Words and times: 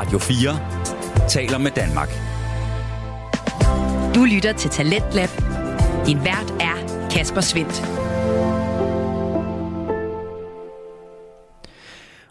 Radio 0.00 0.18
4 0.18 1.28
taler 1.28 1.58
med 1.58 1.70
Danmark. 1.70 2.08
Du 4.14 4.24
lytter 4.24 4.52
til 4.52 4.70
Talentlab. 4.70 5.28
Din 6.06 6.18
vært 6.24 6.54
er 6.60 7.08
Kasper 7.10 7.40
Svendt. 7.40 7.82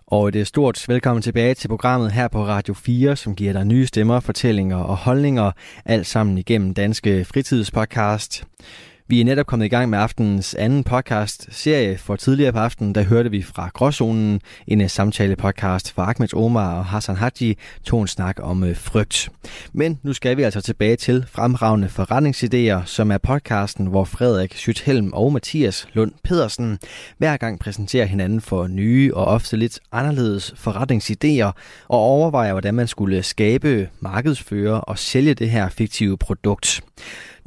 Og 0.08 0.28
et 0.28 0.48
stort 0.48 0.86
velkommen 0.88 1.22
tilbage 1.22 1.54
til 1.54 1.68
programmet 1.68 2.12
her 2.12 2.28
på 2.28 2.46
Radio 2.46 2.74
4, 2.74 3.16
som 3.16 3.36
giver 3.36 3.54
dig 3.54 3.66
nye 3.66 3.88
stemmer, 3.88 4.20
fortællinger 4.20 4.78
og 4.78 4.98
holdninger, 4.98 5.52
alt 5.86 6.08
sammen 6.08 6.38
igennem 6.38 6.74
Danske 6.74 7.26
Fritidspodcast. 7.26 8.44
Vi 9.12 9.22
er 9.22 9.26
netop 9.26 9.46
kommet 9.46 9.66
i 9.66 9.70
gang 9.70 9.90
med 9.90 10.00
aftenens 10.00 10.54
anden 10.54 10.84
podcast-serie. 10.84 11.98
For 11.98 12.16
tidligere 12.16 12.54
på 12.54 12.60
aftenen, 12.60 12.96
der 12.96 13.04
hørte 13.04 13.32
vi 13.32 13.44
fra 13.44 13.70
Gråzonen, 13.74 14.42
en 14.68 14.82
øh, 14.82 14.90
samtale-podcast 14.90 15.94
fra 15.94 16.10
Ahmed 16.10 16.34
Omar 16.34 16.78
og 16.78 16.86
Hassan 16.86 17.16
Haji, 17.16 17.58
tog 17.84 18.02
en 18.02 18.08
snak 18.08 18.36
om 18.42 18.64
øh, 18.64 18.76
frygt. 18.76 19.30
Men 19.74 20.00
nu 20.04 20.14
skal 20.14 20.38
vi 20.38 20.44
altså 20.44 20.62
tilbage 20.62 20.96
til 20.96 21.26
Fremragende 21.32 21.88
Forretningsidéer, 21.88 22.86
som 22.86 23.12
er 23.12 23.18
podcasten, 23.18 23.86
hvor 23.86 24.04
Frederik 24.04 24.56
Sythelm 24.56 25.14
og 25.14 25.34
Mathias 25.34 25.88
Lund 25.94 26.12
Pedersen 26.24 26.80
hver 27.18 27.38
gang 27.38 27.60
præsenterer 27.60 28.06
hinanden 28.06 28.42
for 28.42 28.68
nye 28.68 29.16
og 29.16 29.26
ofte 29.26 29.58
lidt 29.58 29.80
anderledes 29.92 30.54
forretningsidéer 30.58 31.52
og 31.88 32.00
overvejer, 32.00 32.52
hvordan 32.52 32.74
man 32.74 32.88
skulle 32.88 33.24
skabe, 33.24 33.90
markedsføre 34.00 34.82
og 34.82 35.00
sælge 35.00 35.34
det 35.34 35.50
her 35.50 35.70
fiktive 35.70 36.18
produkt. 36.18 36.82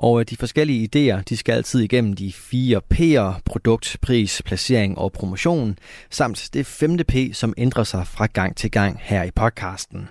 Og 0.03 0.21
øh, 0.21 0.27
de 0.31 0.37
forskellige 0.37 0.89
idéer, 0.89 1.23
de 1.23 1.37
skal 1.37 1.53
altid 1.53 1.81
igennem 1.81 2.13
de 2.13 2.33
fire 2.33 2.81
P'er, 2.95 3.41
produkt, 3.45 3.97
pris, 4.01 4.43
placering 4.45 4.99
og 4.99 5.13
promotion, 5.13 5.79
samt 6.11 6.51
det 6.53 6.67
femte 6.67 7.05
P, 7.05 7.15
som 7.33 7.55
ændrer 7.57 7.85
sig 7.85 8.07
fra 8.07 8.27
gang 8.27 8.57
til 8.57 8.71
gang 8.71 8.99
her 9.01 9.23
i 9.23 9.31
podcasten. 9.31 10.09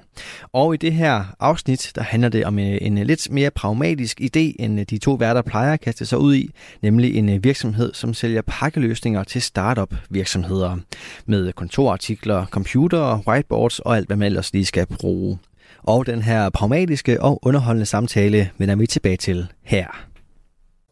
Og 0.54 0.74
i 0.74 0.78
det 0.78 0.94
her 0.94 1.24
afsnit, 1.40 1.92
der 1.96 2.02
handler 2.02 2.30
det 2.30 2.46
om 2.46 2.60
øh, 2.60 2.78
en, 2.82 2.98
en 2.98 3.08
lidt 3.08 3.32
mere 3.32 3.52
pragmatisk 3.52 4.22
idé, 4.22 4.56
end 4.60 4.86
de 4.86 4.98
to 4.98 5.14
værter 5.14 5.42
plejer 5.42 5.74
at 5.74 5.82
kaste 5.82 6.06
sig 6.06 6.18
ud 6.18 6.36
i, 6.36 6.52
nemlig 6.82 7.16
en 7.16 7.44
virksomhed, 7.44 7.94
som 7.94 8.14
sælger 8.14 8.42
pakkeløsninger 8.42 9.24
til 9.24 9.42
startup 9.42 9.96
virksomheder 10.10 10.78
med 11.26 11.54
kontorartikler, 11.54 12.46
computer, 12.46 13.20
whiteboards 13.28 13.80
og 13.80 13.98
alt, 13.98 14.08
hvad 14.08 14.18
man 14.18 14.26
ellers 14.26 14.54
lige 14.54 14.66
skal 14.66 14.86
bruge. 14.86 15.38
Og 15.84 16.06
den 16.06 16.22
her 16.22 16.50
pragmatiske 16.50 17.22
og 17.22 17.40
underholdende 17.42 17.86
samtale 17.86 18.52
vender 18.58 18.76
vi 18.76 18.88
tilbage 18.88 19.18
til 19.18 19.48
her. 19.64 19.88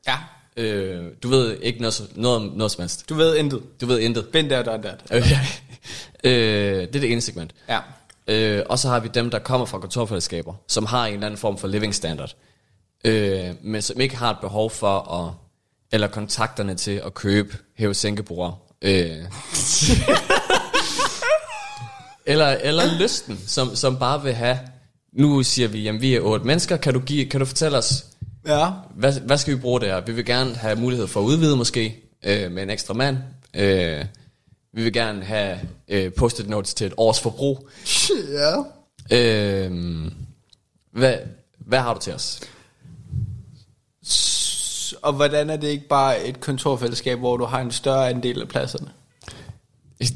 Ja. 0.07 0.15
Øh, 0.57 1.03
du 1.23 1.29
ved 1.29 1.57
ikke 1.61 1.81
noget, 1.81 2.11
noget 2.15 2.51
noget 2.55 2.71
som 2.71 2.81
helst. 2.81 3.09
Du 3.09 3.15
ved 3.15 3.37
intet. 3.37 3.81
Du 3.81 3.85
ved 3.85 3.99
intet. 3.99 4.27
Been 4.27 4.49
there, 4.49 4.63
done 4.63 4.83
that. 4.83 5.03
Okay. 5.11 5.35
øh, 6.23 6.31
det 6.87 6.95
er 6.95 6.99
det 6.99 7.11
ene 7.11 7.21
segment. 7.21 7.51
Ja. 7.69 7.79
Øh, 8.27 8.63
og 8.69 8.79
så 8.79 8.89
har 8.89 8.99
vi 8.99 9.07
dem, 9.13 9.29
der 9.29 9.39
kommer 9.39 9.65
fra 9.65 9.79
kontorfællesskaber, 9.79 10.53
som 10.67 10.85
har 10.85 11.05
en 11.05 11.13
eller 11.13 11.25
anden 11.25 11.37
form 11.37 11.57
for 11.57 11.67
living 11.67 11.95
standard, 11.95 12.35
øh, 13.05 13.49
men 13.61 13.81
som 13.81 14.01
ikke 14.01 14.17
har 14.17 14.31
et 14.31 14.37
behov 14.41 14.69
for 14.69 15.13
at, 15.13 15.33
eller 15.91 16.07
kontakterne 16.07 16.75
til 16.75 17.01
at 17.05 17.13
købe 17.13 17.57
hæve 17.77 17.93
sænkebord. 17.93 18.75
Øh. 18.81 18.91
eller, 22.31 22.47
eller 22.47 22.99
lysten, 22.99 23.39
som, 23.47 23.75
som 23.75 23.99
bare 23.99 24.23
vil 24.23 24.33
have, 24.33 24.59
nu 25.19 25.43
siger 25.43 25.67
vi, 25.67 25.81
jamen 25.83 26.01
vi 26.01 26.15
er 26.15 26.21
otte 26.21 26.45
mennesker, 26.45 26.77
kan 26.77 26.93
du, 26.93 26.99
give, 26.99 27.25
kan 27.25 27.39
du 27.39 27.45
fortælle 27.45 27.77
os, 27.77 28.05
Ja. 28.47 28.69
hvad, 28.95 29.19
hvad 29.19 29.37
skal 29.37 29.55
vi 29.55 29.59
bruge 29.59 29.79
det 29.79 29.87
her? 29.89 30.01
Vi 30.01 30.11
vil 30.11 30.25
gerne 30.25 30.55
have 30.55 30.75
mulighed 30.75 31.07
for 31.07 31.19
at 31.19 31.25
udvide 31.25 31.57
måske, 31.57 31.95
øh, 32.23 32.51
med 32.51 32.63
en 32.63 32.69
ekstra 32.69 32.93
mand. 32.93 33.17
Øh, 33.53 34.05
vi 34.73 34.83
vil 34.83 34.93
gerne 34.93 35.23
have 35.23 35.59
øh, 35.87 36.13
post-it 36.13 36.49
notes 36.49 36.73
til 36.73 36.87
et 36.87 36.93
års 36.97 37.19
forbrug. 37.19 37.69
Ja. 38.31 38.55
Øh, 39.17 39.71
hvad, 40.91 41.15
hvad 41.57 41.79
har 41.79 41.93
du 41.93 41.99
til 41.99 42.13
os? 42.13 42.39
Og 45.01 45.13
hvordan 45.13 45.49
er 45.49 45.57
det 45.57 45.67
ikke 45.67 45.87
bare 45.87 46.27
et 46.27 46.39
kontorfællesskab, 46.39 47.19
hvor 47.19 47.37
du 47.37 47.45
har 47.45 47.61
en 47.61 47.71
større 47.71 48.09
andel 48.09 48.41
af 48.41 48.47
pladserne? 48.47 48.89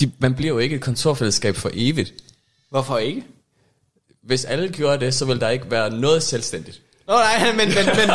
De, 0.00 0.10
man 0.18 0.34
bliver 0.34 0.52
jo 0.52 0.58
ikke 0.58 0.76
et 0.76 0.82
kontorfællesskab 0.82 1.56
for 1.56 1.70
evigt. 1.74 2.14
Hvorfor 2.70 2.98
ikke? 2.98 3.24
Hvis 4.22 4.44
alle 4.44 4.68
gjorde 4.68 5.04
det, 5.04 5.14
så 5.14 5.24
ville 5.24 5.40
der 5.40 5.48
ikke 5.48 5.70
være 5.70 5.90
noget 5.90 6.22
selvstændigt. 6.22 6.82
Nå 7.08 7.14
nej, 7.14 7.52
men, 7.58 7.68
men, 7.68 7.86
men, 7.96 8.10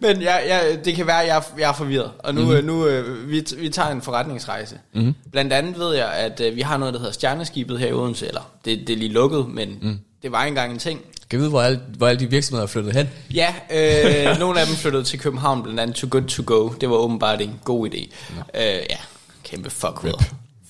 men 0.00 0.22
jeg, 0.22 0.44
jeg, 0.48 0.84
det 0.84 0.94
kan 0.96 1.06
være, 1.06 1.22
at 1.22 1.28
jeg, 1.28 1.42
jeg 1.58 1.68
er 1.68 1.72
forvirret. 1.72 2.10
Og 2.18 2.34
nu, 2.34 2.44
mm-hmm. 2.44 2.64
nu 2.64 2.86
øh, 2.86 3.30
vi, 3.30 3.46
vi 3.58 3.68
tager 3.68 3.88
en 3.88 4.02
forretningsrejse. 4.02 4.78
Mm-hmm. 4.94 5.14
Blandt 5.32 5.52
andet 5.52 5.78
ved 5.78 5.94
jeg, 5.94 6.12
at 6.12 6.40
øh, 6.40 6.56
vi 6.56 6.60
har 6.60 6.76
noget, 6.76 6.94
der 6.94 7.00
hedder 7.00 7.12
Stjerneskibet 7.12 7.78
her 7.78 7.86
i 7.86 7.92
Odense. 7.92 8.28
Eller 8.28 8.50
det, 8.64 8.78
det 8.86 8.92
er 8.92 8.96
lige 8.96 9.12
lukket, 9.12 9.48
men 9.48 9.78
mm. 9.82 9.98
det 10.22 10.32
var 10.32 10.44
engang 10.44 10.72
en 10.72 10.78
ting. 10.78 11.00
Kan 11.30 11.38
vi 11.38 11.40
vide, 11.40 11.50
hvor 11.50 11.62
alle, 11.62 11.80
hvor 11.96 12.06
alle 12.06 12.20
de 12.20 12.30
virksomheder 12.30 12.62
er 12.62 12.68
flyttet 12.68 12.96
hen? 12.96 13.08
Ja, 13.34 13.54
øh, 13.70 14.38
nogle 14.40 14.60
af 14.60 14.66
dem 14.66 14.76
flyttede 14.76 15.04
til 15.04 15.18
København, 15.18 15.62
blandt 15.62 15.80
andet 15.80 15.96
Too 15.96 16.08
Good 16.10 16.24
To 16.24 16.42
Go. 16.46 16.68
Det 16.80 16.90
var 16.90 16.96
åbenbart 16.96 17.40
en 17.40 17.60
god 17.64 17.88
idé. 17.88 18.10
Øh, 18.54 18.62
ja, 18.90 18.98
kæmpe 19.44 19.70
fuck 19.70 20.04
Rip. 20.04 20.14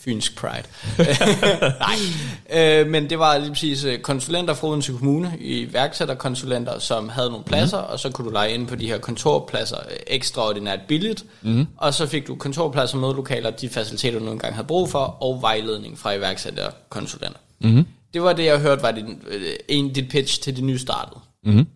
Fynsk 0.08 0.36
pride. 0.36 0.62
Nej, 1.80 2.80
øh, 2.80 2.86
men 2.86 3.10
det 3.10 3.18
var 3.18 3.38
lige 3.38 3.48
præcis 3.48 3.84
øh, 3.84 3.98
konsulenter 3.98 4.54
fra 4.54 4.68
Odense 4.68 4.92
Kommune, 4.92 5.32
iværksætterkonsulenter, 5.40 6.78
som 6.78 7.08
havde 7.08 7.30
nogle 7.30 7.44
pladser, 7.44 7.80
mm. 7.80 7.86
og 7.88 8.00
så 8.00 8.10
kunne 8.10 8.24
du 8.24 8.32
lege 8.32 8.54
ind 8.54 8.66
på 8.66 8.74
de 8.74 8.86
her 8.86 8.98
kontorpladser 8.98 9.76
øh, 9.76 9.96
ekstraordinært 10.06 10.80
billigt, 10.88 11.24
mm. 11.42 11.66
og 11.76 11.94
så 11.94 12.06
fik 12.06 12.26
du 12.26 12.34
kontorpladser, 12.34 12.98
mødelokaler, 12.98 13.50
de 13.50 13.68
faciliteter, 13.68 14.18
du 14.18 14.24
nu 14.24 14.30
engang 14.30 14.54
havde 14.54 14.66
brug 14.66 14.90
for, 14.90 14.98
og 14.98 15.42
vejledning 15.42 15.98
fra 15.98 16.12
iværksætterkonsulenter. 16.12 17.38
Mm. 17.60 17.86
Det 18.14 18.22
var 18.22 18.32
det, 18.32 18.44
jeg 18.44 18.60
hørte, 18.60 18.82
var 18.82 18.90
din, 18.90 19.22
øh, 19.26 19.42
en, 19.68 19.92
dit 19.92 20.08
pitch 20.08 20.42
til 20.42 20.56
de 20.56 20.62
nystartede. 20.62 21.20
Mm-hmm. 21.44 21.66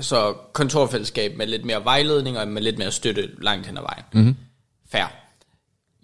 Så 0.00 0.34
kontorfællesskab 0.52 1.36
med 1.36 1.46
lidt 1.46 1.64
mere 1.64 1.84
vejledning 1.84 2.38
og 2.38 2.48
med 2.48 2.62
lidt 2.62 2.78
mere 2.78 2.92
støtte 2.92 3.28
langt 3.42 3.66
hen 3.66 3.76
ad 3.76 3.82
vejen. 3.82 4.04
Mm-hmm. 4.12 4.36
Fair. 4.92 5.25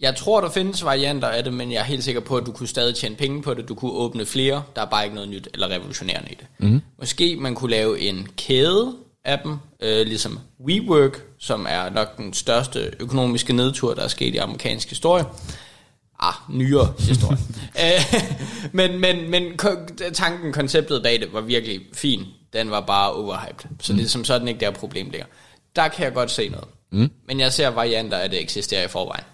Jeg 0.03 0.17
tror, 0.17 0.41
der 0.41 0.51
findes 0.51 0.85
varianter 0.85 1.29
af 1.29 1.45
det, 1.45 1.53
men 1.53 1.73
jeg 1.73 1.79
er 1.79 1.85
helt 1.85 2.05
sikker 2.05 2.21
på, 2.21 2.37
at 2.37 2.47
du 2.47 2.53
kunne 2.53 2.67
stadig 2.67 2.95
tjene 2.95 3.17
penge 3.17 3.43
på 3.43 3.55
det. 3.55 3.69
Du 3.69 3.75
kunne 3.75 3.93
åbne 3.93 4.27
flere. 4.27 4.63
Der 4.77 4.83
er 4.83 4.87
bare 4.87 5.05
ikke 5.05 5.15
noget 5.15 5.31
nyt 5.31 5.49
eller 5.55 5.69
revolutionerende 5.69 6.31
i 6.31 6.35
det. 6.35 6.47
Mm-hmm. 6.59 6.81
Måske 6.99 7.37
man 7.37 7.55
kunne 7.55 7.71
lave 7.71 8.01
en 8.01 8.29
kæde 8.37 8.95
af 9.25 9.39
dem, 9.39 9.57
øh, 9.81 10.07
ligesom 10.07 10.39
WeWork, 10.67 11.25
som 11.39 11.67
er 11.69 11.91
nok 11.91 12.17
den 12.17 12.33
største 12.33 12.95
økonomiske 13.01 13.53
nedtur, 13.53 13.95
der 13.95 14.03
er 14.03 14.09
sket 14.09 14.35
i 14.35 14.39
amerikansk 14.39 14.89
historie. 14.89 15.25
Ah, 16.21 16.35
nyere 16.49 16.95
historie. 16.99 17.39
Øh, 17.85 18.21
men 18.73 19.01
men, 19.01 19.31
men 19.31 19.59
tanken, 20.15 20.53
konceptet 20.53 21.03
bag 21.03 21.21
det 21.21 21.33
var 21.33 21.41
virkelig 21.41 21.81
fin. 21.93 22.25
Den 22.53 22.71
var 22.71 22.81
bare 22.81 23.13
overhyped. 23.13 23.65
Så 23.81 23.93
mm. 23.93 23.99
det 23.99 24.05
er 24.05 24.09
som 24.09 24.25
sådan 24.25 24.49
ikke 24.49 24.61
der 24.61 24.71
problem 24.71 25.11
ligger. 25.11 25.27
Der 25.77 25.89
kan 25.89 26.05
jeg 26.05 26.15
godt 26.15 26.31
se 26.31 26.49
noget. 26.49 26.69
Mm. 26.93 27.11
Men 27.29 27.41
jeg 27.41 27.53
ser 27.53 27.69
varianter 27.69 28.17
af 28.17 28.31
det 28.31 28.41
eksisterer 28.41 28.85
i 28.85 28.89
forvejen. 28.89 29.25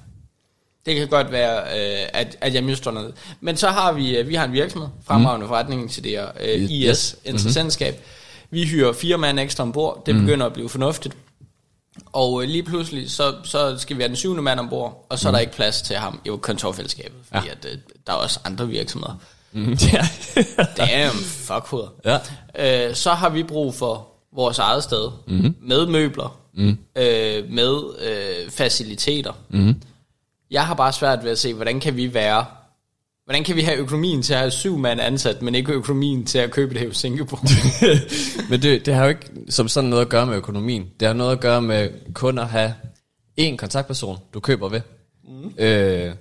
Det 0.89 0.97
kan 0.97 1.09
godt 1.09 1.33
være, 1.33 1.59
øh, 1.59 2.09
at, 2.13 2.37
at 2.41 2.55
jeg 2.55 2.65
mister 2.65 2.91
noget. 2.91 3.15
Men 3.41 3.57
så 3.57 3.69
har 3.69 3.93
vi, 3.93 4.17
øh, 4.17 4.29
vi 4.29 4.35
har 4.35 4.45
en 4.45 4.53
virksomhed, 4.53 4.89
fremragende 5.05 5.47
mm. 5.47 5.53
forretningsidéer, 5.53 6.45
øh, 6.45 6.63
IS, 6.71 6.89
Yes. 6.89 7.17
interessentskab. 7.25 7.95
Mm-hmm. 7.95 8.05
Vi 8.51 8.65
hyrer 8.67 8.93
fire 8.93 9.19
mand 9.19 9.41
ekstra 9.41 9.63
ombord. 9.65 10.03
Det 10.07 10.15
begynder 10.15 10.47
at 10.47 10.53
blive 10.53 10.69
fornuftigt. 10.69 11.17
Og 12.13 12.43
øh, 12.43 12.49
lige 12.49 12.63
pludselig, 12.63 13.11
så, 13.11 13.35
så 13.45 13.79
skal 13.79 13.97
vi 13.97 14.03
have 14.03 14.09
den 14.09 14.17
syvende 14.17 14.43
mand 14.43 14.61
ombord, 14.61 15.07
og 15.09 15.19
så 15.19 15.29
er 15.29 15.33
der 15.33 15.39
ikke 15.39 15.53
plads 15.53 15.83
til 15.83 15.97
ham 15.97 16.21
i 16.25 16.31
kontorfællesskabet, 16.43 17.19
fordi 17.33 17.47
ja. 17.47 17.53
at, 17.53 17.67
øh, 17.73 17.79
der 18.07 18.13
er 18.13 18.17
også 18.17 18.41
andre 18.45 18.69
virksomheder. 18.69 19.15
Mm, 19.53 19.77
ja. 19.93 20.09
Damn, 20.87 21.15
fuck 21.25 21.67
hoved. 21.67 21.85
Ja. 22.05 22.89
Øh, 22.89 22.95
så 22.95 23.11
har 23.11 23.29
vi 23.29 23.43
brug 23.43 23.75
for 23.75 24.07
vores 24.33 24.59
eget 24.59 24.83
sted, 24.85 25.11
mm-hmm. 25.27 25.55
med 25.63 25.87
møbler, 25.87 26.39
mm. 26.55 26.79
øh, 26.97 27.51
med 27.51 27.79
øh, 28.01 28.51
faciliteter. 28.51 29.33
Mm-hmm. 29.49 29.83
Jeg 30.51 30.67
har 30.67 30.75
bare 30.75 30.93
svært 30.93 31.25
ved 31.25 31.31
at 31.31 31.39
se, 31.39 31.55
hvordan 31.55 31.81
kan 31.81 31.97
vi 31.97 32.15
være, 32.15 32.45
hvordan 33.25 33.45
kan 33.45 33.57
vi 33.57 33.61
have 33.61 33.79
økonomien 33.79 34.23
til 34.23 34.33
at 34.33 34.39
have 34.39 34.51
syv 34.51 34.79
mand 34.79 35.01
ansat, 35.01 35.43
men 35.43 35.55
ikke 35.55 35.73
økonomien 35.73 36.27
til 36.27 36.39
at 36.39 36.51
købe 36.51 36.75
det 36.75 36.81
her 36.81 36.89
i 36.89 36.95
Singapore? 36.95 37.41
Men 38.51 38.63
det, 38.63 38.87
det 38.87 38.95
har 38.95 39.03
jo 39.03 39.09
ikke 39.09 39.31
som 39.49 39.69
sådan 39.69 39.91
noget 39.91 40.03
at 40.03 40.09
gøre 40.09 40.27
med 40.27 40.37
økonomien. 40.37 40.87
Det 41.01 41.09
har 41.09 41.15
noget 41.15 41.33
at 41.33 41.41
gøre 41.41 41.63
med 41.63 41.91
kun 42.15 42.39
at 42.39 42.49
have 42.49 42.75
én 43.41 43.57
kontaktperson, 43.57 44.19
du 44.35 44.41
køber 44.41 44.69
ved. 44.69 44.81
Mm. 45.25 45.53
Øh, 45.59 46.15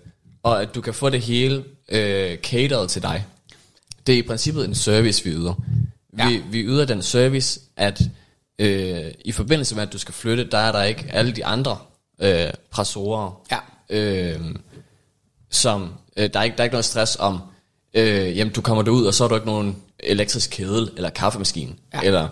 og 0.44 0.62
at 0.62 0.75
du 0.75 0.81
kan 0.81 0.94
få 0.94 1.10
det 1.10 1.22
hele 1.22 1.63
øh, 1.90 2.38
catered 2.38 2.88
til 2.88 3.02
dig. 3.02 3.25
Det 4.07 4.16
er 4.16 4.19
i 4.19 4.22
princippet 4.22 4.66
en 4.66 4.75
service, 4.75 5.24
vi 5.24 5.31
yder. 5.31 5.54
Ja. 6.18 6.30
Vi, 6.30 6.44
vi 6.52 6.62
yder 6.63 6.86
den 6.86 7.02
service, 7.02 7.60
at 7.78 8.02
øh, 8.60 9.12
i 9.25 9.31
forbindelse 9.31 9.75
med, 9.75 9.84
at 9.84 9.94
du 9.94 9.98
skal 9.98 10.13
flytte, 10.13 10.44
der 10.52 10.57
er 10.57 10.72
der 10.72 10.84
ikke 10.84 11.06
alle 11.10 11.31
de 11.31 11.46
andre 11.46 11.78
øh, 12.22 12.50
pressorer, 12.72 13.42
Ja. 13.52 13.57
Øh, 13.89 14.36
som 15.50 15.94
øh, 16.18 16.30
der, 16.34 16.39
er 16.39 16.44
ikke, 16.44 16.57
der 16.57 16.62
er 16.62 16.66
ikke 16.66 16.74
noget 16.74 16.86
stress 16.86 17.18
om, 17.19 17.39
øh, 17.94 18.38
jamen 18.38 18.54
du 18.54 18.62
kommer 18.62 18.84
derud, 18.84 19.06
og 19.06 19.13
så 19.13 19.24
er 19.24 19.28
der 19.28 19.36
ikke 19.36 19.48
nogen 19.48 19.75
elektrisk 20.00 20.50
kedel, 20.50 20.89
eller 20.95 21.10
kaffemaskine, 21.10 21.72
Ja. 21.94 22.00
eller 22.04 22.28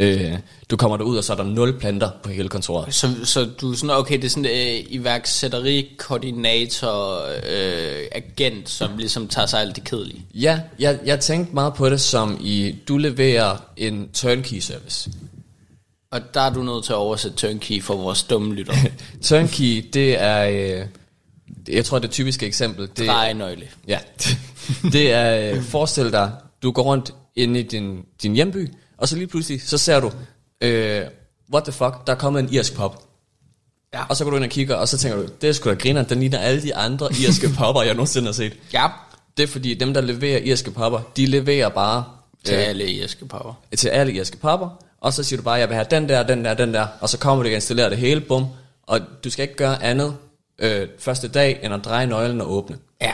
Øh, 0.00 0.38
du 0.70 0.76
kommer 0.76 0.96
derud, 0.96 1.16
og 1.16 1.24
så 1.24 1.32
er 1.32 1.36
der 1.36 1.44
nul 1.44 1.78
planter 1.78 2.10
på 2.22 2.30
hele 2.30 2.48
kontoret. 2.48 2.94
Så, 2.94 3.08
så 3.24 3.44
du 3.60 3.72
er 3.72 3.76
sådan, 3.76 3.96
okay, 3.96 4.16
det 4.16 4.24
er 4.24 4.28
sådan 4.28 4.44
en 4.44 4.78
øh, 4.78 4.84
iværksætteri, 4.88 5.88
koordinator, 5.98 7.22
øh, 7.26 8.04
agent, 8.12 8.70
som 8.70 8.96
ligesom 8.96 9.28
tager 9.28 9.46
sig 9.46 9.60
alt 9.60 9.76
det 9.76 9.84
kedelige. 9.84 10.24
Ja, 10.34 10.60
jeg, 10.78 10.98
jeg 11.04 11.20
tænkte 11.20 11.54
meget 11.54 11.74
på 11.74 11.90
det 11.90 12.00
som 12.00 12.38
i, 12.40 12.74
du 12.88 12.96
leverer 12.96 13.56
en 13.76 14.08
turnkey 14.14 14.58
service. 14.58 15.10
Og 16.10 16.20
der 16.34 16.40
er 16.40 16.50
du 16.52 16.62
nødt 16.62 16.84
til 16.84 16.92
at 16.92 16.96
oversætte 16.96 17.36
turnkey 17.36 17.82
for 17.82 17.96
vores 17.96 18.22
dumme 18.22 18.54
lytter. 18.54 18.74
Turnkey, 19.22 19.88
det 19.92 20.20
er, 20.20 20.48
øh, 20.80 20.86
jeg 21.68 21.84
tror 21.84 21.98
det 21.98 22.10
typiske 22.10 22.46
eksempel, 22.46 22.88
det, 22.96 23.08
Drejenøgle. 23.08 23.68
Ja, 23.88 23.98
det 24.92 25.12
er, 25.12 25.54
øh, 25.54 25.62
forestil 25.62 26.12
dig, 26.12 26.32
du 26.62 26.70
går 26.70 26.82
rundt 26.82 27.14
inde 27.36 27.60
i 27.60 27.62
din, 27.62 28.04
din 28.22 28.34
hjemby, 28.34 28.68
og 28.96 29.08
så 29.08 29.16
lige 29.16 29.26
pludselig, 29.26 29.62
så 29.62 29.78
ser 29.78 30.00
du, 30.00 30.12
øh, 30.60 31.02
what 31.52 31.64
the 31.64 31.72
fuck, 31.72 32.06
der 32.06 32.12
er 32.12 32.16
kommet 32.16 32.40
en 32.42 32.48
irsk 32.52 32.74
pop. 32.74 33.04
Ja. 33.94 34.04
Og 34.08 34.16
så 34.16 34.24
går 34.24 34.30
du 34.30 34.36
ind 34.36 34.44
og 34.44 34.50
kigger, 34.50 34.74
og 34.74 34.88
så 34.88 34.98
tænker 34.98 35.18
du, 35.18 35.28
det 35.40 35.48
er 35.48 35.52
sgu 35.52 35.70
da 35.70 35.74
griner, 35.74 36.02
den 36.02 36.20
ligner 36.20 36.38
alle 36.38 36.62
de 36.62 36.74
andre 36.74 37.08
irske 37.12 37.48
popper, 37.58 37.82
jeg 37.82 37.94
nogensinde 37.94 38.26
har 38.26 38.32
set. 38.32 38.52
Ja, 38.72 38.86
Det 39.36 39.42
er 39.42 39.46
fordi, 39.46 39.74
dem 39.74 39.94
der 39.94 40.00
leverer 40.00 40.38
irske 40.38 40.70
popper, 40.70 41.00
de 41.16 41.26
leverer 41.26 41.68
bare 41.68 42.04
til 42.44 42.54
øh, 42.54 42.68
alle 42.68 42.92
irske 42.92 43.26
power. 43.26 43.54
til 43.76 43.88
alle 43.88 44.12
irske 44.12 44.36
popper, 44.36 44.82
og 45.00 45.12
så 45.12 45.22
siger 45.22 45.36
du 45.36 45.42
bare, 45.42 45.54
jeg 45.54 45.68
vil 45.68 45.74
have 45.74 45.86
den 45.90 46.08
der, 46.08 46.22
den 46.22 46.44
der, 46.44 46.54
den 46.54 46.74
der, 46.74 46.86
og 47.00 47.08
så 47.08 47.18
kommer 47.18 47.42
du 47.42 47.48
og 47.48 47.54
installerer 47.54 47.88
det 47.88 47.98
hele, 47.98 48.20
bum, 48.20 48.46
og 48.82 49.00
du 49.24 49.30
skal 49.30 49.42
ikke 49.42 49.56
gøre 49.56 49.82
andet 49.82 50.16
øh, 50.58 50.88
første 50.98 51.28
dag, 51.28 51.60
end 51.62 51.74
at 51.74 51.84
dreje 51.84 52.06
nøglen 52.06 52.40
og 52.40 52.52
åbne. 52.52 52.78
Ja. 53.00 53.12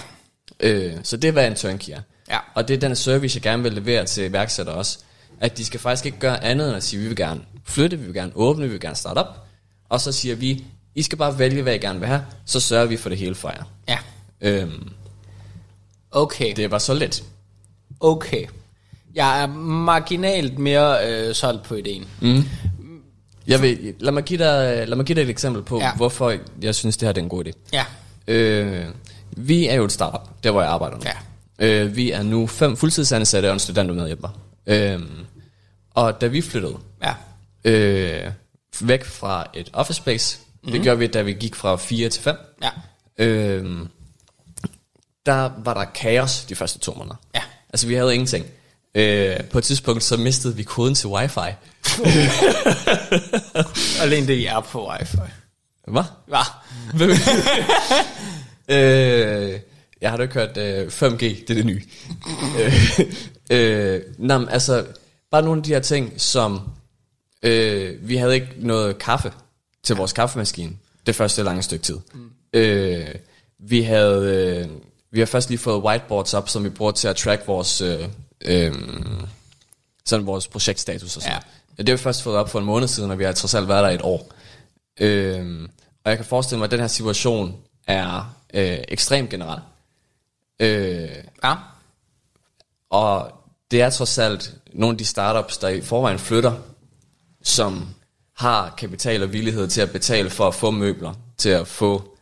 Øh, 0.61 0.93
så 1.03 1.17
det 1.17 1.29
er, 1.29 1.33
hvad 1.33 1.47
en 1.47 1.55
turnkey 1.55 1.93
er. 1.93 2.01
Ja. 2.31 2.39
Og 2.55 2.69
det 2.69 2.75
er 2.75 2.79
den 2.79 2.97
service, 2.97 3.37
jeg 3.37 3.43
gerne 3.43 3.63
vil 3.63 3.73
levere 3.73 4.05
til 4.05 4.25
iværksættere 4.25 4.77
også. 4.77 4.99
At 5.41 5.59
de 5.59 5.65
skal 5.65 5.81
faktisk 5.81 6.07
ikke 6.07 6.19
gøre 6.19 6.45
andet 6.45 6.69
end 6.69 6.77
at 6.77 6.83
sige, 6.83 7.01
vi 7.01 7.07
vil 7.09 7.17
gerne 7.17 7.41
flytte, 7.65 7.99
vi 7.99 8.05
vil 8.05 8.15
gerne 8.15 8.33
åbne, 8.35 8.65
vi 8.65 8.71
vil 8.71 8.81
gerne 8.81 8.97
starte 8.97 9.19
op. 9.19 9.47
Og 9.89 10.01
så 10.01 10.13
siger 10.13 10.35
vi, 10.35 10.65
I 10.95 11.03
skal 11.03 11.19
bare 11.19 11.39
vælge, 11.39 11.63
hvad 11.63 11.75
I 11.75 11.79
gerne 11.79 11.99
vil 11.99 12.09
have, 12.09 12.25
så 12.45 12.61
sørger 12.61 12.87
vi 12.87 12.97
for 12.97 13.09
det 13.09 13.19
hele 13.19 13.35
for 13.35 13.49
jer. 13.49 13.65
Ja. 13.89 13.99
Øhm, 14.41 14.91
Okay. 16.11 16.53
det 16.57 16.71
var 16.71 16.79
så 16.79 16.95
let. 16.95 17.25
Okay. 18.01 18.47
Jeg 19.15 19.43
er 19.43 19.47
marginalt 19.57 20.59
mere 20.59 21.09
øh, 21.11 21.35
solgt 21.35 21.63
på 21.63 21.75
ideen. 21.75 22.07
Mm. 22.21 22.45
Jeg 23.47 23.63
vil, 23.63 23.95
lad, 24.01 24.13
mig 24.13 24.23
give 24.23 24.39
dig, 24.39 24.89
lad 24.89 24.97
mig 24.97 25.07
give 25.07 25.17
dig 25.17 25.23
et 25.23 25.29
eksempel 25.31 25.63
på, 25.63 25.79
Ja. 25.79 25.95
hvorfor 25.97 26.35
jeg 26.63 26.75
synes, 26.75 26.97
det 26.97 27.09
her 27.09 27.13
det 27.13 27.21
er 27.21 27.25
en 27.25 27.29
god 27.29 27.45
idé. 27.47 27.51
Ja. 27.73 27.85
Øh, 28.29 28.85
vi 29.37 29.67
er 29.69 29.75
jo 29.75 29.85
et 29.85 29.93
startup, 29.93 30.29
der 30.45 30.51
hvor 30.51 30.63
jeg 30.63 30.71
arbejder 30.71 30.97
nu. 30.97 31.03
Ja. 31.05 31.83
Øh, 31.85 31.97
vi 31.97 32.11
er 32.11 32.23
nu 32.23 32.47
fem 32.47 32.77
fuldtidsansatte 32.77 33.47
og 33.47 33.53
en 33.53 33.59
studentermedhjælper. 33.59 34.29
Øh, 34.67 35.01
og 35.91 36.21
da 36.21 36.27
vi 36.27 36.41
flyttede 36.43 36.77
Ja. 37.03 37.15
øh, 37.65 38.31
væk 38.81 39.05
fra 39.05 39.47
et 39.55 39.71
office 39.73 39.97
space, 39.97 40.39
mm. 40.65 40.73
det 40.73 40.83
gjorde 40.83 40.99
vi, 40.99 41.07
da 41.07 41.23
vi 41.23 41.33
gik 41.33 41.55
fra 41.55 41.77
4 41.77 42.09
til 42.09 42.23
5, 42.23 42.37
Ja. 42.63 42.71
øh, 43.25 43.79
der 45.27 45.51
var 45.65 45.75
der 45.75 45.85
kaos 45.85 46.45
de 46.45 46.55
første 46.55 46.79
to 46.79 46.95
måneder. 46.95 47.17
Ja. 47.35 47.41
Altså 47.73 47.87
vi 47.87 47.95
havde 47.95 48.15
ingenting. 48.15 48.47
Øh, 48.95 49.45
på 49.45 49.59
et 49.59 49.65
tidspunkt 49.65 50.03
så 50.03 50.17
mistede 50.17 50.57
vi 50.57 50.63
koden 50.63 50.95
til 50.95 51.09
wifi. 51.09 51.41
Alene 54.03 54.27
det, 54.27 54.49
er 54.49 54.61
på 54.61 54.91
wifi. 54.91 55.17
Hvad? 55.89 56.03
Hva? 56.27 56.41
øh, 58.75 59.61
jeg 60.01 60.11
har 60.11 60.17
da 60.17 60.23
ikke 60.23 60.35
hørt 60.35 60.57
øh, 60.57 60.87
5G, 60.87 61.19
det 61.19 61.51
er 61.51 61.55
det 61.55 61.67
nye. 61.67 61.83
øh, 62.61 63.01
øh, 63.51 64.01
nej, 64.19 64.47
altså, 64.51 64.87
bare 65.31 65.43
nogle 65.43 65.59
af 65.59 65.63
de 65.63 65.73
her 65.73 65.81
ting, 65.81 66.21
som 66.21 66.61
øh, 67.43 68.09
vi 68.09 68.17
havde 68.17 68.35
ikke 68.35 68.49
noget 68.57 68.99
kaffe 68.99 69.33
til 69.83 69.97
vores 69.97 70.13
kaffemaskine 70.13 70.73
det 71.07 71.15
første 71.15 71.43
lange 71.43 71.63
stykke 71.63 71.83
tid. 71.83 71.99
Mm. 72.15 72.31
Øh, 72.53 73.15
vi 73.59 73.83
havde 73.83 74.63
øh, 74.63 74.69
vi 75.11 75.19
har 75.19 75.27
først 75.27 75.49
lige 75.49 75.59
fået 75.59 75.83
whiteboards 75.83 76.35
op, 76.35 76.49
som 76.49 76.65
vi 76.65 76.69
bruger 76.69 76.93
til 76.93 77.09
at 77.09 77.17
track 77.17 77.49
vores 77.49 77.81
øh, 77.81 78.09
øh, 78.45 78.75
sådan 80.05 80.27
vores 80.27 80.49
projektstatus 80.49 81.17
og 81.17 81.23
sådan. 81.23 81.39
Ja. 81.79 81.83
Det 81.83 81.89
har 81.89 81.97
vi 81.97 82.03
først 82.03 82.23
fået 82.23 82.37
op 82.37 82.49
for 82.51 82.59
en 82.59 82.65
måned 82.65 82.89
siden, 82.89 83.11
og 83.11 83.19
vi 83.19 83.25
har 83.25 83.33
trods 83.33 83.55
alt 83.55 83.69
været 83.69 83.85
der 83.85 83.91
et 83.91 84.01
år. 84.03 84.33
Øh, 85.01 85.69
og 86.05 86.11
jeg 86.11 86.19
kan 86.19 86.25
forestille 86.27 86.59
mig, 86.59 86.65
at 86.65 86.71
den 86.71 86.81
her 86.81 86.87
situation 86.87 87.57
er 87.87 88.37
øh, 88.55 88.79
ekstremt 88.89 89.31
generel. 89.31 89.61
Øh, 90.61 91.09
Ja. 91.45 91.55
og 92.91 93.33
det 93.71 93.83
er 93.83 93.91
trods 93.91 94.19
alt 94.19 94.55
nogle 94.73 94.95
af 94.95 94.99
de 94.99 95.05
startups, 95.05 95.59
der 95.59 95.69
i 95.69 95.81
forvejen 95.81 96.19
flytter, 96.19 96.53
som 97.43 97.89
har 98.37 98.75
kapital 98.79 99.23
og 99.23 99.33
villighed 99.33 99.69
til 99.69 99.81
at 99.81 99.91
betale 99.93 100.31
for 100.31 100.49
at 100.49 100.55
få 100.55 100.71
møbler, 100.71 101.15
til 101.39 101.49
at 101.49 101.67
få 101.69 102.17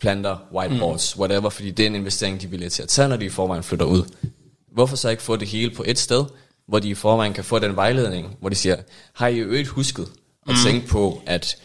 planter, 0.00 0.36
whiteboards, 0.52 1.16
mm. 1.16 1.20
whatever, 1.20 1.50
fordi 1.50 1.70
det 1.70 1.82
er 1.82 1.86
en 1.86 1.94
investering, 1.94 2.40
de 2.40 2.46
er 2.46 2.50
villige 2.50 2.70
til 2.70 2.82
at 2.82 2.88
tage, 2.88 3.08
når 3.08 3.16
de 3.16 3.24
i 3.24 3.28
forvejen 3.28 3.62
flytter 3.62 3.86
ud. 3.86 4.04
Hvorfor 4.74 4.96
så 4.96 5.08
ikke 5.08 5.22
få 5.22 5.36
det 5.36 5.48
hele 5.48 5.70
på 5.70 5.84
et 5.86 5.98
sted, 5.98 6.24
hvor 6.68 6.78
de 6.78 6.88
i 6.88 6.94
forvejen 6.94 7.32
kan 7.32 7.44
få 7.44 7.58
den 7.58 7.76
vejledning, 7.76 8.36
hvor 8.40 8.48
de 8.48 8.54
siger, 8.54 8.76
har 9.12 9.28
I 9.28 9.38
øvrigt 9.38 9.68
husket 9.68 10.08
at 10.48 10.54
mm. 10.54 10.60
tænke 10.64 10.86
på, 10.86 11.22
at 11.26 11.56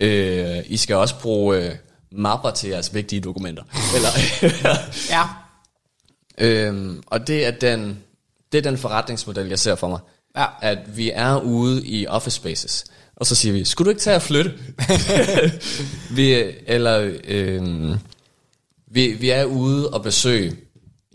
øh, 0.00 0.58
I 0.66 0.76
skal 0.76 0.96
også 0.96 1.14
bruge 1.20 1.56
øh, 1.56 1.72
mapper 2.12 2.50
til 2.50 2.70
jeres 2.70 2.94
vigtige 2.94 3.20
dokumenter? 3.20 3.62
Eller, 3.96 4.08
Ja. 5.10 5.22
Øhm, 6.38 7.02
og 7.06 7.26
det 7.26 7.46
er, 7.46 7.50
den, 7.50 7.98
det 8.52 8.58
er 8.58 8.62
den 8.62 8.78
forretningsmodel, 8.78 9.48
jeg 9.48 9.58
ser 9.58 9.74
for 9.74 9.88
mig. 9.88 9.98
Ja. 10.36 10.46
At 10.62 10.96
vi 10.96 11.10
er 11.14 11.40
ude 11.40 11.86
i 11.86 12.06
office 12.06 12.36
spaces, 12.36 12.84
og 13.16 13.26
så 13.26 13.34
siger 13.34 13.52
vi, 13.52 13.64
skulle 13.64 13.86
du 13.86 13.90
ikke 13.90 14.00
tage 14.00 14.16
at 14.16 14.22
flytte? 14.22 14.54
vi, 16.16 16.44
eller 16.66 17.12
øhm, 17.24 17.94
vi, 18.86 19.08
vi 19.08 19.30
er 19.30 19.44
ude 19.44 19.90
og 19.90 20.02
besøge 20.02 20.56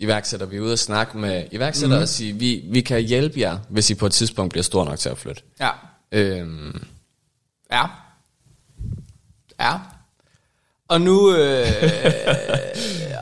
iværksættere. 0.01 0.49
Vi 0.49 0.57
er 0.57 0.61
ude 0.61 0.73
og 0.73 0.79
snakke 0.79 1.17
med 1.17 1.43
iværksættere 1.51 1.99
mm. 1.99 2.01
og 2.01 2.07
sige, 2.07 2.33
vi, 2.33 2.63
vi 2.69 2.81
kan 2.81 3.01
hjælpe 3.01 3.39
jer, 3.39 3.57
hvis 3.69 3.89
I 3.89 3.95
på 3.95 4.05
et 4.05 4.11
tidspunkt 4.11 4.51
bliver 4.51 4.63
stor 4.63 4.85
nok 4.85 4.99
til 4.99 5.09
at 5.09 5.17
flytte. 5.17 5.41
Ja. 5.59 5.69
Øhm, 6.11 6.83
Ja. 7.71 7.83
Ja. 9.59 9.77
Og 10.87 11.01
nu... 11.01 11.35
Øh, 11.35 11.65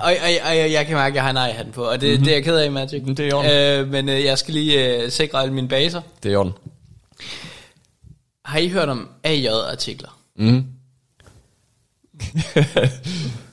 og, 0.04 0.12
og, 0.24 0.30
og, 0.46 0.58
jeg, 0.58 0.72
jeg 0.72 0.86
kan 0.86 0.96
mærke, 0.96 1.12
at 1.12 1.16
jeg 1.16 1.24
har 1.24 1.32
nej 1.32 1.52
hatten 1.52 1.74
på, 1.74 1.84
og 1.84 2.02
det, 2.02 2.10
mm-hmm. 2.10 2.24
det 2.24 2.32
er 2.32 2.36
jeg 2.36 2.44
ked 2.44 2.58
af, 2.58 2.72
Magic. 2.72 3.04
Det 3.06 3.20
er 3.20 3.78
i 3.78 3.80
øh, 3.80 3.88
Men 3.88 4.10
øh, 4.10 4.24
jeg 4.24 4.38
skal 4.38 4.54
lige 4.54 5.04
øh, 5.04 5.12
sikre 5.12 5.42
alle 5.42 5.54
mine 5.54 5.68
baser. 5.68 6.02
det 6.24 6.30
er 6.30 6.34
i 6.34 6.36
orden. 6.36 6.54
Har 8.46 8.60
I 8.60 8.68
hørt 8.70 8.90
om 8.90 9.10
AJ-artikler? 9.24 10.20
Mm. 10.36 10.66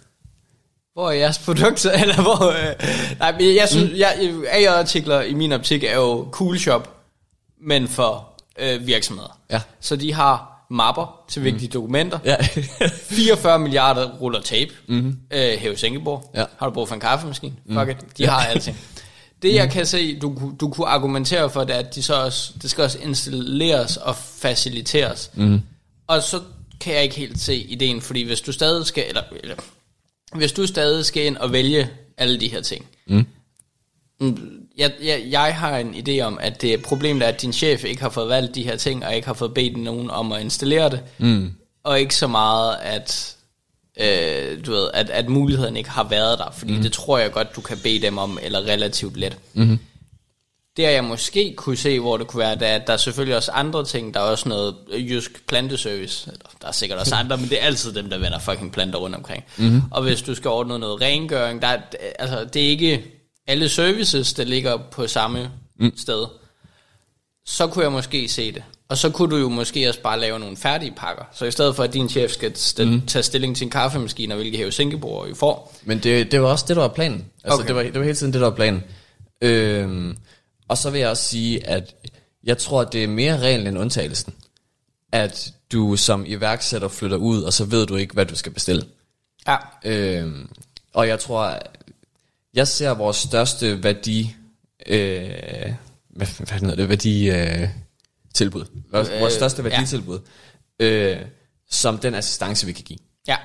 Hvor 0.96 1.10
er 1.10 1.12
jeres 1.12 1.38
produkter? 1.38 1.93
Eller 2.02 2.22
hvor... 2.22 2.50
Øh, 2.50 2.75
nej, 3.19 3.32
men 3.32 3.56
jeg 3.56 3.69
synes, 3.69 3.90
mm. 3.90 3.96
jeg, 3.96 4.35
AJ-artikler 4.49 5.23
i 5.23 5.35
min 5.35 5.52
optik 5.52 5.85
er 5.85 5.94
jo 5.94 6.28
cool 6.30 6.59
shop, 6.59 6.97
men 7.61 7.88
for 7.88 8.28
øh, 8.59 8.87
virksomheder. 8.87 9.38
Ja. 9.50 9.61
Så 9.80 9.97
de 9.97 10.12
har 10.12 10.66
mapper 10.71 11.21
til 11.28 11.44
vigtige 11.44 11.68
mm. 11.68 11.73
dokumenter. 11.73 12.18
Ja. 12.25 12.37
44 13.16 13.59
milliarder 13.59 14.11
ruller 14.11 14.40
tape. 14.40 14.73
Mm-hmm. 14.87 15.18
Øh, 15.30 15.59
hæve 15.59 15.76
Singapore. 15.76 16.23
Ja. 16.35 16.44
Har 16.56 16.66
du 16.66 16.73
brug 16.73 16.88
for 16.88 16.94
en 16.94 17.00
kaffemaskine? 17.00 17.54
Mm. 17.66 17.78
Fuck 17.78 17.90
it. 17.90 18.18
De 18.18 18.26
har 18.26 18.40
alting. 18.40 18.76
Det 19.42 19.54
jeg 19.54 19.71
kan 19.71 19.87
se, 19.87 20.18
du, 20.18 20.52
du 20.61 20.68
kunne 20.68 20.87
argumentere 20.87 21.50
for, 21.50 21.64
det 21.64 21.75
er, 21.75 21.80
at 21.80 21.94
de 21.94 22.02
så 22.02 22.14
også, 22.14 22.52
det 22.62 22.71
skal 22.71 22.85
også 22.85 22.99
installeres 22.99 23.97
og 23.97 24.16
faciliteres. 24.16 25.30
Mm. 25.35 25.61
Og 26.06 26.23
så 26.23 26.40
kan 26.80 26.94
jeg 26.94 27.02
ikke 27.02 27.16
helt 27.16 27.40
se 27.40 27.56
ideen, 27.56 28.00
fordi 28.00 28.23
hvis 28.23 28.40
du 28.40 28.52
stadig 28.52 28.87
skal, 28.87 29.04
eller, 29.09 29.23
eller 29.42 29.56
hvis 30.35 30.52
du 30.52 30.66
stadig 30.66 31.04
skal 31.04 31.25
ind 31.25 31.37
og 31.37 31.52
vælge 31.52 31.90
alle 32.18 32.40
de 32.40 32.49
her 32.49 32.61
ting, 32.61 32.87
mm. 33.06 33.26
jeg, 34.78 34.92
jeg, 35.02 35.25
jeg 35.30 35.56
har 35.56 35.78
en 35.78 35.95
idé 35.95 36.21
om, 36.21 36.38
at 36.40 36.62
det 36.62 36.83
problemet 36.83 37.23
er, 37.23 37.28
at 37.28 37.42
din 37.42 37.52
chef 37.52 37.85
ikke 37.85 38.02
har 38.02 38.11
fået 38.11 38.28
valgt 38.28 38.54
de 38.54 38.62
her 38.62 38.76
ting, 38.76 39.06
og 39.06 39.14
ikke 39.14 39.26
har 39.26 39.35
fået 39.35 39.54
bedt 39.54 39.76
nogen 39.76 40.11
om 40.11 40.33
at 40.33 40.40
installere 40.40 40.90
det, 40.90 41.00
mm. 41.18 41.52
og 41.85 42.00
ikke 42.00 42.14
så 42.14 42.26
meget, 42.26 42.76
at 42.83 43.37
øh, 44.00 44.66
du 44.66 44.71
ved, 44.71 44.90
at, 44.95 45.11
at 45.11 45.28
muligheden 45.28 45.76
ikke 45.76 45.90
har 45.90 46.04
været 46.04 46.38
der, 46.38 46.50
fordi 46.50 46.76
mm. 46.76 46.83
det 46.83 46.92
tror 46.92 47.18
jeg 47.18 47.33
godt, 47.33 47.56
du 47.56 47.61
kan 47.61 47.78
bede 47.83 48.02
dem 48.02 48.18
om, 48.18 48.38
eller 48.42 48.61
relativt 48.61 49.16
let. 49.16 49.37
Mm-hmm. 49.54 49.78
Det 50.76 50.83
jeg 50.83 51.04
måske 51.04 51.54
kunne 51.56 51.76
se, 51.76 52.00
hvor 52.00 52.16
det 52.16 52.26
kunne 52.26 52.38
være, 52.38 52.64
er, 52.64 52.75
at 52.75 52.87
der 52.87 52.92
er 52.92 52.97
selvfølgelig 52.97 53.37
også 53.37 53.52
andre 53.52 53.85
ting, 53.85 54.14
der 54.14 54.21
er 54.21 54.25
også 54.25 54.49
noget 54.49 54.76
jysk 54.99 55.47
planteservice, 55.47 56.30
der 56.62 56.68
er 56.68 56.73
sikkert 56.73 56.99
også 56.99 57.14
andre, 57.14 57.37
men 57.37 57.49
det 57.49 57.62
er 57.62 57.66
altid 57.66 57.92
dem, 57.92 58.11
der 58.11 58.18
vender 58.18 58.38
fucking 58.38 58.73
planter 58.73 58.99
rundt 58.99 59.16
omkring. 59.16 59.45
Mm-hmm. 59.56 59.83
Og 59.90 60.02
hvis 60.02 60.23
du 60.23 60.35
skal 60.35 60.50
ordne 60.50 60.78
noget 60.78 61.00
rengøring, 61.00 61.62
der 61.62 61.68
er, 61.68 61.78
altså, 62.18 62.45
det 62.45 62.64
er 62.64 62.68
ikke 62.68 63.04
alle 63.47 63.68
services, 63.68 64.33
der 64.33 64.45
ligger 64.45 64.76
på 64.90 65.06
samme 65.06 65.50
mm. 65.80 65.92
sted, 65.97 66.26
så 67.47 67.66
kunne 67.66 67.83
jeg 67.83 67.92
måske 67.92 68.28
se 68.28 68.52
det. 68.52 68.62
Og 68.88 68.99
så 68.99 69.11
kunne 69.11 69.30
du 69.30 69.37
jo 69.37 69.49
måske 69.49 69.88
også 69.88 70.00
bare 70.00 70.21
lave 70.21 70.38
nogle 70.38 70.56
færdige 70.56 70.92
pakker. 70.97 71.25
Så 71.33 71.45
i 71.45 71.50
stedet 71.50 71.76
for, 71.76 71.83
at 71.83 71.92
din 71.92 72.09
chef 72.09 72.30
skal 72.30 72.50
st- 72.50 72.85
mm. 72.85 73.06
tage 73.06 73.23
stilling 73.23 73.56
til 73.56 73.64
en 73.64 73.71
kaffemaskine, 73.71 74.35
og 74.35 74.38
hvilke 74.38 74.59
hæve 74.59 74.73
Singapore 74.73 75.30
I 75.30 75.35
får, 75.35 75.75
Men 75.85 75.99
det, 75.99 76.33
det 76.33 76.42
var 76.42 76.49
også 76.49 76.64
det, 76.68 76.76
der 76.76 76.83
var 76.83 76.88
planen. 76.88 77.25
Altså, 77.45 77.59
okay. 77.59 77.68
det, 77.68 77.76
var, 77.76 77.83
det 77.83 77.95
var 77.95 78.02
hele 78.02 78.14
tiden 78.14 78.33
det, 78.33 78.40
der 78.40 78.47
var 78.49 78.56
planen. 78.56 78.85
Øhm, 79.40 80.16
og 80.68 80.78
så 80.78 80.90
vil 80.90 81.00
jeg 81.00 81.08
også 81.08 81.25
sige, 81.25 81.66
at 81.66 81.94
Jeg 82.44 82.58
tror, 82.58 82.85
det 82.85 83.04
er 83.04 83.08
mere 83.08 83.38
reglen 83.38 83.66
end 83.66 83.78
undtagelsen. 83.78 84.35
At 85.12 85.52
du 85.73 85.96
som 85.96 86.25
iværksætter 86.26 86.88
flytter 86.88 87.16
ud, 87.16 87.42
og 87.42 87.52
så 87.52 87.64
ved 87.64 87.87
du 87.87 87.96
ikke, 87.96 88.14
hvad 88.14 88.26
du 88.26 88.35
skal 88.37 88.52
bestille. 88.52 88.85
Ja. 89.46 89.56
Øh, 89.85 90.44
og 90.94 91.08
jeg 91.08 91.20
tror, 91.20 91.58
jeg 92.54 92.68
ser 92.68 92.90
vores 92.90 93.16
største 93.16 93.82
værdi, 93.82 94.35
øh, 94.87 95.75
hvad, 96.08 96.26
hvad 96.38 96.61
hedder 96.61 96.75
det, 96.76 96.88
værdi, 96.88 97.30
øh, 97.30 97.68
tilbud. 98.35 98.64
Vores, 98.92 99.08
Øh, 99.08 99.20
vores 99.20 99.32
største 99.35 99.62
ja. 99.62 99.68
værditilbud, 99.68 100.18
øh, 100.80 101.16
som 101.70 101.99
den 101.99 102.14
assistance, 102.14 102.66
vi 102.66 102.73
kan 102.73 102.85
give. 102.85 102.99
Ja. 103.28 103.37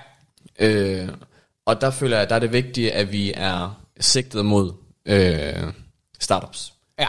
Øh, 0.59 1.09
og 1.65 1.81
der 1.81 1.91
føler 1.91 2.17
jeg, 2.17 2.29
der 2.29 2.35
er 2.35 2.39
det 2.39 2.51
vigtige, 2.53 2.91
at 2.91 3.11
vi 3.11 3.33
er 3.35 3.83
sigtet 3.99 4.45
mod 4.45 4.73
øh, 5.05 5.73
startups. 6.19 6.73
Ja. 6.99 7.07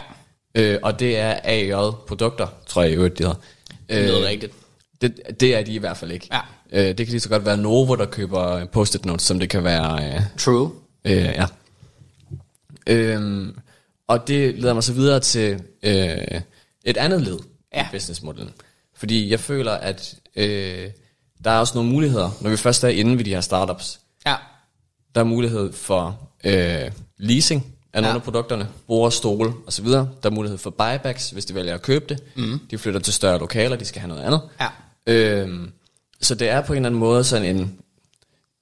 Øh, 0.55 0.79
og 0.83 0.99
det 0.99 1.17
er 1.17 1.39
AJ-produkter, 1.43 2.47
tror 2.65 2.81
jeg 2.81 2.91
i 2.91 2.95
øvrigt, 2.95 3.17
de 3.17 3.23
hedder. 3.23 3.39
Det 3.89 4.03
lyder 4.07 4.27
rigtigt. 4.27 4.53
Det, 5.01 5.39
det 5.39 5.55
er 5.55 5.63
de 5.63 5.73
i 5.73 5.77
hvert 5.77 5.97
fald 5.97 6.11
ikke. 6.11 6.27
Ja. 6.31 6.39
Øh, 6.71 6.87
det 6.87 6.97
kan 6.97 7.07
lige 7.07 7.19
så 7.19 7.29
godt 7.29 7.45
være 7.45 7.57
Novo, 7.57 7.95
der 7.95 8.05
køber 8.05 8.65
post-it 8.65 9.05
notes, 9.05 9.23
som 9.23 9.39
det 9.39 9.49
kan 9.49 9.63
være... 9.63 10.13
Øh, 10.15 10.21
True. 10.37 10.71
Øh, 11.05 11.13
ja. 11.15 11.45
Øhm, 12.87 13.57
og 14.07 14.27
det 14.27 14.59
leder 14.59 14.73
mig 14.73 14.83
så 14.83 14.93
videre 14.93 15.19
til 15.19 15.63
øh, 15.83 16.41
et 16.83 16.97
andet 16.97 17.21
led 17.21 17.39
Ja. 17.75 17.83
i 17.83 17.87
businessmodellen. 17.91 18.53
Fordi 18.95 19.29
jeg 19.31 19.39
føler, 19.39 19.71
at 19.71 20.15
øh, 20.35 20.89
der 21.43 21.51
er 21.51 21.59
også 21.59 21.73
nogle 21.75 21.89
muligheder, 21.91 22.31
når 22.41 22.49
vi 22.49 22.57
først 22.57 22.83
er 22.83 22.87
inde 22.87 23.17
ved 23.17 23.25
de 23.25 23.29
her 23.29 23.41
startups. 23.41 23.99
Ja. 24.25 24.35
Der 25.15 25.21
er 25.21 25.25
mulighed 25.25 25.73
for 25.73 26.29
øh, 26.43 26.91
leasing 27.17 27.72
af 27.93 28.01
nogle 28.01 28.07
Ja. 28.09 28.15
af 28.15 28.23
produkterne, 28.23 28.67
bord, 28.87 29.11
stole 29.11 29.53
osv. 29.67 29.85
Der 29.87 30.05
er 30.23 30.29
mulighed 30.29 30.57
for 30.57 30.69
buybacks, 30.69 31.29
hvis 31.29 31.45
de 31.45 31.55
vælger 31.55 31.73
at 31.73 31.81
købe 31.81 32.05
det. 32.09 32.23
Mm. 32.35 32.59
De 32.71 32.77
flytter 32.77 32.99
til 32.99 33.13
større 33.13 33.39
lokaler, 33.39 33.75
de 33.75 33.85
skal 33.85 34.01
have 34.01 34.07
noget 34.09 34.21
andet. 34.23 34.41
Ja. 34.61 34.67
Øhm, 35.07 35.71
så 36.21 36.35
det 36.35 36.49
er 36.49 36.61
på 36.61 36.73
en 36.73 36.77
eller 36.77 36.89
anden 36.89 36.99
måde 36.99 37.23
sådan 37.23 37.55
en, 37.55 37.77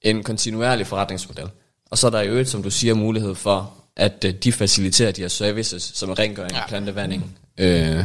en 0.02 0.22
kontinuerlig 0.22 0.86
forretningsmodel. 0.86 1.48
Og 1.90 1.98
så 1.98 2.06
er 2.06 2.10
der 2.10 2.20
i 2.20 2.28
øvrigt, 2.28 2.48
som 2.48 2.62
du 2.62 2.70
siger, 2.70 2.94
mulighed 2.94 3.34
for, 3.34 3.72
at 3.96 4.24
øh, 4.26 4.34
de 4.34 4.52
faciliterer 4.52 5.10
de 5.12 5.20
her 5.20 5.28
services, 5.28 5.82
som 5.94 6.10
er 6.10 6.18
rengøring, 6.18 6.52
Ja. 6.52 6.58
ja. 6.58 6.66
plantevanding, 6.68 7.38
øh, 7.58 8.04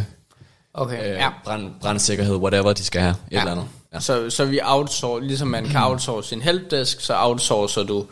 Okay. 0.74 1.00
øh, 1.04 1.10
ja. 1.10 1.30
brand, 1.44 1.72
brandsikkerhed, 1.82 2.36
whatever 2.36 2.74
de 2.74 2.84
skal 2.84 3.02
have, 3.02 3.12
et 3.12 3.32
Ja. 3.32 3.40
eller 3.40 3.52
andet. 3.52 3.66
Ja. 3.94 4.00
Så, 4.00 4.30
så 4.30 4.46
vi 4.46 4.60
outsourcer, 4.64 5.26
ligesom 5.28 5.48
man 5.48 5.66
kan 5.66 5.84
outsource 5.84 6.30
sin 6.30 6.42
helpdesk, 6.42 7.02
så 7.02 7.14
outsourcer 7.18 7.84
du 7.84 8.06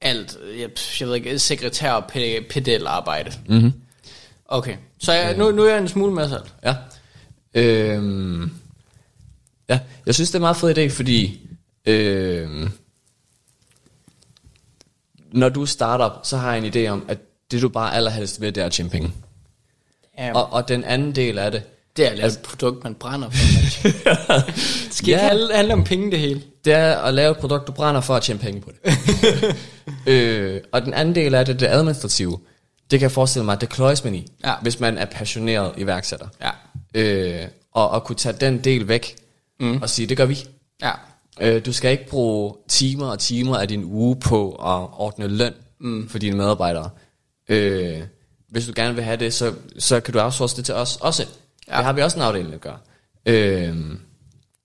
alt, 0.00 0.38
jeg, 0.58 0.70
jeg 1.00 1.08
ved 1.08 1.14
ikke, 1.14 1.38
sekretær 1.38 1.92
og 1.92 2.04
pe- 2.12 2.48
pedelarbejde. 2.50 3.32
Mm-hmm. 3.48 3.72
Okay, 4.44 4.76
så 4.98 5.12
jeg, 5.12 5.36
nu, 5.36 5.50
nu 5.50 5.62
er 5.62 5.68
jeg 5.68 5.78
en 5.78 5.88
smule 5.88 6.12
med 6.12 6.28
selv. 6.28 6.42
Ja. 6.64 6.74
Øhm, 7.54 8.50
ja, 9.68 9.80
jeg 10.06 10.14
synes, 10.14 10.30
det 10.30 10.34
er 10.34 10.38
en 10.38 10.42
meget 10.42 10.56
fed 10.56 10.78
idé, 10.78 10.90
fordi 10.96 11.40
øhm, 11.86 12.70
når 15.32 15.48
du 15.48 15.66
starter, 15.66 16.20
så 16.22 16.36
har 16.36 16.54
jeg 16.54 16.66
en 16.66 16.72
idé 16.74 16.88
om, 16.88 17.04
at 17.08 17.18
det 17.50 17.62
du 17.62 17.68
bare 17.68 17.94
allerhelst 17.94 18.40
vil, 18.40 18.54
det 18.54 18.60
er 18.60 18.66
at 18.66 18.72
tjene 18.72 18.90
penge. 18.90 19.12
Og, 20.34 20.52
og 20.52 20.68
den 20.68 20.84
anden 20.84 21.14
del 21.14 21.38
af 21.38 21.50
det, 21.50 21.62
det 21.98 22.22
er 22.22 22.26
et 22.26 22.38
produkt, 22.42 22.84
man 22.84 22.94
brænder 22.94 23.30
for. 23.30 23.38
det 24.46 24.94
skal 24.94 25.08
ikke 25.08 25.20
Ja. 25.22 25.28
handle, 25.28 25.54
handle 25.54 25.72
om 25.72 25.84
penge 25.84 26.10
det 26.10 26.18
hele. 26.18 26.42
det 26.64 26.72
er 26.72 26.96
at 26.96 27.14
lave 27.14 27.30
et 27.30 27.36
produkt, 27.38 27.66
du 27.66 27.72
brænder 27.72 28.00
for 28.00 28.14
at 28.14 28.22
tjene 28.22 28.38
penge 28.40 28.60
på 28.60 28.70
det. 28.84 29.56
øh, 30.12 30.60
og 30.72 30.82
den 30.82 30.94
anden 30.94 31.14
del 31.14 31.34
af 31.34 31.46
det, 31.46 31.60
det 31.60 31.66
administrative, 31.66 32.38
det 32.90 32.98
kan 32.98 33.02
jeg 33.04 33.12
forestille 33.12 33.44
mig, 33.44 33.52
at 33.52 33.60
det 33.60 33.68
kløjes 33.68 34.04
man 34.04 34.14
i, 34.14 34.26
Ja. 34.44 34.54
hvis 34.62 34.80
man 34.80 34.98
er 34.98 35.04
passioneret 35.04 35.72
iværksætter. 35.76 36.26
Ja. 36.40 36.50
Øh, 36.94 37.48
og 37.72 37.96
at 37.96 38.04
kunne 38.04 38.16
tage 38.16 38.36
den 38.40 38.58
del 38.64 38.88
væk, 38.88 39.16
mm. 39.60 39.82
og 39.82 39.90
sige, 39.90 40.06
det 40.06 40.16
gør 40.16 40.24
vi. 40.26 40.38
Ja. 40.82 40.90
Øh, 41.40 41.66
du 41.66 41.72
skal 41.72 41.90
ikke 41.90 42.06
bruge 42.08 42.54
timer 42.68 43.06
og 43.06 43.18
timer 43.18 43.56
af 43.56 43.68
din 43.68 43.84
uge 43.84 44.16
på 44.20 44.50
at 44.52 44.88
ordne 44.98 45.26
løn 45.28 45.52
mm. 45.80 46.08
for 46.08 46.18
dine 46.18 46.36
medarbejdere. 46.36 46.90
Øh, 47.48 47.98
hvis 48.50 48.66
du 48.66 48.72
gerne 48.76 48.94
vil 48.94 49.04
have 49.04 49.16
det, 49.16 49.34
så, 49.34 49.52
så 49.78 50.00
kan 50.00 50.14
du 50.14 50.20
outsource 50.20 50.56
det 50.56 50.64
til 50.64 50.74
os 50.74 50.96
også. 51.00 51.26
Ja. 51.70 51.76
Det 51.76 51.84
har 51.84 51.92
vi 51.92 52.02
også 52.02 52.16
en 52.16 52.22
afdeling, 52.22 52.52
der 52.52 52.58
gør. 52.58 52.76
Øh, 53.26 53.76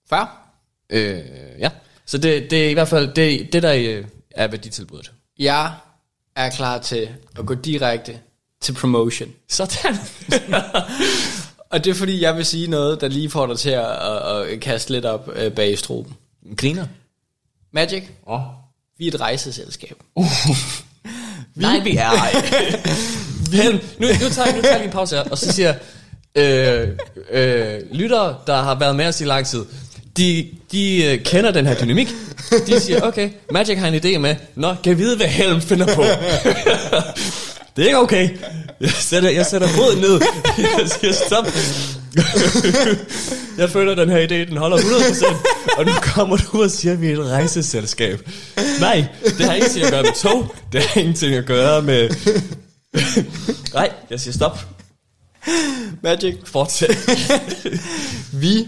Far? 0.10 0.48
øh, 0.90 1.20
ja, 1.60 1.70
så 2.06 2.18
det, 2.18 2.52
det 2.52 2.66
er 2.66 2.70
i 2.70 2.74
hvert 2.74 2.88
fald 2.88 3.14
det, 3.14 3.54
det 3.54 3.64
der 3.64 3.74
øh, 3.74 4.06
er 4.32 4.48
værditilbuddet. 4.48 5.12
Jeg 5.40 5.74
er 6.36 6.50
klar 6.50 6.78
til 6.80 7.10
at 7.40 7.46
gå 7.46 7.54
direkte 7.54 8.20
til 8.62 8.74
promotion. 8.74 9.30
Sådan. 9.50 9.96
Og 11.70 11.84
det 11.84 11.92
er 11.92 11.96
fordi, 11.96 12.22
jeg 12.22 12.36
vil 12.36 12.46
sige 12.46 12.68
noget, 12.68 13.02
der 13.02 13.08
lige 13.08 13.30
får 13.30 13.46
dig 13.48 13.60
til 13.60 13.70
at, 13.70 13.86
at, 13.86 14.42
at 14.48 14.60
kaste 14.60 14.92
lidt 14.92 15.06
op 15.06 15.30
øh, 15.36 15.52
bag 15.52 15.72
i 15.72 15.76
struben. 15.76 16.14
Griner. 16.58 16.88
Magic, 17.72 18.04
Oh. 18.26 18.42
vi 18.98 19.08
er 19.08 19.12
et 19.12 19.20
rejseselskab. 19.22 19.98
Nej, 21.56 21.80
vi 21.80 21.96
er 21.98 22.10
ej. 22.24 22.32
Nu, 24.00 24.08
nu 24.10 24.30
tager, 24.30 24.56
nu 24.56 24.62
tager 24.62 24.78
lige 24.78 24.86
en 24.86 24.92
pause 24.92 25.16
her, 25.16 25.24
og 25.24 25.38
så 25.38 25.52
siger 25.52 25.68
jeg, 25.70 25.80
øh, 26.38 26.88
øh, 27.32 27.80
lyttere, 27.92 28.36
der 28.48 28.62
har 28.62 28.80
været 28.80 28.96
med 28.96 29.08
os 29.08 29.22
i 29.22 29.24
lang 29.24 29.46
tid, 29.46 29.66
de, 30.18 30.48
de 30.72 31.06
øh, 31.06 31.24
kender 31.24 31.52
den 31.52 31.66
her 31.66 31.76
dynamik. 31.76 32.08
De 32.68 32.80
siger, 32.80 33.02
okay, 33.02 33.30
Magic 33.52 33.78
har 33.78 33.88
en 33.88 33.96
idé 33.96 34.18
med, 34.18 34.36
nå, 34.56 34.76
kan 34.84 34.90
jeg 34.90 34.98
vide, 34.98 35.18
hvad 35.18 35.28
Helm 35.28 35.62
finder 35.62 35.96
på? 35.96 36.02
det 37.76 37.82
er 37.82 37.86
ikke 37.86 37.98
okay. 37.98 38.30
Jeg 38.82 38.90
sætter, 38.90 39.30
jeg 39.30 39.46
sætter 39.46 39.68
foden 39.68 40.00
ned. 40.00 40.22
Jeg 40.80 40.90
siger, 40.90 41.14
stop. 41.14 41.46
jeg 43.62 43.70
føler, 43.70 43.96
den 43.96 44.10
her 44.10 44.28
idé, 44.28 44.50
den 44.50 44.58
holder 44.58 44.78
100%. 44.78 45.78
Og 45.78 45.86
nu 45.86 45.92
kommer 46.02 46.38
du 46.38 46.64
og 46.64 46.72
siger, 46.72 46.94
at 46.94 47.02
vi 47.02 47.12
er 47.12 47.20
et 47.20 47.30
rejseselskab. 47.30 48.30
Nej, 48.80 49.06
det 49.38 49.46
har 49.46 49.54
ingenting 49.54 49.86
at 49.86 49.92
gøre 49.92 50.04
med 50.04 50.12
tog. 50.22 50.56
Det 50.72 50.82
har 50.84 51.02
ingenting 51.02 51.36
at 51.36 51.46
gøre 51.46 51.82
med... 51.82 52.10
Nej, 53.74 53.90
jeg 54.10 54.20
siger 54.20 54.34
stop. 54.34 54.60
Magic, 56.04 56.36
Fortsæt. 56.46 56.98
vi 58.42 58.68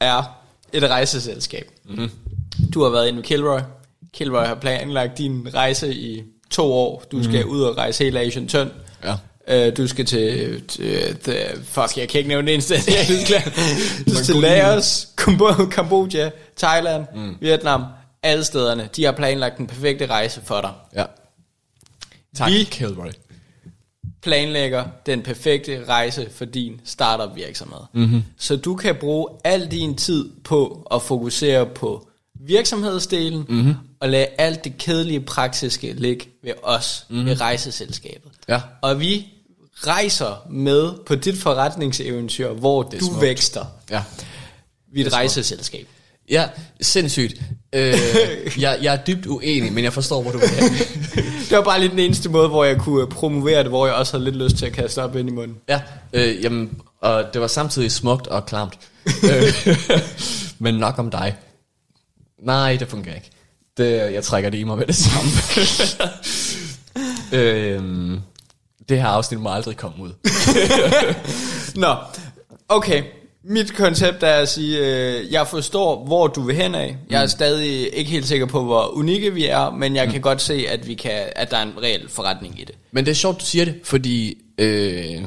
er 0.00 0.38
et 0.72 0.82
rejseselskab. 0.90 1.70
Mm-hmm. 1.84 2.10
Du 2.74 2.82
har 2.82 2.90
været 2.90 3.08
inde 3.08 3.16
med 3.16 3.24
Kilroy. 3.24 3.60
Kilroy 4.14 4.44
har 4.44 4.54
planlagt 4.54 5.18
din 5.18 5.48
rejse 5.54 5.94
i 5.94 6.22
to 6.50 6.72
år. 6.72 7.04
Du 7.12 7.24
skal 7.24 7.44
ud 7.44 7.62
og 7.62 7.76
rejse 7.76 8.04
hele 8.04 8.20
Asian 8.20 8.48
Tøn. 8.48 8.70
Ja. 9.04 9.14
Uh, 9.68 9.76
du 9.76 9.86
skal 9.86 10.06
til, 10.06 10.62
til, 10.68 11.16
til, 11.16 11.36
fuck, 11.64 11.96
jeg 11.96 12.08
kan 12.08 12.18
ikke 12.18 12.28
nævne 12.28 12.46
det 12.46 12.54
eneste, 12.54 12.74
er 12.74 13.02
helt 13.02 13.26
klar. 13.26 13.42
Du 14.08 14.14
skal 14.14 14.24
til 14.24 14.34
Laos, 14.34 15.08
Kambo- 15.20 15.68
Kambodja, 15.68 16.30
Thailand, 16.56 17.04
mm. 17.14 17.36
Vietnam, 17.40 17.84
alle 18.22 18.44
stederne. 18.44 18.88
De 18.96 19.04
har 19.04 19.12
planlagt 19.12 19.58
den 19.58 19.66
perfekte 19.66 20.06
rejse 20.06 20.40
for 20.44 20.60
dig. 20.60 20.70
Ja. 20.96 21.04
Tak, 22.36 22.50
vi... 22.50 22.64
Kilroy. 22.70 23.10
Planlægger 24.22 24.84
den 25.06 25.22
perfekte 25.22 25.84
rejse 25.88 26.28
for 26.30 26.44
din 26.44 26.80
startup 26.84 27.36
virksomhed. 27.36 27.80
Mm-hmm. 27.92 28.22
Så 28.38 28.56
du 28.56 28.74
kan 28.74 28.94
bruge 29.00 29.28
al 29.44 29.70
din 29.70 29.96
tid 29.96 30.30
på 30.44 30.88
at 30.94 31.02
fokusere 31.02 31.66
på 31.66 32.08
virksomhedsdelen, 32.46 33.44
mm-hmm. 33.48 33.74
og 34.00 34.08
lade 34.08 34.26
alt 34.38 34.64
det 34.64 34.78
kedelige 34.78 35.20
praktiske 35.20 35.92
ligge 35.92 36.26
ved 36.42 36.52
os, 36.62 37.06
mm-hmm. 37.08 37.26
ved 37.26 37.40
rejseselskabet. 37.40 38.30
Ja. 38.48 38.60
Og 38.82 39.00
vi 39.00 39.26
rejser 39.74 40.46
med 40.50 40.92
på 41.06 41.14
dit 41.14 41.38
forretningseventyr, 41.38 42.52
hvor 42.52 42.82
du 42.82 42.98
smukt. 42.98 43.20
vækster. 43.20 43.64
Ja. 43.90 44.02
Vi 44.92 45.02
er 45.02 45.06
et 45.06 45.12
rejseselskab. 45.12 45.86
Ja, 46.30 46.48
sindssygt. 46.80 47.42
Øh, 47.72 47.94
jeg, 48.64 48.78
jeg 48.82 48.94
er 48.94 49.04
dybt 49.04 49.26
uenig, 49.26 49.72
men 49.72 49.84
jeg 49.84 49.92
forstår, 49.92 50.22
hvor 50.22 50.30
du 50.30 50.38
vil. 50.38 50.48
Det 51.52 51.58
var 51.58 51.64
bare 51.64 51.80
lige 51.80 51.90
den 51.90 51.98
eneste 51.98 52.28
måde, 52.28 52.48
hvor 52.48 52.64
jeg 52.64 52.78
kunne 52.78 53.06
promovere 53.06 53.58
det, 53.58 53.68
hvor 53.68 53.86
jeg 53.86 53.94
også 53.94 54.12
havde 54.12 54.24
lidt 54.24 54.36
lyst 54.36 54.56
til 54.56 54.66
at 54.66 54.72
kaste 54.72 55.02
op 55.02 55.16
ind 55.16 55.28
i 55.28 55.32
munden. 55.32 55.56
Ja, 55.68 55.80
øh, 56.12 56.44
jamen, 56.44 56.78
og 57.00 57.24
det 57.32 57.40
var 57.40 57.46
samtidig 57.46 57.92
smukt 57.92 58.26
og 58.26 58.46
klamt. 58.46 58.78
Øh, 59.06 59.76
men 60.58 60.74
nok 60.74 60.98
om 60.98 61.10
dig. 61.10 61.36
Nej, 62.42 62.76
det 62.76 62.88
fungerer 62.88 63.14
ikke. 63.14 63.30
Det, 63.76 64.12
jeg 64.12 64.24
trækker 64.24 64.50
det 64.50 64.58
i 64.58 64.64
mig 64.64 64.78
med 64.78 64.86
det 64.86 64.96
samme. 64.96 65.30
øhm, 67.42 68.20
det 68.88 69.00
her 69.00 69.08
afsnit 69.08 69.40
må 69.40 69.48
aldrig 69.48 69.76
komme 69.76 70.02
ud. 70.02 70.12
Nå, 71.82 71.96
okay. 72.68 73.02
Mit 73.44 73.74
koncept 73.74 74.22
er 74.22 74.34
at 74.34 74.48
sige, 74.48 74.78
øh, 74.78 75.32
jeg 75.32 75.46
forstår, 75.48 76.04
hvor 76.04 76.26
du 76.26 76.42
vil 76.42 76.56
hen 76.56 76.74
af. 76.74 76.96
Jeg 77.10 77.22
er 77.22 77.26
stadig 77.26 77.96
ikke 77.96 78.10
helt 78.10 78.26
sikker 78.28 78.46
på, 78.46 78.64
hvor 78.64 78.96
unikke 78.96 79.34
vi 79.34 79.46
er, 79.46 79.70
men 79.70 79.96
jeg 79.96 80.08
kan 80.08 80.20
godt 80.20 80.42
se, 80.42 80.64
at, 80.68 80.86
vi 80.88 80.94
kan, 80.94 81.22
at 81.36 81.50
der 81.50 81.56
er 81.56 81.62
en 81.62 81.72
reel 81.82 82.08
forretning 82.08 82.60
i 82.60 82.64
det. 82.64 82.74
Men 82.92 83.04
det 83.04 83.10
er 83.10 83.14
sjovt, 83.14 83.40
du 83.40 83.44
siger 83.44 83.64
det, 83.64 83.74
fordi 83.84 84.38
øh, 84.58 85.22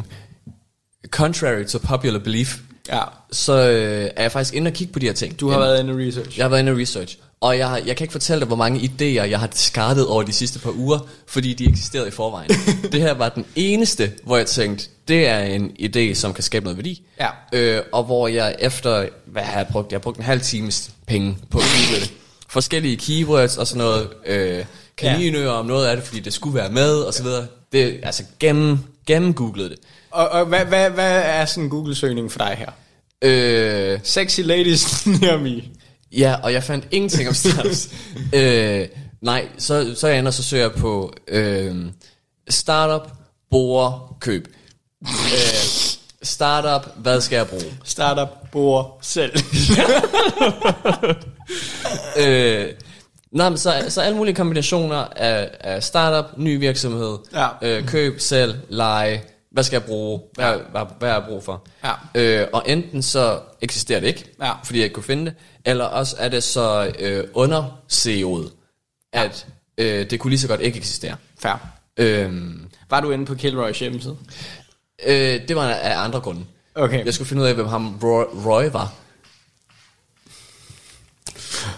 contrary 1.10 1.64
to 1.66 1.80
popular 1.88 2.20
belief, 2.20 2.58
Ja, 2.90 3.02
så 3.32 3.70
øh, 3.70 4.10
er 4.16 4.22
jeg 4.22 4.32
faktisk 4.32 4.54
inde 4.54 4.70
og 4.70 4.74
kigge 4.74 4.94
på 4.94 5.00
de 5.00 5.06
her 5.06 5.14
ting. 5.14 5.40
du 5.40 5.50
har 5.50 5.60
været 5.60 5.80
inde 5.80 6.04
i 6.04 6.08
research. 6.08 6.38
Jeg 6.38 6.44
har 6.44 6.50
været 6.50 6.60
inde 6.60 6.72
og 6.72 6.78
research. 6.78 7.18
Og 7.42 7.58
jeg, 7.58 7.84
jeg 7.86 7.98
kan 7.98 8.04
ikke 8.04 8.12
fortælle 8.12 8.40
dig, 8.40 8.48
hvor 8.48 8.56
mange 8.56 8.80
idéer, 8.80 9.24
jeg 9.24 9.40
har 9.40 9.48
diskardet 9.48 10.08
over 10.08 10.24
de 10.24 10.34
sidste 10.34 10.60
par 10.60 10.72
uger, 10.72 11.00
fordi 11.28 11.54
de 11.54 11.70
eksisterede 11.70 12.08
i 12.08 12.12
forvejen. 12.12 12.50
det 12.92 13.02
her 13.02 13.14
var 13.14 13.30
den 13.30 13.46
eneste, 13.56 14.12
hvor 14.24 14.38
jeg 14.38 14.48
tænkte, 14.48 14.86
det 15.08 15.28
er 15.28 15.40
en 15.40 15.72
idé, 15.80 16.14
som 16.14 16.34
kan 16.34 16.44
skabe 16.44 16.64
noget 16.64 16.78
værdi. 16.78 17.02
Ja. 17.20 17.30
Øh, 17.54 17.82
og 17.92 18.04
hvor 18.04 18.28
jeg 18.28 18.56
efter, 18.60 19.08
hvad 19.26 19.44
har 19.44 19.58
jeg 19.58 19.68
brugt? 19.72 19.92
Jeg 19.92 19.98
har 19.98 20.02
brugt 20.02 20.18
en 20.18 20.24
halv 20.24 20.42
times 20.42 20.90
penge 21.08 21.38
på 21.50 21.58
google 21.58 22.02
det. 22.02 22.14
Forskellige 22.50 22.98
keywords 22.98 23.58
og 23.58 23.68
sådan 23.68 23.84
noget. 23.84 24.10
Øh, 24.26 24.66
kaninører 24.98 25.52
om 25.52 25.66
noget 25.66 25.88
af 25.88 25.96
det, 25.96 26.06
fordi 26.06 26.20
det 26.20 26.34
skulle 26.34 26.56
være 26.56 26.70
med, 26.70 26.94
og 26.94 27.14
så 27.14 27.24
videre. 27.24 27.46
Det, 27.72 28.00
altså 28.04 28.24
gennem, 28.40 28.80
gennem 29.08 29.34
googlet 29.34 29.72
det. 29.72 29.80
Og, 30.12 30.30
og 30.30 30.46
hvad, 30.46 30.66
hvad, 30.66 30.90
hvad 30.90 31.22
er 31.26 31.46
sådan 31.46 31.64
en 31.64 31.70
Google-søgning 31.70 32.32
for 32.32 32.40
dig 32.40 32.56
her? 32.58 32.72
Øh, 33.22 34.00
Sexy 34.04 34.40
ladies 34.40 35.06
near 35.22 35.38
me. 35.38 35.62
Ja, 36.12 36.36
og 36.44 36.54
jeg 36.54 36.64
fandt 36.64 36.88
ingenting 36.92 37.28
om 37.30 37.34
startups. 37.34 37.90
øh, 38.36 38.88
nej, 39.22 39.48
så, 39.58 39.96
så 39.96 40.08
jeg 40.08 40.20
ender 40.20 40.32
så 40.32 40.44
søger 40.44 40.64
jeg 40.64 40.72
på 40.72 41.14
øh, 41.28 41.76
startup, 42.50 43.12
bore, 43.52 44.00
køb. 44.20 44.48
øh, 45.04 45.10
startup, 46.24 46.92
hvad 46.98 47.22
skal 47.22 47.36
jeg 47.36 47.48
bruge? 47.48 47.78
Startup, 47.84 48.30
bor, 48.52 48.98
selv. 49.02 49.32
øh, 52.20 52.66
nej, 53.32 53.50
men 53.50 53.58
så, 53.58 53.86
så 53.90 54.02
alle 54.02 54.18
mulige 54.18 54.36
kombinationer 54.36 54.98
af, 55.16 55.50
af 55.60 55.84
startup, 55.84 56.38
ny 56.38 56.60
virksomhed, 56.60 57.18
Ja. 57.34 57.48
øh, 57.62 57.88
køb, 57.88 58.20
sælg, 58.20 58.56
leje, 58.70 59.22
hvad 59.56 59.64
skal 59.64 59.76
jeg 59.76 59.84
bruge, 59.86 60.22
hvad, 60.34 60.46
ja. 60.46 60.58
hvad, 60.72 60.82
hvad 61.00 61.10
har 61.10 61.16
jeg 61.20 61.26
brug 61.28 61.44
for? 61.44 61.66
Ja. 61.84 61.92
Øh, 62.16 62.48
og 62.54 62.64
enten 62.66 63.02
så 63.02 63.40
eksisterer 63.62 64.00
det 64.00 64.08
ikke, 64.08 64.26
Ja. 64.42 64.54
fordi 64.64 64.80
jeg 64.80 64.84
ikke 64.84 64.94
kunne 64.94 65.04
finde 65.04 65.26
det, 65.26 65.34
eller 65.66 65.86
også 65.86 66.16
er 66.20 66.30
det 66.30 66.44
så 66.44 66.94
øh, 67.00 67.24
under 67.34 67.82
CEO'et, 67.94 68.52
at 69.14 69.48
øh, 69.78 70.10
det 70.10 70.20
kunne 70.20 70.32
lige 70.32 70.40
så 70.40 70.48
godt 70.48 70.62
ikke 70.62 70.78
eksistere. 70.78 71.16
Fair. 71.40 71.54
Øhm, 71.98 72.70
Var 72.90 73.00
du 73.02 73.12
inde 73.12 73.26
på 73.26 73.36
Kilroys 73.36 73.80
hjemmeside? 73.80 74.18
øh, 75.06 75.48
det 75.48 75.56
var 75.56 75.68
af 75.70 76.04
andre 76.04 76.20
grunde. 76.20 76.46
Okay. 76.76 77.06
Jeg 77.06 77.14
skulle 77.14 77.28
finde 77.28 77.44
ud 77.44 77.48
af, 77.48 77.54
hvem 77.56 77.68
ham 77.68 78.00
Roy, 78.04 78.24
Roy 78.46 78.70
var. 78.72 78.94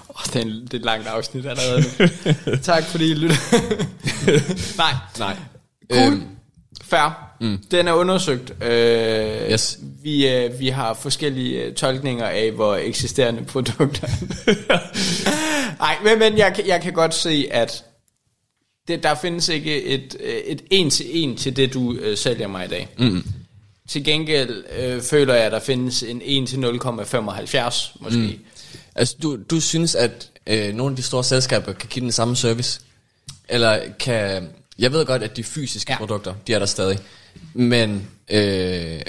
Oh, 0.10 0.24
det, 0.26 0.36
er 0.36 0.40
en, 0.42 0.50
det 0.64 0.74
er 0.74 0.78
et 0.78 0.86
langt 0.86 1.08
afsnit 1.08 1.46
allerede 1.46 1.84
nu. 2.00 2.56
tak 2.72 2.84
fordi 2.84 3.12
I 3.12 3.14
lytter. 3.14 3.36
Nej. 4.78 4.94
Nej. 5.20 5.38
Cool. 5.92 6.14
Øhm, 6.14 6.24
Fair. 6.90 7.34
Mm. 7.42 7.58
Den 7.72 7.88
er 7.88 7.94
undersøgt. 7.94 8.64
Øh, 8.64 9.52
Yes. 9.52 9.80
vi, 10.04 10.28
øh, 10.28 10.60
vi 10.60 10.68
har 10.68 10.94
forskellige 10.94 11.64
øh, 11.64 11.74
tolkninger 11.74 12.26
af, 12.26 12.52
hvor 12.52 12.76
eksisterende 12.76 13.46
produkter 13.46 14.08
Nej, 15.80 15.98
men, 16.04 16.20
men 16.20 16.38
jeg, 16.38 16.54
kan- 16.56 16.68
jeg 16.68 16.82
kan 16.82 16.94
godt 16.94 17.14
se, 17.14 17.48
at 17.52 17.84
det, 18.88 19.04
der 19.04 19.16
findes 19.16 19.50
ikke 19.50 19.84
et, 19.84 20.18
øh, 20.20 20.34
et 20.34 20.62
en 20.72 20.90
til 20.90 21.06
en 21.10 21.36
til 21.38 21.56
det, 21.56 21.74
du 21.74 21.94
øh, 21.94 22.18
sælger 22.18 22.48
mig 22.48 22.66
i 22.66 22.68
dag. 22.68 22.88
Mm. 23.00 23.24
Til 23.90 24.04
gengæld 24.04 24.64
øh, 24.80 25.02
føler 25.02 25.34
jeg, 25.34 25.44
at 25.44 25.52
der 25.52 25.60
findes 25.60 26.04
en 26.04 26.22
1 26.26 26.48
til 26.48 26.56
0,75 26.58 27.98
måske. 28.00 28.20
Mm. 28.20 28.34
Altså, 28.96 29.16
du, 29.24 29.38
du 29.50 29.60
synes, 29.62 29.96
at 29.96 30.30
øh, 30.48 30.74
nogle 30.76 30.92
af 30.92 30.96
de 30.96 31.02
store 31.04 31.24
selskaber 31.24 31.74
kan 31.74 31.90
give 31.90 32.04
den 32.04 32.12
samme 32.12 32.36
service? 32.36 32.80
Eller 33.50 33.80
kan... 34.00 34.50
Jeg 34.80 34.92
ved 34.92 35.06
godt, 35.06 35.24
at 35.24 35.38
de 35.38 35.44
fysiske 35.44 35.92
Ja. 35.92 35.98
produkter, 35.98 36.34
de 36.48 36.54
er 36.54 36.60
der 36.60 36.66
stadig. 36.66 37.00
Men 37.54 38.08
øh, 38.32 39.02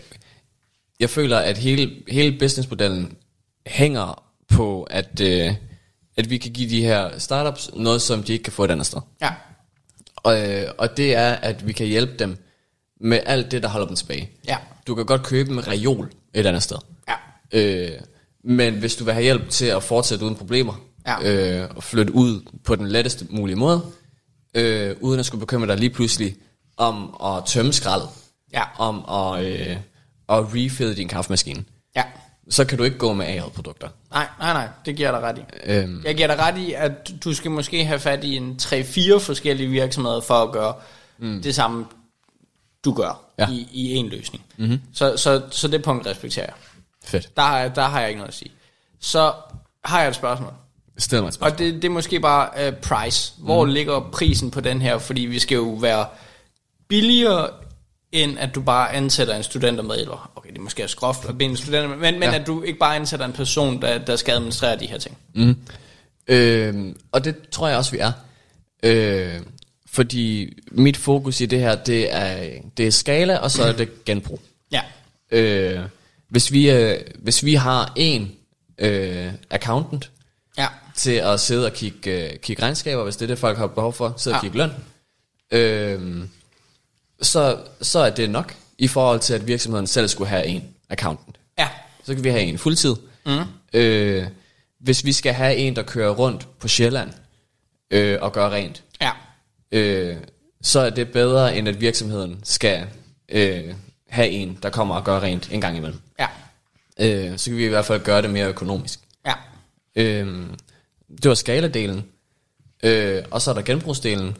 jeg 1.00 1.10
føler, 1.10 1.38
at 1.38 1.58
hele, 1.58 1.90
hele 2.08 2.38
businessmodellen 2.38 3.16
hænger 3.66 4.22
på, 4.48 4.82
at, 4.82 5.20
øh, 5.20 5.54
at 6.16 6.30
vi 6.30 6.38
kan 6.38 6.52
give 6.52 6.70
de 6.70 6.82
her 6.82 7.18
startups 7.18 7.70
noget, 7.74 8.02
som 8.02 8.22
de 8.22 8.32
ikke 8.32 8.42
kan 8.42 8.52
få 8.52 8.64
et 8.64 8.70
andet 8.70 8.86
sted. 8.86 9.00
Ja. 9.22 9.30
Og, 10.16 10.50
øh, 10.50 10.70
og 10.78 10.96
det 10.96 11.14
er, 11.14 11.32
at 11.32 11.66
vi 11.66 11.72
kan 11.72 11.86
hjælpe 11.86 12.12
dem 12.18 12.36
med 13.00 13.20
alt 13.26 13.50
det, 13.50 13.62
der 13.62 13.68
holder 13.68 13.86
dem 13.86 13.96
tilbage. 13.96 14.30
Ja. 14.48 14.56
Du 14.86 14.94
kan 14.94 15.06
godt 15.06 15.22
købe 15.22 15.50
en 15.52 15.68
reol 15.68 16.10
et 16.34 16.46
andet 16.46 16.62
sted. 16.62 16.76
Ja. 17.08 17.14
Øh, 17.52 17.90
men 18.44 18.74
hvis 18.74 18.96
du 18.96 19.04
vil 19.04 19.12
have 19.14 19.22
hjælp 19.24 19.48
til 19.48 19.66
at 19.66 19.82
fortsætte 19.82 20.24
uden 20.24 20.36
problemer, 20.36 20.84
Ja. 21.06 21.62
øh, 21.62 21.68
og 21.76 21.82
flytte 21.84 22.14
ud 22.14 22.40
på 22.64 22.76
den 22.76 22.88
letteste 22.88 23.26
mulige 23.30 23.56
måde, 23.56 23.82
øh, 24.54 24.96
uden 25.00 25.20
at 25.20 25.26
skulle 25.26 25.40
bekymre 25.40 25.66
dig 25.68 25.76
lige 25.76 25.90
pludselig 25.90 26.36
om 26.76 27.16
at 27.24 27.44
tømme 27.46 27.72
skraldet, 27.72 28.08
Ja. 28.52 28.62
om 28.78 29.04
at, 29.34 29.44
øh, 29.44 29.76
at 30.28 30.54
refille 30.54 30.96
din 30.96 31.08
kaffemaskine, 31.08 31.64
Ja. 31.96 32.04
så 32.50 32.64
kan 32.64 32.78
du 32.78 32.84
ikke 32.84 32.98
gå 32.98 33.12
med 33.12 33.26
AI-produkter. 33.26 33.88
Nej, 34.10 34.26
nej, 34.38 34.52
nej, 34.52 34.68
det 34.86 34.96
giver 34.96 35.10
dig 35.10 35.20
ret 35.20 35.38
i. 35.38 35.42
Øhm, 35.64 36.02
Jeg 36.04 36.16
giver 36.16 36.28
dig 36.28 36.38
ret 36.38 36.58
i, 36.58 36.72
at 36.72 37.12
du 37.24 37.34
skal 37.34 37.50
måske 37.50 37.84
have 37.84 37.98
fat 37.98 38.24
i 38.24 38.36
en 38.36 38.58
3-4 38.62 39.18
forskellige 39.18 39.68
virksomheder 39.68 40.20
for 40.20 40.34
at 40.34 40.52
gøre 40.52 40.74
mm. 41.18 41.42
det 41.42 41.54
samme, 41.54 41.86
du 42.84 42.92
gør 42.94 43.20
Ja. 43.38 43.48
i, 43.50 43.68
i 43.72 43.94
en 43.94 44.08
løsning. 44.08 44.44
Mm-hmm. 44.56 44.80
Så, 44.94 45.16
så, 45.16 45.42
så 45.50 45.68
det 45.68 45.82
punkt 45.82 46.06
respekterer 46.06 46.46
jeg. 46.46 46.54
fedt. 47.04 47.36
Der 47.36 47.68
der 47.68 47.82
har 47.82 48.00
jeg 48.00 48.08
ikke 48.08 48.18
noget 48.18 48.28
at 48.28 48.34
sige. 48.34 48.52
Så 49.00 49.32
har 49.84 50.00
jeg 50.00 50.08
et 50.08 50.14
spørgsmål. 50.14 50.52
Stil 50.98 51.22
mig. 51.22 51.32
Og 51.40 51.58
det, 51.58 51.74
det 51.74 51.84
er 51.84 51.88
måske 51.90 52.20
bare 52.20 52.68
uh, 52.68 52.74
price. 52.74 53.32
Hvor 53.38 53.64
mm. 53.64 53.70
ligger 53.72 54.08
prisen 54.12 54.50
på 54.50 54.60
den 54.60 54.82
her? 54.82 54.98
Fordi 54.98 55.20
vi 55.20 55.38
skal 55.38 55.54
jo 55.56 55.78
være 55.80 56.06
billigere, 56.88 57.50
end 58.12 58.38
at 58.38 58.54
du 58.54 58.60
bare 58.60 58.92
ansætter 58.92 59.36
en 59.36 59.42
studentermedhjælper. 59.42 60.30
Okay, 60.36 60.50
det 60.50 60.58
er 60.58 60.62
måske 60.62 60.88
groft 60.96 61.24
at 61.28 61.38
binde 61.38 61.50
en 61.50 61.56
studenter, 61.56 61.96
men, 61.96 62.00
men 62.00 62.22
Ja. 62.22 62.34
at 62.34 62.46
du 62.46 62.62
ikke 62.62 62.78
bare 62.78 62.96
ansætter 62.96 63.26
en 63.26 63.32
person, 63.32 63.82
der, 63.82 63.98
der 63.98 64.16
skal 64.16 64.32
administrere 64.34 64.78
de 64.78 64.86
her 64.86 64.98
ting. 64.98 65.18
Øh, 66.28 66.94
og 67.12 67.24
det 67.24 67.48
tror 67.50 67.68
jeg 67.68 67.76
også, 67.76 67.90
vi 67.90 67.98
er. 67.98 68.12
Øh, 68.82 69.40
fordi 69.86 70.52
mit 70.70 70.96
fokus 70.96 71.40
i 71.40 71.46
det 71.46 71.60
her, 71.60 71.74
det 71.74 72.14
er, 72.14 72.50
det 72.76 72.86
er 72.86 72.90
skala, 72.90 73.36
og 73.36 73.50
så 73.50 73.62
er 73.62 73.72
det 73.72 74.04
genbrug. 74.04 74.40
Ja. 74.72 74.82
Øh, 75.30 75.80
hvis, 76.28 76.52
vi, 76.52 76.70
øh, 76.70 77.00
hvis 77.18 77.44
vi 77.44 77.54
har 77.54 77.92
en 77.96 78.32
øh, 78.78 79.32
accountant 79.50 80.10
Ja. 80.58 80.66
Til 80.98 81.10
at 81.12 81.40
sidde 81.40 81.66
og 81.66 81.72
kigge, 81.72 82.30
øh, 82.32 82.38
kigge 82.38 82.62
regnskaber, 82.62 83.04
hvis 83.04 83.16
det 83.16 83.22
er 83.22 83.26
det, 83.26 83.38
folk 83.38 83.58
har 83.58 83.66
behov 83.66 83.92
for, 83.92 84.14
sidde 84.16 84.34
og 84.34 84.36
Ja. 84.36 84.40
kigge 84.40 84.58
løn, 84.58 84.70
øh, 85.50 86.24
så, 87.22 87.58
så 87.82 87.98
er 87.98 88.10
det 88.10 88.30
nok 88.30 88.54
i 88.78 88.88
forhold 88.88 89.20
til, 89.20 89.34
at 89.34 89.46
virksomheden 89.46 89.86
selv 89.86 90.08
skulle 90.08 90.28
have 90.28 90.46
en 90.46 90.64
accountant. 90.88 91.36
Ja. 91.58 91.68
Så 92.04 92.14
kan 92.14 92.24
vi 92.24 92.28
have 92.28 92.42
en 92.42 92.58
fuldtid. 92.58 92.94
Mm. 93.26 93.38
Øh, 93.72 94.26
hvis 94.80 95.04
vi 95.04 95.12
skal 95.12 95.32
have 95.32 95.56
en, 95.56 95.76
der 95.76 95.82
kører 95.82 96.10
rundt 96.10 96.48
på 96.58 96.68
Sjælland 96.68 97.10
øh, 97.90 98.18
og 98.20 98.32
gør 98.32 98.48
rent, 98.50 98.82
Ja. 99.00 99.10
øh, 99.72 100.16
så 100.62 100.80
er 100.80 100.90
det 100.90 101.12
bedre, 101.12 101.56
end 101.56 101.68
at 101.68 101.80
virksomheden 101.80 102.40
skal 102.44 102.86
øh, 103.28 103.74
have 104.08 104.28
en, 104.28 104.58
der 104.62 104.70
kommer 104.70 104.94
og 104.94 105.04
gør 105.04 105.20
rent 105.20 105.48
en 105.52 105.60
gang 105.60 105.76
imellem. 105.76 106.00
Ja. 106.18 106.26
Øh, 107.00 107.38
så 107.38 107.50
kan 107.50 107.56
vi 107.58 107.64
i 107.64 107.68
hvert 107.68 107.84
fald 107.84 108.00
gøre 108.04 108.22
det 108.22 108.30
mere 108.30 108.46
økonomisk. 108.48 109.00
Ja. 109.26 109.34
Øh, 109.96 110.46
det 111.22 111.28
var 111.28 111.34
skaladelen. 111.34 112.04
Øh, 112.82 113.22
og 113.30 113.42
så 113.42 113.50
er 113.50 113.54
der 113.54 113.62
genbrugsdelen, 113.62 114.36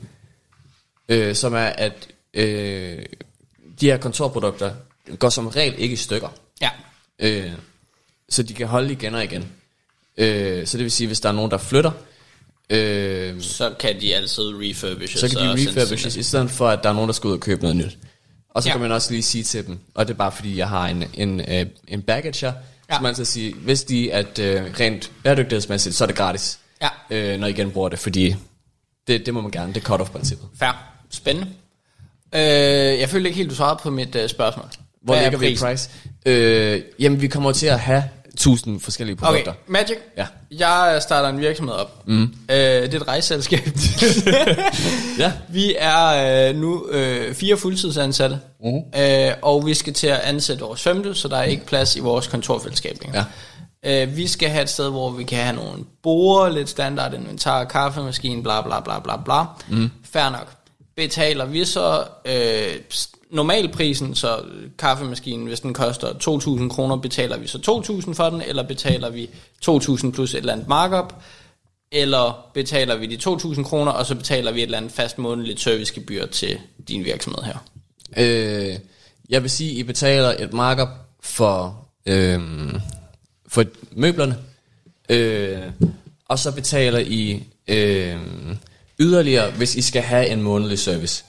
øh, 1.09 1.35
som 1.35 1.55
er, 1.55 1.59
at 1.67 2.09
øh, 2.35 3.07
de 3.81 3.87
her 3.87 3.97
kontorprodukter 3.97 4.75
går 5.19 5.29
som 5.29 5.47
regel 5.47 5.75
ikke 5.79 5.93
i 5.93 5.97
stykker. 5.97 6.29
Ja. 6.61 6.71
Øh, 7.19 7.53
så 8.29 8.43
de 8.43 8.55
kan 8.55 8.67
holde 8.67 8.93
igen 8.93 9.15
og 9.15 9.25
igen. 9.25 9.49
Øh, 10.17 10.67
så 10.67 10.77
det 10.79 10.85
vil 10.85 10.91
sige, 10.93 11.07
hvis 11.07 11.21
der 11.21 11.29
er 11.29 11.33
nogen, 11.33 11.51
der 11.51 11.59
flytter, 11.59 11.91
øh, 12.71 13.41
Så 13.43 13.75
kan 13.81 14.01
de 14.01 14.15
altid 14.17 14.43
refurbishes. 14.43 15.21
så 15.21 15.29
kan 15.29 15.39
de 15.39 15.53
refurbishes, 15.53 16.17
i 16.17 16.23
stedet 16.23 16.51
for, 16.51 16.69
at 16.69 16.83
der 16.83 16.89
er 16.89 16.93
nogen, 16.95 17.09
der 17.09 17.13
skal 17.15 17.29
ud 17.29 17.33
og 17.33 17.41
købe 17.41 17.63
noget 17.63 17.77
nyt. 17.77 17.99
Og 18.51 18.63
så 18.63 18.69
Ja. 18.69 18.73
kan 18.75 18.81
man 18.81 18.93
også 18.93 19.11
lige 19.11 19.23
sige 19.23 19.45
til 19.45 19.67
dem, 19.67 19.79
og 19.95 20.07
det 20.09 20.15
er 20.15 20.19
bare 20.19 20.33
fordi, 20.33 20.57
jeg 20.57 20.69
har 20.69 20.89
en, 20.89 21.05
en, 21.15 21.41
øh, 21.41 21.67
en 21.89 22.03
baggage 22.03 22.47
her, 22.47 22.53
Ja. 22.91 22.97
så 22.97 23.03
man 23.03 23.15
skal 23.15 23.27
sige, 23.27 23.55
hvis 23.55 23.83
de 23.85 24.13
at 24.13 24.39
øh, 24.39 24.63
rent 24.81 25.13
bæredygtighedsmæssigt, 25.25 25.95
så 25.95 26.05
er 26.05 26.07
det 26.07 26.17
gratis, 26.17 26.59
Ja. 26.83 26.89
øh, 27.11 27.41
når 27.41 27.47
I 27.47 27.53
genbruger 27.53 27.89
det, 27.89 27.99
fordi 27.99 28.37
det, 29.09 29.27
det 29.27 29.35
må 29.35 29.41
man 29.41 29.51
gerne, 29.51 29.75
det 29.75 29.81
er 29.81 29.85
cut-off-princippet. 29.85 30.49
Fair. 30.59 30.85
Spændende. 31.11 31.49
Øh, 32.35 32.41
jeg 33.01 33.09
følte 33.09 33.29
ikke 33.29 33.37
helt, 33.37 33.51
du 33.51 33.55
svarede 33.55 33.81
på 33.83 33.91
mit 33.91 34.15
uh, 34.15 34.27
spørgsmål. 34.27 34.67
Hvor 35.03 35.15
Hvad 35.15 35.25
er 35.25 35.31
ligger 35.31 35.39
vi 35.39 35.49
i 35.49 35.57
price? 35.57 35.91
Øh, 36.27 36.83
jamen, 36.99 37.21
vi 37.21 37.29
kommer 37.29 37.53
til 37.53 37.67
at 37.67 37.81
have 37.81 38.05
1000 38.39 38.81
forskellige 38.81 39.17
produkter. 39.17 39.51
Okay, 39.51 39.61
Magic. 39.67 39.97
Ja. 40.17 40.27
Jeg 40.51 40.99
starter 41.03 41.29
en 41.29 41.41
virksomhed 41.41 41.75
op. 41.75 42.03
Mm. 42.07 42.23
Øh, 42.23 42.29
det 42.49 42.95
er 42.95 43.01
et 43.01 43.09
rejseselskab. 43.09 43.61
Ja. 45.19 45.33
vi 45.49 45.75
er 45.79 46.49
øh, 46.49 46.57
nu 46.57 46.87
øh, 46.91 47.35
fire 47.35 47.57
fuldtidsansatte, 47.57 48.39
mm. 48.61 49.01
øh, 49.01 49.33
og 49.43 49.67
vi 49.67 49.75
skal 49.75 49.93
til 49.95 50.07
at 50.07 50.19
ansætte 50.19 50.65
vores 50.65 50.83
femte, 50.83 51.15
så 51.15 51.29
der 51.29 51.37
er 51.37 51.43
ikke 51.43 51.67
plads 51.67 51.97
i 51.97 52.01
vores 52.01 52.27
kontorfællesskab 52.27 52.97
længere. 53.03 53.25
Ja. 53.85 54.03
Øh, 54.03 54.17
vi 54.17 54.27
skal 54.27 54.49
have 54.49 54.63
et 54.63 54.71
sted, 54.71 54.91
hvor 54.91 55.11
vi 55.11 55.25
kan 55.25 55.39
have 55.39 55.57
nogle 55.57 55.85
borer, 56.03 56.49
lidt 56.49 56.69
standard 56.69 57.15
inventar, 57.15 57.65
kaffemaskine, 57.65 58.43
bla 58.43 58.61
bla 58.61 58.81
bla 58.81 58.99
bla 58.99 59.17
bla. 59.17 59.45
Mm. 59.69 59.91
Fair 60.13 60.31
nok. 60.31 60.53
Betaler 60.99 61.45
vi 61.45 61.65
så 61.65 62.05
øh, 62.25 62.81
normalprisen, 63.31 64.15
så 64.15 64.43
kaffemaskinen, 64.79 65.47
hvis 65.47 65.61
den 65.61 65.75
koster 65.75 66.09
2.000 66.09 66.69
kroner, 66.69 66.97
betaler 66.97 67.37
vi 67.39 67.47
så 67.47 67.83
2.000 68.09 68.15
for 68.15 68.31
den, 68.31 68.43
eller 68.43 68.63
betaler 68.63 69.11
vi 69.11 69.31
2.000 69.69 70.11
plus 70.11 70.35
et 70.35 70.39
eller 70.39 70.53
andet 70.53 70.69
markup? 70.69 71.15
eller 71.93 72.51
betaler 72.55 72.97
vi 72.97 73.07
de 73.07 73.31
2.000 73.31 73.63
kroner, 73.63 73.93
og 73.93 74.07
så 74.07 74.15
betaler 74.15 74.53
vi 74.53 74.59
et 74.59 74.65
eller 74.65 74.79
andet 74.79 74.93
fast 74.93 75.19
månedligt 75.19 75.61
servicegebyr 75.61 76.27
til 76.27 76.59
din 76.89 77.05
virksomhed 77.05 77.43
her? 77.43 77.59
Øh, 78.17 78.77
jeg 79.29 79.43
vil 79.43 79.51
sige, 79.51 79.73
I 79.73 79.83
betaler 79.83 80.35
et 80.39 80.53
markup 80.53 80.89
for, 81.21 81.87
øh, 82.07 82.41
for 83.49 83.65
møblerne, 83.93 84.37
øh, 85.09 85.63
og 86.29 86.39
så 86.39 86.53
betaler 86.53 86.99
I 86.99 87.43
øh, 87.69 88.17
yderligere, 89.01 89.51
hvis 89.51 89.77
I 89.77 89.83
skal 89.83 90.03
have 90.03 90.27
en 90.27 90.43
månedlig 90.43 90.79
service. 90.79 91.25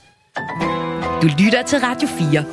Du 1.22 1.28
lytter 1.40 1.64
til 1.68 1.80
Radio 1.80 2.08
4. 2.08 2.46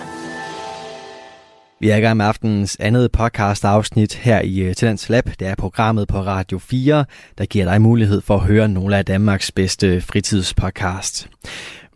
Vi 1.81 1.91
er 1.91 1.97
i 1.97 2.01
gang 2.01 2.17
med 2.17 2.27
aftenens 2.27 2.77
andet 2.81 3.13
podcast 3.13 3.65
afsnit 3.65 4.15
her 4.15 4.41
i 4.41 4.59
øh, 4.59 4.75
Talents 4.75 5.09
Lab. 5.09 5.25
Det 5.39 5.49
er 5.49 5.55
programmet 5.55 6.09
på 6.09 6.21
Radio 6.21 6.59
4, 6.59 7.05
der 7.39 7.45
giver 7.45 7.65
dig 7.65 7.83
mulighed 7.83 8.21
for 8.21 8.35
at 8.35 8.41
høre 8.41 8.69
nogle 8.69 8.97
af 8.97 9.05
Danmarks 9.05 9.53
bedste 9.53 10.01
fritidspodcast. 10.01 11.29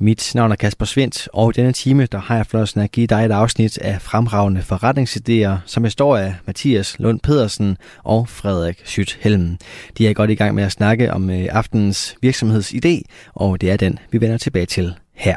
Mit 0.02 0.34
navn 0.34 0.52
er 0.52 0.56
Kasper 0.56 0.86
Svendt, 0.86 1.28
og 1.32 1.50
i 1.50 1.52
denne 1.52 1.72
time 1.72 2.06
der 2.06 2.18
har 2.18 2.36
jeg 2.36 2.46
fornøjelsen 2.46 2.80
at 2.80 2.92
give 2.92 3.06
dig 3.06 3.24
et 3.24 3.30
afsnit 3.30 3.78
af 3.78 4.02
fremragende 4.02 4.60
forretningsidéer, 4.60 5.58
som 5.66 5.82
består 5.82 6.16
af 6.16 6.34
Mathias 6.46 6.98
Lund 6.98 7.20
Pedersen 7.20 7.76
og 8.04 8.28
Frederik 8.28 8.78
Schütt 8.78 9.16
Helm. 9.20 9.58
De 9.98 10.08
er 10.08 10.14
godt 10.14 10.30
i 10.30 10.34
gang 10.34 10.54
med 10.54 10.64
at 10.64 10.72
snakke 10.72 11.12
om 11.12 11.30
øh, 11.30 11.48
aftenens 11.50 12.16
virksomhedsidé, 12.22 13.02
og 13.34 13.60
det 13.60 13.70
er 13.70 13.76
den, 13.76 13.98
vi 14.10 14.20
vender 14.20 14.38
tilbage 14.38 14.66
til 14.66 14.94
her. 15.14 15.36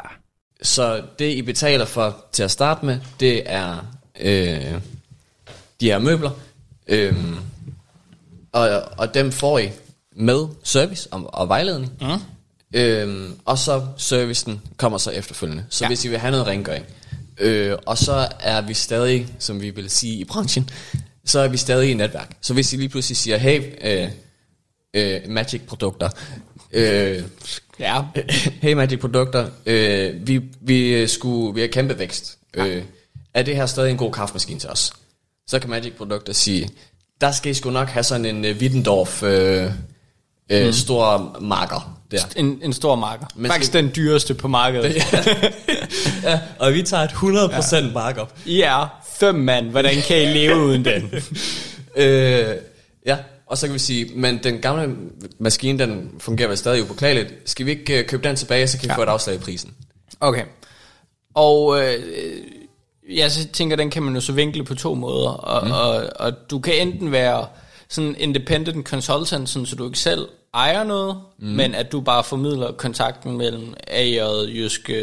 Så 0.62 1.02
det, 1.18 1.32
I 1.32 1.42
betaler 1.42 1.84
for 1.84 2.24
til 2.32 2.42
at 2.42 2.50
starte 2.50 2.86
med, 2.86 2.98
det 3.20 3.42
er 3.46 3.86
øh, 4.20 4.80
de 5.80 5.86
her 5.86 5.98
møbler, 5.98 6.30
øh, 6.88 7.14
og, 8.52 8.82
og 8.98 9.14
dem 9.14 9.32
får 9.32 9.58
I 9.58 9.70
med 10.16 10.46
service 10.62 11.12
og, 11.12 11.34
og 11.34 11.48
vejledning. 11.48 11.92
Mm. 12.00 12.06
Øhm, 12.74 13.32
og 13.44 13.58
så 13.58 13.86
servicen 13.96 14.62
kommer 14.76 14.98
så 14.98 15.10
efterfølgende. 15.10 15.64
Så 15.68 15.84
ja. 15.84 15.88
Hvis 15.88 16.04
I 16.04 16.08
vil 16.08 16.18
have 16.18 16.30
noget 16.30 16.46
rengøring. 16.46 16.84
Øh, 17.38 17.76
og 17.86 17.98
så 17.98 18.28
er 18.40 18.60
vi 18.60 18.74
stadig, 18.74 19.26
som 19.38 19.60
vi 19.60 19.70
vil 19.70 19.90
sige 19.90 20.14
i 20.14 20.24
branchen, 20.24 20.70
så 21.24 21.40
er 21.40 21.48
vi 21.48 21.56
stadig 21.56 21.90
i 21.90 21.94
netværk. 21.94 22.36
Så 22.40 22.54
hvis 22.54 22.72
I 22.72 22.76
lige 22.76 22.88
pludselig 22.88 23.16
siger, 23.16 23.36
hey, 23.36 23.62
øh, 23.84 24.08
øh, 24.94 25.20
Magic 25.28 25.62
produkter, 25.66 26.10
øh, 26.72 27.22
Ja. 27.80 28.02
hey 28.62 28.72
Magic 28.72 29.00
produkter, 29.00 29.50
øh, 29.66 30.26
vi, 30.26 30.42
vi, 30.60 31.06
skulle, 31.06 31.54
vi 31.54 31.60
har 31.60 31.68
kæmpe 31.68 31.98
vækst. 31.98 32.38
Ja. 32.56 32.66
Øh, 32.66 32.82
er 33.34 33.42
det 33.42 33.56
her 33.56 33.66
stadig 33.66 33.90
en 33.90 33.96
god 33.96 34.12
kaffemaskine 34.12 34.60
til 34.60 34.70
os? 34.70 34.92
Så 35.46 35.58
kan 35.58 35.70
Magic 35.70 35.92
produkter 35.92 36.32
sige, 36.32 36.70
der 37.20 37.32
skal 37.32 37.50
I 37.50 37.54
sgu 37.54 37.70
nok 37.70 37.88
have 37.88 38.02
sådan 38.02 38.24
en 38.24 38.44
uh, 38.44 38.60
Wittendorf 38.60 39.22
øh, 39.22 39.70
øh, 40.50 40.66
mm. 40.66 40.72
stor 40.72 41.36
marker 41.40 42.00
der. 42.10 42.18
En, 42.36 42.60
en 42.62 42.72
stor 42.72 42.94
marker. 42.94 43.26
Men 43.34 43.50
Faktisk 43.50 43.72
den 43.72 43.90
dyreste 43.96 44.34
på 44.34 44.48
markedet. 44.48 44.94
ja, 46.22 46.40
og 46.58 46.74
vi 46.74 46.82
tager 46.82 47.02
et 47.02 47.10
100% 47.10 47.76
ja. 47.76 47.92
markup. 47.92 48.32
I 48.46 48.60
er 48.60 49.02
fem 49.16 49.34
mand. 49.34 49.70
Hvordan 49.70 49.94
kan 50.02 50.22
I 50.22 50.24
leve 50.24 50.56
uden 50.56 50.84
den? 50.84 51.10
Øh, 51.96 52.54
ja, 53.06 53.16
og 53.46 53.58
så 53.58 53.66
kan 53.66 53.74
vi 53.74 53.78
sige, 53.78 54.10
men 54.14 54.40
den 54.42 54.58
gamle 54.58 54.96
maskine, 55.38 55.78
den 55.78 56.10
fungerer 56.18 56.48
vel 56.48 56.58
stadig 56.58 56.82
upåklageligt. 56.82 57.34
Skal 57.44 57.66
vi 57.66 57.70
ikke 57.70 57.98
øh, 57.98 58.06
købe 58.06 58.28
den 58.28 58.36
tilbage, 58.36 58.66
så 58.66 58.78
kan 58.78 58.88
vi 58.88 58.92
Ja. 58.92 58.98
få 58.98 59.02
et 59.02 59.08
afslag 59.08 59.36
i 59.36 59.38
prisen? 59.38 59.74
Okay. 60.20 60.42
Og 61.34 61.82
øh, 61.82 61.94
jeg 63.12 63.30
så 63.30 63.48
tænker, 63.48 63.76
den 63.76 63.90
kan 63.90 64.02
man 64.02 64.14
jo 64.14 64.20
så 64.20 64.32
vinkle 64.32 64.64
på 64.64 64.74
to 64.74 64.94
måder. 64.94 65.28
Og, 65.28 65.66
mm. 65.66 65.72
og, 65.72 66.06
og 66.16 66.32
du 66.50 66.58
kan 66.58 66.74
enten 66.74 67.12
være 67.12 67.46
sådan 67.88 68.14
independent 68.18 68.88
consultant, 68.88 69.48
sådan, 69.48 69.66
så 69.66 69.76
du 69.76 69.86
ikke 69.86 69.98
selv 69.98 70.28
ejer 70.54 70.84
noget, 70.84 71.20
mm. 71.38 71.46
men 71.46 71.74
at 71.74 71.92
du 71.92 72.00
bare 72.00 72.24
formidler 72.24 72.72
kontakten 72.72 73.36
mellem 73.36 73.74
AJ, 73.86 74.20
Jysk, 74.48 74.88
ja. 74.90 74.94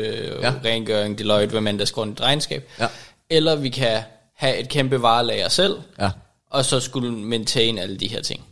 Ja. 0.42 0.54
Rengøring, 0.66 1.18
Deloitte, 1.18 1.52
hvad 1.52 1.62
man 1.62 1.80
der 1.80 1.86
skriver 1.86 2.08
et 2.08 2.22
regnskab. 2.22 2.70
Ja. 2.80 2.88
Eller 3.30 3.56
vi 3.56 3.70
kan 3.70 4.02
have 4.36 4.58
et 4.58 4.70
kæmpe 4.70 5.02
varelager 5.02 5.50
selv, 5.50 5.76
Ja. 6.00 6.10
og 6.50 6.66
så 6.66 6.80
skulle 6.80 7.12
maintain 7.12 7.78
alle 7.78 7.98
de 7.98 8.08
her 8.08 8.22
ting. 8.22 8.44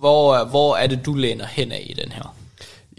Hvor, 0.00 0.44
hvor 0.44 0.76
er 0.76 0.86
det, 0.86 1.06
du 1.06 1.14
læner 1.14 1.46
hen 1.46 1.72
af 1.72 1.86
i 1.90 1.92
den 1.92 2.12
her? 2.12 2.36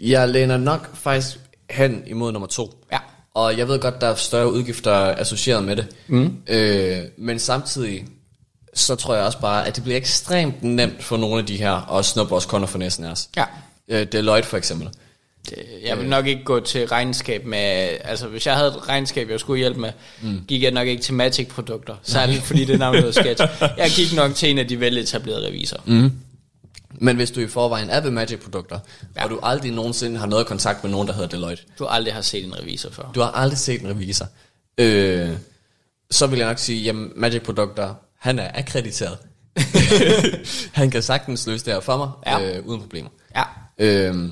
Jeg 0.00 0.28
læner 0.28 0.56
nok 0.56 0.96
faktisk 0.96 1.38
hen 1.70 2.02
imod 2.06 2.32
nummer 2.32 2.46
to. 2.48 2.84
Ja. 2.92 2.98
Og 3.34 3.58
jeg 3.58 3.68
ved 3.68 3.78
godt, 3.80 4.00
der 4.00 4.06
er 4.06 4.14
større 4.14 4.52
udgifter 4.52 4.92
associeret 4.94 5.64
med 5.64 5.76
det. 5.76 5.86
Mm. 6.06 6.36
Øh, 6.46 6.98
men 7.18 7.38
samtidig, 7.38 8.04
så 8.74 8.94
tror 8.96 9.14
jeg 9.14 9.24
også 9.24 9.38
bare, 9.38 9.66
at 9.66 9.76
det 9.76 9.82
bliver 9.84 9.96
ekstremt 9.96 10.62
nemt 10.62 11.04
for 11.04 11.16
nogle 11.16 11.38
af 11.38 11.46
de 11.46 11.56
her 11.56 11.92
at 11.98 12.04
snuppe 12.04 12.30
vores 12.30 12.46
kunder 12.46 12.66
for 12.66 12.78
næsten 12.78 13.04
af 13.04 13.10
os. 13.10 13.28
Ja. 13.36 13.44
Øh, 13.88 14.06
Deloitte 14.12 14.48
for 14.48 14.56
eksempel. 14.56 14.88
Jeg 15.84 15.98
vil 15.98 16.08
nok 16.08 16.26
ikke 16.26 16.44
gå 16.44 16.60
til 16.60 16.86
regnskab 16.88 17.44
med, 17.46 17.88
altså 18.04 18.28
hvis 18.28 18.46
jeg 18.46 18.54
havde 18.56 18.68
et 18.68 18.88
regnskab, 18.88 19.30
jeg 19.30 19.40
skulle 19.40 19.58
hjælpe 19.58 19.80
med, 19.80 19.90
mm. 20.22 20.44
gik 20.48 20.62
jeg 20.62 20.70
nok 20.70 20.86
ikke 20.86 21.02
til 21.02 21.14
Magic-produkter, 21.14 21.94
særligt 22.02 22.42
fordi 22.42 22.64
det 22.64 22.74
er 22.74 22.78
navnet 22.78 23.00
noget 23.00 23.14
sketch. 23.14 23.42
Jeg 23.60 23.90
gik 23.96 24.14
nok 24.16 24.34
til 24.34 24.50
en 24.50 24.58
af 24.58 24.68
de 24.68 24.80
veletablerede 24.80 25.46
revisorer. 25.46 25.82
Mm. 25.86 26.12
Men 27.00 27.16
hvis 27.16 27.30
du 27.30 27.40
i 27.40 27.46
forvejen 27.48 27.90
er 27.90 28.00
ved 28.00 28.10
Magic-produkter, 28.10 28.78
ja. 29.16 29.24
og 29.24 29.30
du 29.30 29.40
aldrig 29.42 29.72
nogensinde 29.72 30.18
har 30.18 30.26
noget 30.26 30.46
kontakt 30.46 30.84
med 30.84 30.90
nogen, 30.90 31.08
der 31.08 31.14
hedder 31.14 31.28
Deloitte, 31.28 31.62
Du 31.78 31.86
aldrig 31.86 32.14
har 32.14 32.20
set 32.22 32.44
en 32.44 32.58
revisor 32.60 32.90
før. 32.90 33.02
du 33.14 33.20
har 33.20 33.30
aldrig 33.30 33.58
set 33.58 33.80
en 33.80 33.88
revisor, 33.88 34.26
øh, 34.78 35.30
så 36.10 36.26
vil 36.26 36.38
jeg 36.38 36.48
nok 36.48 36.58
sige, 36.58 36.82
jamen 36.82 37.12
Magic-produkter, 37.16 37.94
han 38.18 38.38
er 38.38 38.50
akkrediteret. 38.54 39.18
han 40.72 40.90
kan 40.90 41.02
sagtens 41.02 41.46
løse 41.46 41.64
det 41.64 41.72
her 41.72 41.80
for 41.80 41.96
mig, 41.96 42.10
Ja. 42.26 42.56
øh, 42.58 42.66
uden 42.66 42.80
problemer. 42.80 43.10
Ja. 43.36 43.42
Øh, 43.78 44.28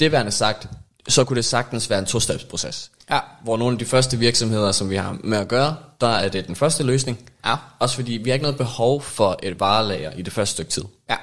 det 0.00 0.12
værende 0.12 0.32
sagt, 0.32 0.66
så 1.08 1.24
kunne 1.24 1.36
det 1.36 1.44
sagtens 1.44 1.90
være 1.90 1.98
en 1.98 2.06
to-steps-proces. 2.06 2.90
Ja. 3.10 3.18
Hvor 3.42 3.56
nogle 3.56 3.72
af 3.74 3.78
de 3.78 3.84
første 3.84 4.18
virksomheder, 4.18 4.72
som 4.72 4.90
vi 4.90 4.96
har 4.96 5.16
med 5.24 5.38
at 5.38 5.48
gøre, 5.48 5.76
der 6.00 6.06
er 6.08 6.28
det 6.28 6.46
den 6.46 6.56
første 6.56 6.82
løsning. 6.82 7.18
Ja. 7.46 7.54
Også 7.78 7.94
fordi 7.96 8.12
vi 8.12 8.30
har 8.30 8.34
ikke 8.34 8.42
noget 8.42 8.58
behov 8.58 9.02
for 9.02 9.38
et 9.42 9.60
varelager 9.60 10.10
i 10.10 10.22
det 10.22 10.32
første 10.32 10.52
stykke 10.52 10.70
tid. 10.70 10.82
Ja. 11.10 11.16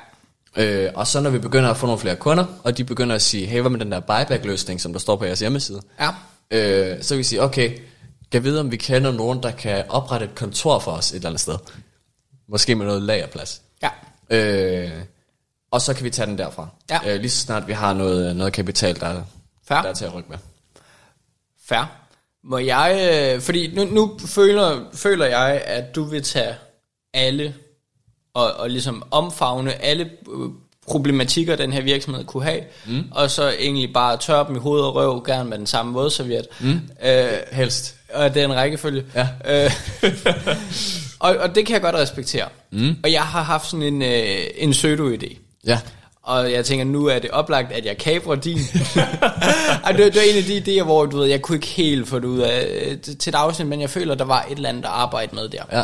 Øh, 0.56 0.92
og 0.96 1.08
så 1.08 1.20
når 1.20 1.30
vi 1.30 1.40
begynder 1.40 1.70
at 1.70 1.78
få 1.78 1.86
nogle 1.86 2.00
flere 2.00 2.16
kunder, 2.16 2.46
og 2.64 2.78
de 2.78 2.84
begynder 2.84 3.16
at 3.16 3.22
sige, 3.22 3.46
hey, 3.48 3.62
hvad 3.62 3.72
med 3.72 3.80
den 3.80 3.92
der 3.92 4.00
buyback-løsning, 4.00 4.82
som 4.82 4.94
der 4.94 5.00
står 5.00 5.16
på 5.16 5.26
jeres 5.26 5.40
hjemmeside? 5.40 5.82
Ja. 6.00 6.10
Øh, 6.52 7.04
så 7.04 7.14
vil 7.14 7.18
vi 7.20 7.24
sige, 7.24 7.42
okay, 7.42 7.78
kan 8.34 8.44
vide, 8.44 8.60
om 8.60 8.72
vi 8.72 8.78
kender 8.78 9.12
nogen, 9.12 9.44
der 9.44 9.52
kan 9.52 9.86
oprette 9.90 10.26
et 10.26 10.36
kontor 10.36 10.80
for 10.80 10.92
os 10.92 11.12
et 11.12 11.16
eller 11.16 11.30
andet 11.30 11.42
sted. 11.42 11.58
Måske 12.48 12.76
med 12.76 12.86
noget 12.86 13.02
lagerplads. 13.02 13.62
Ja. 13.84 13.90
Øh, 14.30 14.92
og 15.72 15.82
så 15.82 15.94
kan 15.94 16.04
vi 16.04 16.10
tage 16.10 16.26
den 16.26 16.38
derfra. 16.38 16.68
Ja. 16.90 17.00
Øh, 17.06 17.20
lige 17.20 17.30
så 17.30 17.40
snart 17.40 17.68
vi 17.68 17.74
har 17.74 17.94
noget, 17.94 18.36
noget 18.36 18.54
kapital, 18.54 19.00
der, 19.00 19.24
Fair. 19.68 19.82
der 19.82 19.90
er 19.90 19.94
til 19.94 20.06
at 20.06 20.14
rykke 20.14 20.30
med. 20.30 20.38
Fair. 21.66 21.92
Må 22.44 22.58
jeg, 22.58 23.10
øh, 23.12 23.42
fordi 23.42 23.76
nu, 23.76 23.86
nu 23.86 24.20
føler, 24.26 24.86
føler 24.94 25.26
jeg, 25.26 25.62
at 25.66 25.96
du 25.96 26.04
vil 26.04 26.24
tage 26.24 26.56
alle 27.14 27.56
og, 28.34 28.54
og 28.54 28.70
ligesom 28.70 29.04
omfavne 29.12 29.74
alle 29.74 30.04
øh, 30.04 30.50
problematikker, 30.88 31.56
den 31.56 31.74
her 31.74 31.82
virksomhed 31.82 32.26
kunne 32.26 32.44
have, 32.44 32.64
mm. 32.86 33.04
og 33.12 33.32
så 33.32 33.50
egentlig 33.50 33.94
bare 33.94 34.18
tørre 34.18 34.48
dem 34.48 34.56
i 34.56 34.60
hoved 34.60 34.82
og 34.82 34.96
røv, 34.96 35.24
gerne 35.26 35.50
med 35.50 35.58
den 35.58 35.68
samme 35.68 35.94
vådserviet. 35.94 36.48
Mm. 36.60 36.80
Øh, 37.06 37.32
Helst. 37.52 37.96
Og 38.14 38.34
det 38.34 38.42
er 38.42 38.46
en 38.46 38.56
rækkefølge. 38.56 39.04
Ja. 39.16 39.28
Øh, 39.66 39.72
og, 41.20 41.36
og 41.38 41.56
det 41.56 41.66
kan 41.66 41.74
jeg 41.74 41.82
godt 41.82 41.96
respektere. 41.96 42.46
Mm. 42.72 42.96
Og 43.04 43.12
jeg 43.12 43.22
har 43.22 43.44
haft 43.44 43.70
sådan 43.70 43.84
en, 43.84 44.02
øh, 44.02 44.40
en 44.58 44.72
pseudo-idé. 44.72 45.38
Ja. 45.66 45.80
Og 46.24 46.52
jeg 46.52 46.66
tænker, 46.66 46.86
nu 46.86 47.06
er 47.06 47.20
det 47.20 47.32
oplagt, 47.32 47.72
at 47.72 47.86
jeg 47.86 47.98
kabrer 47.98 48.36
din. 48.36 48.58
Ej, 49.86 49.92
det, 49.92 50.14
det 50.14 50.16
var 50.16 50.32
en 50.32 50.38
af 50.38 50.44
de 50.44 50.58
idéer, 50.58 50.84
hvor 50.84 51.06
du 51.06 51.18
ved, 51.18 51.28
jeg 51.28 51.42
kunne 51.42 51.56
ikke 51.56 51.68
helt 51.68 52.08
få 52.08 52.20
det 52.20 52.26
ud 52.26 52.40
af 52.40 52.68
øh, 52.86 52.98
til 53.20 53.32
et 53.32 53.36
afsnit, 53.36 53.68
men 53.68 53.82
jeg 53.82 53.90
føler, 53.90 54.16
der 54.16 54.26
var 54.26 54.46
et 54.52 54.56
eller 54.56 54.70
andet 54.70 54.84
at 54.84 54.90
arbejde 54.90 55.36
med 55.36 55.50
der. 55.50 55.64
Ja. 55.72 55.84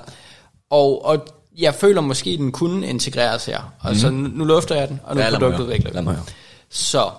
Og, 0.70 1.06
og 1.06 1.28
jeg 1.58 1.76
føler 1.76 2.02
måske, 2.02 2.38
den 2.38 2.52
kunne 2.52 2.88
integreres 2.88 3.46
her. 3.46 3.74
Og 3.80 3.96
så 3.96 4.10
nu, 4.10 4.30
nu 4.34 4.46
lufter 4.46 4.76
jeg 4.76 4.88
den, 4.88 5.00
og 5.04 5.16
nu 5.16 5.22
Ja, 5.22 5.30
produktudvikler 5.30 6.02
høre. 6.02 6.24
Så 6.70 7.10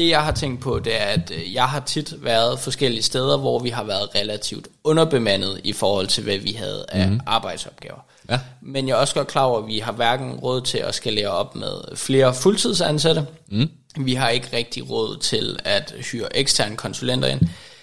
det 0.00 0.08
jeg 0.08 0.24
har 0.24 0.32
tænkt 0.32 0.60
på, 0.60 0.78
det 0.78 1.00
er, 1.00 1.04
at 1.04 1.32
øh, 1.34 1.54
jeg 1.54 1.64
har 1.64 1.80
tit 1.80 2.24
været 2.24 2.60
forskellige 2.60 3.02
steder, 3.02 3.38
hvor 3.38 3.58
vi 3.58 3.68
har 3.68 3.84
været 3.84 4.08
relativt 4.14 4.68
underbemandet 4.84 5.60
i 5.64 5.72
forhold 5.72 6.06
til, 6.06 6.24
hvad 6.24 6.38
vi 6.38 6.52
havde 6.52 6.84
af 6.88 7.08
mm. 7.08 7.20
arbejdsopgaver. 7.26 8.04
Ja. 8.30 8.40
Men 8.60 8.88
jeg 8.88 8.94
er 8.94 8.98
også 8.98 9.14
godt 9.14 9.28
klar 9.28 9.44
over, 9.44 9.58
at 9.58 9.66
vi 9.66 9.78
har 9.78 9.92
hverken 9.92 10.32
råd 10.32 10.60
til 10.60 10.78
at 10.78 10.94
skalere 10.94 11.28
op 11.28 11.54
med 11.54 11.96
flere 11.96 12.34
fuldtidsansatte. 12.34 13.26
Mm. 13.48 13.70
Vi 13.96 14.14
har 14.14 14.28
ikke 14.28 14.48
rigtig 14.52 14.90
råd 14.90 15.16
til 15.16 15.58
at 15.64 15.94
hyre 16.12 16.36
eksterne 16.36 16.76
konsulenter 16.76 17.28
ind. 17.28 17.42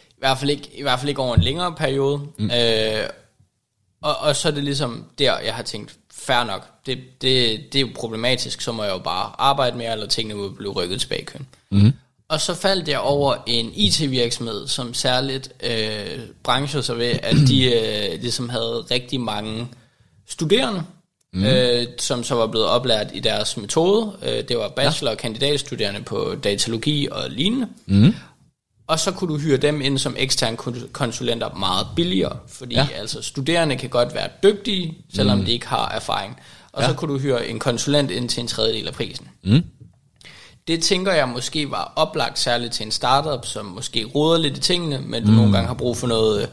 I 0.10 0.20
hvert 0.20 0.38
fald 0.38 0.50
ikke, 0.50 0.70
i 0.74 0.82
hvert 0.82 1.00
fald 1.00 1.10
ikke 1.10 1.22
over 1.22 1.36
en 1.36 1.42
længere 1.42 1.74
periode. 1.78 2.22
Mm. 2.40 2.52
Øh, 2.52 3.10
og, 4.02 4.18
og 4.18 4.36
så 4.36 4.48
er 4.48 4.52
det 4.52 4.64
ligesom 4.64 5.06
der, 5.20 5.40
jeg 5.40 5.54
har 5.54 5.64
tænkt, 5.64 5.96
fair 6.12 6.44
nok, 6.44 6.68
det, 6.86 6.98
det, 7.22 7.60
det 7.74 7.76
er 7.76 7.82
jo 7.82 7.90
problematisk, 7.96 8.62
så 8.62 8.72
må 8.72 8.84
jeg 8.84 8.94
jo 8.94 9.00
bare 9.00 9.32
arbejde 9.38 9.78
mere, 9.78 9.92
eller 9.92 10.08
tingene 10.08 10.42
vil 10.42 10.50
blive 10.50 10.72
rykket 10.72 11.02
tilbage 11.02 11.22
i 11.22 11.26
køen. 11.26 11.48
Mm. 11.72 11.94
Og 12.30 12.42
så 12.42 12.54
faldt 12.54 12.88
jeg 12.88 13.00
over 13.00 13.36
en 13.46 13.72
IT-virksomhed, 13.74 14.68
som 14.68 14.94
særligt 14.94 15.52
øh, 15.64 16.20
brancher 16.44 16.82
sig 16.82 16.98
ved, 16.98 17.20
at 17.24 17.36
de 17.48 17.66
øh, 17.74 18.22
ligesom 18.22 18.50
havde 18.50 18.86
rigtig 18.92 19.22
mange 19.22 19.68
studerende, 20.28 20.84
mm. 21.34 21.44
øh, 21.46 21.86
som 22.00 22.24
så 22.24 22.36
var 22.36 22.48
blevet 22.48 22.68
oplært 22.68 23.08
i 23.14 23.20
deres 23.20 23.58
metode. 23.58 24.14
Øh, 24.24 24.44
det 24.48 24.58
var 24.58 24.70
bachelor- 24.70 25.12
og 25.12 25.18
kandidatstuderende 25.18 26.02
på 26.02 26.36
datalogi 26.44 27.08
og 27.12 27.30
lignende. 27.30 27.68
Mm. 27.86 28.14
Og 28.88 29.00
så 29.00 29.12
kunne 29.12 29.34
du 29.34 29.40
hyre 29.40 29.58
dem 29.58 29.82
ind 29.82 29.98
som 29.98 30.16
eksterne 30.18 30.58
kon- 30.62 30.92
konsulenter 30.92 31.54
meget 31.54 31.88
billigere, 31.96 32.38
fordi 32.48 32.76
ja. 32.76 32.88
altså 32.96 33.22
studerende 33.22 33.78
kan 33.78 33.90
godt 33.90 34.14
være 34.14 34.30
dygtige, 34.44 34.98
selvom 35.14 35.38
mm. 35.38 35.46
de 35.46 35.52
ikke 35.52 35.68
har 35.68 35.90
erfaring. 35.90 36.40
Og 36.72 36.82
ja. 36.82 36.88
så 36.88 36.94
kunne 36.94 37.14
du 37.14 37.20
hyre 37.20 37.48
en 37.48 37.60
konsulent 37.60 38.12
ind 38.12 38.30
til 38.30 38.42
en 38.42 38.48
tredjedel 38.48 38.88
af 38.88 38.94
prisen. 38.94 39.28
Mm. 39.44 39.64
Det 40.68 40.84
tænker 40.84 41.14
jeg 41.14 41.30
måske 41.30 41.72
var 41.72 41.94
oplagt 41.96 42.40
særligt 42.40 42.74
til 42.74 42.86
en 42.86 42.92
startup, 42.92 43.46
som 43.46 43.66
måske 43.66 44.06
roder 44.16 44.38
lidt 44.38 44.58
i 44.58 44.62
tingene, 44.62 45.02
men 45.06 45.24
du 45.24 45.32
mm. 45.32 45.36
nogle 45.36 45.52
gange 45.52 45.68
har 45.68 45.74
brug 45.74 45.98
for 45.98 46.08
noget 46.08 46.42
øh, 46.42 46.48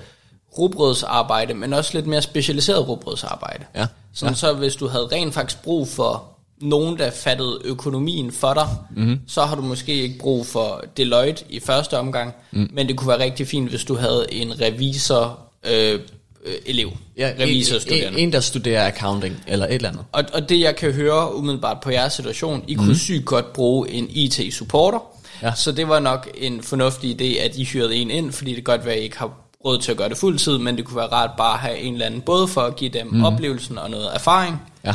rugbrødsarbejde, 0.58 1.54
men 1.54 1.72
også 1.72 1.90
lidt 1.94 2.06
mere 2.06 2.22
specialiseret 2.22 2.88
rugbrødsarbejde. 2.88 3.64
Ja. 3.74 3.86
Sådan 4.14 4.32
ja. 4.32 4.36
så 4.36 4.52
hvis 4.52 4.76
du 4.76 4.88
havde 4.88 5.08
rent 5.12 5.34
faktisk 5.34 5.62
brug 5.62 5.88
for 5.88 6.24
nogen, 6.60 6.98
der 6.98 7.10
fattede 7.10 7.58
økonomien 7.64 8.32
for 8.32 8.54
dig, 8.54 8.68
mm-hmm. 8.90 9.20
så 9.26 9.42
har 9.42 9.56
du 9.56 9.62
måske 9.62 9.94
ikke 9.94 10.18
brug 10.18 10.46
for 10.46 10.84
Deloitte 10.96 11.44
i 11.48 11.60
første 11.60 11.98
omgang, 11.98 12.34
mm. 12.50 12.70
men 12.72 12.88
det 12.88 12.96
kunne 12.96 13.08
være 13.08 13.18
rigtig 13.18 13.48
fint, 13.48 13.68
hvis 13.68 13.84
du 13.84 13.96
havde 13.96 14.26
en 14.32 14.60
revisor 14.60 15.38
øh, 15.66 16.00
øh, 16.44 16.54
elev, 16.66 16.90
Ja, 17.16 17.32
revisorstuderende. 17.40 18.08
en, 18.08 18.14
en, 18.14 18.20
en, 18.28 18.32
der 18.32 18.40
studerer 18.40 18.86
accounting, 18.86 19.42
eller 19.46 19.66
et 19.66 19.74
eller 19.74 19.88
andet. 19.88 20.04
Og, 20.12 20.24
og 20.32 20.48
det 20.48 20.60
jeg 20.60 20.76
kan 20.76 20.92
høre 20.92 21.34
umiddelbart 21.34 21.80
på 21.80 21.90
jeres 21.90 22.12
situation, 22.12 22.64
I 22.68 22.74
mm. 22.74 22.80
kunne 22.82 22.98
sygt 22.98 23.24
godt 23.24 23.52
bruge 23.52 23.90
en 23.90 24.06
IT-supporter, 24.10 24.98
Ja. 25.42 25.52
så 25.56 25.72
det 25.72 25.88
var 25.88 25.98
nok 26.00 26.28
en 26.38 26.62
fornuftig 26.62 27.20
idé, 27.20 27.38
at 27.40 27.56
I 27.56 27.64
hyrede 27.64 27.96
en 27.96 28.10
ind, 28.10 28.32
fordi 28.32 28.50
det 28.54 28.64
kan 28.64 28.76
godt 28.76 28.86
være, 28.86 28.94
at 28.94 29.00
I 29.00 29.04
ikke 29.04 29.18
har 29.18 29.30
råd 29.64 29.78
til 29.78 29.90
at 29.90 29.96
gøre 29.96 30.08
det 30.08 30.16
fuldtid, 30.16 30.58
men 30.58 30.76
det 30.76 30.84
kunne 30.84 30.96
være 30.96 31.06
rart 31.12 31.30
bare 31.38 31.52
at 31.54 31.58
have 31.60 31.78
en 31.78 31.92
eller 31.92 32.06
anden, 32.06 32.20
både 32.20 32.48
for 32.48 32.60
at 32.60 32.76
give 32.76 32.90
dem 32.90 33.06
mm. 33.06 33.24
oplevelsen 33.24 33.78
og 33.78 33.90
noget 33.90 34.08
erfaring, 34.14 34.62
Ja. 34.84 34.94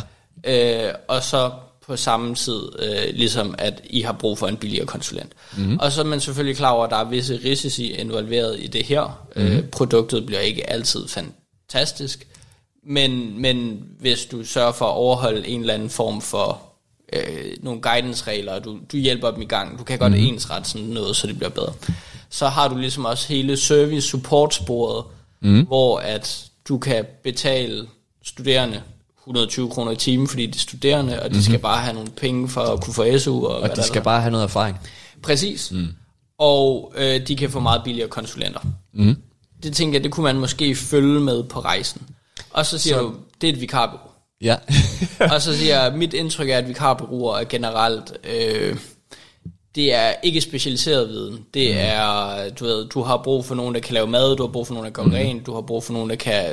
øh, 0.88 0.93
og 1.07 1.23
så 1.23 1.51
på 1.88 1.95
samme 1.97 2.35
tid, 2.35 2.62
øh, 2.79 3.13
ligesom 3.15 3.55
at 3.57 3.81
I 3.89 4.01
har 4.01 4.13
brug 4.13 4.38
for 4.38 4.47
en 4.47 4.57
billigere 4.57 4.85
konsulent. 4.85 5.31
Mm. 5.57 5.77
Og 5.79 5.91
så 5.91 6.01
er 6.01 6.05
man 6.05 6.19
selvfølgelig 6.19 6.57
klar 6.57 6.71
over, 6.71 6.83
at 6.85 6.91
der 6.91 6.97
er 6.97 7.03
visse 7.09 7.39
risici 7.45 7.91
involveret 7.93 8.57
i 8.59 8.67
det 8.67 8.85
her. 8.85 9.19
Mm. 9.35 9.41
Øh, 9.41 9.63
produktet 9.63 10.25
bliver 10.25 10.39
ikke 10.41 10.69
altid 10.69 11.07
fantastisk, 11.71 12.27
men, 12.84 13.41
men 13.41 13.84
hvis 13.99 14.25
du 14.25 14.45
sørger 14.45 14.71
for 14.71 14.86
at 14.86 14.93
overholde 14.93 15.47
en 15.47 15.62
eller 15.62 15.73
anden 15.73 15.89
form 15.89 16.21
for 16.21 16.62
øh, 17.13 17.51
nogle 17.62 17.82
guidance-regler, 17.82 18.53
og 18.53 18.63
du, 18.63 18.79
du 18.91 18.97
hjælper 18.97 19.32
dem 19.32 19.41
i 19.41 19.45
gang, 19.45 19.79
du 19.79 19.84
kan 19.84 19.99
godt 19.99 20.12
mm. 20.12 20.19
ensrette 20.19 20.69
sådan 20.69 20.88
noget, 20.88 21.15
så 21.15 21.27
det 21.27 21.38
bliver 21.38 21.49
bedre. 21.49 21.73
Så 22.29 22.47
har 22.47 22.67
du 22.67 22.77
ligesom 22.77 23.05
også 23.05 23.27
hele 23.27 23.58
service-support-sporet, 23.58 25.05
mm. 25.41 25.65
hvor 25.65 25.99
at 25.99 26.45
du 26.67 26.77
kan 26.77 27.05
betale 27.23 27.88
studerende 28.23 28.82
120 29.19 29.69
kroner 29.69 29.91
i 29.91 29.95
timen, 29.95 30.27
fordi 30.27 30.45
de 30.45 30.55
er 30.55 30.60
studerende, 30.60 31.19
og 31.19 31.23
de 31.23 31.29
mm-hmm. 31.29 31.41
skal 31.41 31.60
bare 31.60 31.82
have 31.82 31.93
nogle 31.93 32.10
penge 32.10 32.49
for 32.49 32.62
at 32.62 32.82
kunne 32.84 32.93
få 32.93 33.17
SU. 33.17 33.45
Og, 33.45 33.60
Og 33.60 33.75
de 33.75 33.84
skal 33.84 34.01
bare 34.01 34.21
have 34.21 34.32
noget 34.32 34.43
erfaring. 34.43 34.77
Præcis. 35.23 35.71
Mm. 35.71 35.88
Og 36.38 36.93
øh, 36.97 37.27
de 37.27 37.36
kan 37.36 37.49
få 37.49 37.60
meget 37.60 37.82
billigere 37.84 38.10
konsulenter. 38.10 38.60
Mm. 38.93 39.15
Det 39.63 39.76
tænker 39.76 39.95
jeg, 39.98 40.04
det 40.04 40.12
kunne 40.12 40.24
man 40.24 40.39
måske 40.39 40.76
følge 40.76 41.19
med 41.19 41.43
på 41.43 41.60
rejsen. 41.60 42.02
Og 42.50 42.65
så 42.65 42.78
siger 42.78 42.95
så. 42.95 43.02
du, 43.02 43.15
det 43.41 43.50
er 43.50 43.54
et 43.54 43.62
vikarbureau. 43.62 44.10
Ja. 44.41 44.56
og 45.34 45.41
så 45.41 45.58
siger 45.58 45.84
jeg, 45.84 45.93
mit 45.93 46.13
indtryk 46.13 46.50
er, 46.50 46.58
at 46.58 46.67
vikarbureauer 46.67 47.38
er 47.38 47.43
generelt, 47.43 48.13
øh, 48.24 48.78
det 49.76 49.93
er 49.93 50.13
ikke 50.24 50.41
specialiseret 50.41 51.10
viden. 51.10 51.45
Det 51.54 51.72
mm. 51.72 51.78
er, 51.82 52.50
du 52.50 52.65
ved, 52.65 52.88
du 52.89 53.02
har 53.02 53.17
brug 53.17 53.45
for 53.45 53.56
nogen, 53.56 53.76
der 53.76 53.82
kan 53.82 53.93
lave 53.93 54.08
mad, 54.08 54.36
du 54.36 54.43
har 54.43 54.52
brug 54.52 54.67
for 54.67 54.74
nogen, 54.74 54.86
der 54.86 54.91
gør 54.91 55.04
mm. 55.04 55.12
rent, 55.12 55.45
du 55.45 55.54
har 55.54 55.62
brug 55.62 55.84
for 55.84 55.93
nogen, 55.93 56.10
der 56.10 56.15
kan 56.15 56.45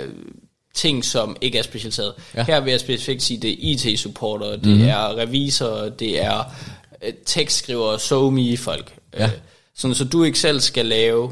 ting, 0.74 1.04
som 1.04 1.36
ikke 1.40 1.58
er 1.58 1.62
specialiseret. 1.62 2.14
Ja. 2.34 2.44
Her 2.44 2.60
vil 2.60 2.70
jeg 2.70 2.80
specifikt 2.80 3.22
sige, 3.22 3.40
det 3.40 3.50
er 3.50 3.56
IT-supporter, 3.58 4.56
det 4.56 4.76
mm. 4.76 4.84
er 4.84 5.16
revisorer, 5.16 5.88
det 5.88 6.22
er 6.22 6.44
øh, 7.02 7.12
tekstskrivere, 7.26 7.98
so 7.98 8.30
folk. 8.58 8.94
Ja. 9.14 9.24
Øh, 9.24 9.30
sådan, 9.76 9.94
så 9.94 10.04
du 10.04 10.24
ikke 10.24 10.38
selv 10.38 10.60
skal 10.60 10.86
lave 10.86 11.30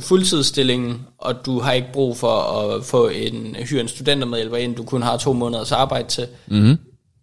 fuldtidsstillingen, 0.00 1.06
og 1.18 1.46
du 1.46 1.60
har 1.60 1.72
ikke 1.72 1.92
brug 1.92 2.16
for 2.16 2.36
at 2.38 2.84
få 2.84 3.08
en 3.08 3.56
hyre 3.56 3.80
en 3.80 3.88
studentermedhjælper 3.88 4.56
ind, 4.56 4.76
du 4.76 4.84
kun 4.84 5.02
har 5.02 5.16
to 5.16 5.32
måneders 5.32 5.72
arbejde 5.72 6.08
til. 6.08 6.26
Mm. 6.46 6.76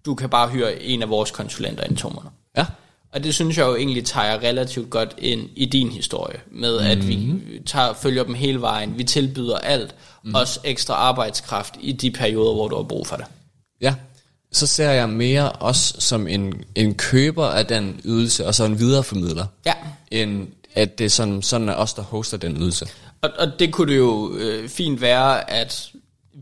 Du 0.06 0.16
kan 0.16 0.30
bare 0.30 0.50
hyre 0.50 0.84
en 0.84 1.02
af 1.02 1.10
vores 1.10 1.32
konsulenter 1.32 1.84
ind 1.84 1.94
i 1.94 1.96
to 1.96 2.10
måneder. 2.10 2.32
ja. 2.58 2.66
Og 3.14 3.24
det 3.24 3.34
synes 3.34 3.58
jeg 3.58 3.68
jo 3.68 3.76
egentlig 3.76 4.06
tager 4.06 4.44
relativt 4.44 4.90
godt 4.90 5.16
ind 5.18 5.50
i 5.56 5.66
din 5.66 5.90
historie, 5.90 6.40
med 6.52 6.78
at 6.80 6.98
mm. 6.98 7.08
vi 7.08 7.34
tager, 7.66 7.94
følger 7.94 8.24
dem 8.24 8.34
hele 8.34 8.62
vejen, 8.62 8.98
vi 8.98 9.04
tilbyder 9.04 9.58
alt, 9.58 9.96
mm. 10.24 10.36
også 10.36 10.60
ekstra 10.64 10.94
arbejdskraft 10.94 11.76
i 11.80 11.92
de 11.92 12.12
perioder, 12.12 12.54
hvor 12.54 12.68
du 12.68 12.76
har 12.76 12.84
brug 12.84 13.08
for 13.08 13.16
det. 13.16 13.26
Ja, 13.82 13.96
så 14.52 14.68
ser 14.68 14.92
jeg 14.92 15.10
mere 15.10 15.52
også 15.52 15.96
som 16.00 16.28
en, 16.28 16.64
en 16.76 16.96
køber 16.96 17.46
af 17.46 17.66
den 17.66 18.02
ydelse, 18.06 18.48
og 18.48 18.56
så 18.56 18.66
en 18.66 18.80
videreformidler, 18.80 19.46
Ja, 19.66 19.74
end 20.12 20.48
at 20.76 20.98
det 20.98 21.06
er 21.06 21.10
sådan, 21.10 21.42
sådan 21.42 21.70
er 21.70 21.74
os, 21.76 21.94
der 21.94 22.02
hoster 22.02 22.38
den 22.38 22.58
ydelse. 22.58 22.88
og, 23.22 23.30
og 23.40 23.48
det 23.60 23.72
kunne 23.74 23.92
det 23.92 23.98
jo 23.98 24.34
øh, 24.38 24.70
fint 24.70 25.02
være, 25.02 25.52
at 25.52 25.88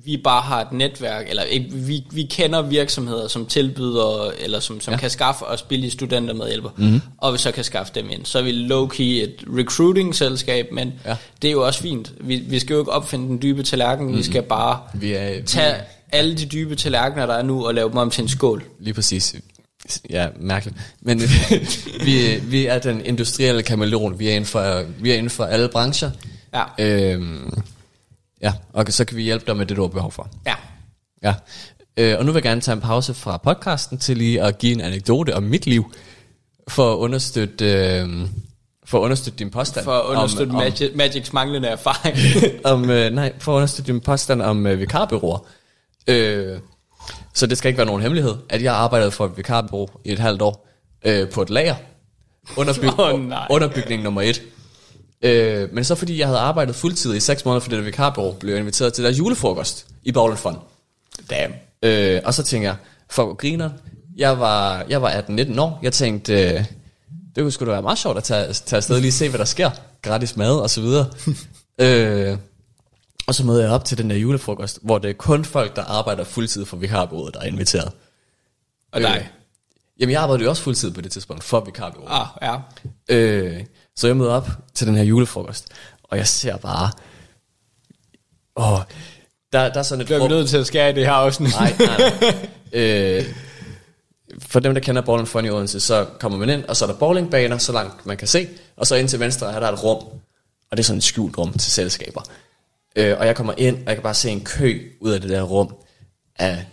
vi 0.06 0.18
bare 0.18 0.42
har 0.42 0.62
et 0.62 0.72
netværk, 0.72 1.30
eller 1.30 1.44
ikke, 1.44 1.70
vi, 1.74 2.04
vi 2.12 2.24
kender 2.24 2.62
virksomheder, 2.62 3.28
som 3.28 3.46
tilbyder, 3.46 4.32
eller 4.40 4.60
som, 4.60 4.82
som 4.82 4.92
Ja. 4.94 4.98
kan 5.00 5.10
skaffe 5.10 5.46
os 5.46 5.62
billige 5.62 5.92
studentermedhjælper, 5.92 6.70
mm-hmm. 6.78 7.02
og 7.18 7.34
vi 7.34 7.38
så 7.38 7.52
kan 7.52 7.64
skaffe 7.64 7.92
dem 7.96 8.10
ind. 8.10 8.26
Så 8.26 8.40
er 8.40 8.44
vi 8.44 8.52
low-key 8.52 9.04
et 9.30 9.36
recruiting-selskab, 9.58 10.68
men 10.72 10.94
Ja. 11.06 11.16
det 11.42 11.48
er 11.48 11.52
jo 11.52 11.66
også 11.66 11.82
fint. 11.82 12.12
Vi, 12.20 12.36
vi 12.38 12.60
skal 12.60 12.74
jo 12.74 12.80
ikke 12.80 12.92
opfinde 12.92 13.28
den 13.28 13.42
dybe 13.42 13.64
tallerken, 13.64 14.06
mm-hmm. 14.06 14.18
vi 14.18 14.24
skal 14.24 14.42
bare 14.44 14.80
Vi 14.94 15.14
er, 15.14 15.44
tage 15.46 15.76
alle 16.12 16.36
de 16.38 16.46
dybe 16.46 16.76
tallerkener, 16.76 17.26
der 17.26 17.34
er 17.34 17.44
nu, 17.44 17.66
og 17.68 17.74
lave 17.74 17.90
dem 17.90 17.98
om 17.98 18.10
til 18.10 18.22
en 18.22 18.28
skål. 18.30 18.64
Lige 18.80 18.94
præcis. 18.94 19.36
Ja, 20.10 20.28
mærkeligt. 20.40 20.78
Men 21.02 21.22
vi, 22.06 22.40
vi 22.44 22.66
er 22.66 22.80
den 22.80 23.06
industrielle 23.06 23.64
kameleon. 23.64 24.20
Vi 24.20 24.28
er 24.30 24.32
inden 24.32 24.46
for, 24.46 24.84
vi 25.00 25.12
er 25.12 25.16
inden 25.16 25.30
for 25.30 25.46
alle 25.46 25.70
brancher. 25.70 26.12
Ja. 26.54 26.64
Øhm, 26.80 27.64
ja, 28.42 28.54
og 28.74 28.86
så 28.90 29.06
kan 29.06 29.18
vi 29.18 29.24
hjælpe 29.24 29.46
dig 29.48 29.58
med 29.58 29.66
det, 29.66 29.78
du 29.78 29.82
har 29.82 29.88
behov 29.88 30.12
for. 30.12 30.30
Ja. 30.46 30.56
Ja. 31.24 31.34
Øh, 31.98 32.18
og 32.20 32.26
nu 32.26 32.32
vil 32.32 32.38
jeg 32.38 32.44
gerne 32.44 32.62
tage 32.62 32.76
en 32.76 32.82
pause 32.82 33.14
fra 33.14 33.38
podcasten 33.38 33.98
til 33.98 34.18
lige 34.18 34.44
at 34.44 34.58
give 34.58 34.72
en 34.74 34.82
anekdote 34.82 35.36
om 35.36 35.44
mit 35.44 35.66
liv, 35.66 35.94
for 36.68 36.94
at 36.94 36.98
understøtte, 36.98 37.66
øh, 37.66 38.28
for 38.86 39.00
at 39.00 39.04
understøtte 39.04 39.40
din 39.40 39.50
påstand. 39.50 39.84
For 39.84 39.92
at 39.92 40.06
understøtte 40.06 40.50
om, 40.50 40.56
om, 40.56 40.64
Magic, 40.64 40.92
Magics 40.96 41.34
manglende 41.34 41.68
erfaring. 41.68 42.18
om, 42.74 42.90
øh, 42.90 43.12
nej, 43.12 43.34
for 43.40 43.52
at 43.52 43.56
understøtte 43.56 43.92
din 43.92 44.02
påstand 44.02 44.42
om 44.42 44.68
øh, 44.68 44.80
vikarbyråer. 44.80 45.46
Øh, 46.08 46.60
så 47.34 47.48
det 47.48 47.58
skal 47.58 47.70
ikke 47.70 47.78
være 47.78 47.88
nogen 47.88 48.02
hemmelighed, 48.02 48.36
at 48.50 48.64
jeg 48.64 48.72
har 48.72 48.80
arbejdet 48.80 49.14
for 49.14 49.26
et 49.26 49.38
vikarbureau 49.38 49.88
i 50.06 50.12
et 50.12 50.20
halvt 50.20 50.42
år 50.42 50.68
øh, 51.06 51.30
på 51.30 51.42
et 51.42 51.50
lager. 51.50 51.76
Underbyg, 52.58 52.90
nej. 53.20 53.48
underbygning 53.50 54.04
nummer 54.04 54.22
et. 54.22 54.42
Øh, 55.22 55.74
men 55.74 55.84
så 55.84 55.96
fordi 55.96 56.20
jeg 56.20 56.28
havde 56.28 56.40
arbejdet 56.40 56.76
fuldtid 56.76 57.16
i 57.16 57.20
seks 57.20 57.46
måneder 57.46 57.60
for 57.60 57.70
det 57.70 57.78
der 57.78 57.84
vikarbureau, 57.84 58.34
blev 58.34 58.54
jeg 58.54 58.60
inviteret 58.60 58.94
til 58.94 59.04
deres 59.04 59.20
julefrokost 59.20 59.88
i 60.04 60.12
Bowling 60.12 60.40
Fund. 60.40 60.58
Damn. 61.30 61.54
Øh, 61.84 62.22
og 62.26 62.34
så 62.34 62.44
tænker 62.44 62.70
jeg, 62.70 62.76
for 63.10 63.34
griner, 63.34 63.70
jeg 64.18 64.40
var, 64.40 64.86
jeg 64.90 65.02
var 65.02 65.12
18-19 65.12 65.62
år, 65.62 65.80
jeg 65.84 65.94
tænkte, 65.94 66.34
øh, 66.34 66.64
det 67.36 67.44
kunne 67.44 67.52
sgu 67.52 67.66
da 67.66 67.72
være 67.72 67.82
meget 67.82 67.98
sjovt 67.98 68.18
at 68.18 68.24
tage, 68.24 68.54
tage 68.54 68.78
afsted 68.78 68.96
og 68.96 69.02
lige 69.02 69.12
se, 69.12 69.30
hvad 69.30 69.40
der 69.40 69.46
sker. 69.46 69.70
Gratis 70.02 70.38
mad 70.38 70.56
og 70.56 70.70
så 70.70 70.82
videre. 70.82 71.06
øh, 71.82 72.38
og 73.28 73.36
så 73.36 73.46
møder 73.46 73.62
jeg 73.62 73.72
op 73.72 73.86
til 73.86 73.98
den 73.98 74.10
der 74.10 74.16
julefrokost, 74.16 74.80
hvor 74.82 74.98
det 74.98 75.10
er 75.10 75.14
kun 75.14 75.46
folk, 75.46 75.76
der 75.76 75.84
arbejder 75.84 76.24
fuldtid 76.24 76.66
for 76.66 76.78
vikarbureauet, 76.78 77.34
der 77.34 77.40
er 77.40 77.46
inviteret. 77.46 77.92
Og 78.92 79.02
dig. 79.02 79.30
Jamen, 80.00 80.14
jeg 80.14 80.22
arbejdede 80.22 80.44
jo 80.44 80.50
også 80.50 80.64
fuldtid 80.64 80.92
på 80.92 81.02
det 81.02 81.12
tidspunkt 81.12 81.44
for 81.44 81.60
vikarbureauet. 81.60 82.12
Ah, 82.42 82.60
ja. 83.10 83.16
Øh, 83.16 83.66
så 83.96 84.08
jeg 84.08 84.18
møder 84.18 84.32
op 84.34 84.50
til 84.74 84.88
den 84.88 84.96
her 84.96 85.04
julefrokost, 85.04 85.68
og 86.04 86.18
jeg 86.18 86.28
ser 86.28 86.58
bare... 86.58 86.92
Åh, 88.56 88.80
der, 89.54 89.70
der 89.70 89.80
er 89.80 89.84
sådan 89.84 90.02
et... 90.02 90.06
Bliver 90.06 90.22
vi 90.22 90.28
nødt 90.28 90.50
til 90.50 90.58
at 90.58 90.68
skære 90.68 90.90
i 90.90 90.94
det 90.94 91.06
her 91.06 91.14
afsnit? 91.14 91.52
Nej, 91.60 91.76
nej, 91.80 92.14
nej. 92.22 92.50
øh, 92.82 93.26
for 94.40 94.60
dem, 94.60 94.74
der 94.74 94.82
kender 94.82 95.02
Bowling 95.02 95.28
Fun 95.28 95.46
i 95.46 95.50
Odense, 95.50 95.80
så 95.80 96.06
kommer 96.20 96.38
man 96.38 96.50
ind, 96.50 96.64
og 96.64 96.76
så 96.76 96.86
er 96.86 96.90
der 96.90 96.98
bowlingbaner, 97.00 97.58
så 97.58 97.72
langt 97.72 98.06
man 98.06 98.18
kan 98.18 98.28
se, 98.28 98.48
og 98.78 98.88
så 98.88 98.96
ind 98.96 99.08
til 99.08 99.20
venstre 99.20 99.54
er 99.54 99.60
der 99.60 99.72
et 99.72 99.84
rum, 99.84 100.04
og 100.72 100.78
det 100.78 100.80
er 100.80 100.84
sådan 100.84 100.98
et 100.98 101.04
skjult 101.04 101.38
rum 101.38 101.54
til 101.54 101.72
selskaber. 101.72 102.22
Øh, 102.96 103.18
og 103.20 103.26
jeg 103.26 103.36
kommer 103.36 103.54
ind, 103.58 103.76
og 103.76 103.86
jeg 103.86 103.96
kan 103.96 104.04
bare 104.04 104.14
se 104.14 104.30
en 104.30 104.44
kø 104.44 104.92
ud 105.02 105.12
af 105.12 105.22
det 105.22 105.30
der 105.30 105.42
rum 105.42 105.76
af 106.36 106.66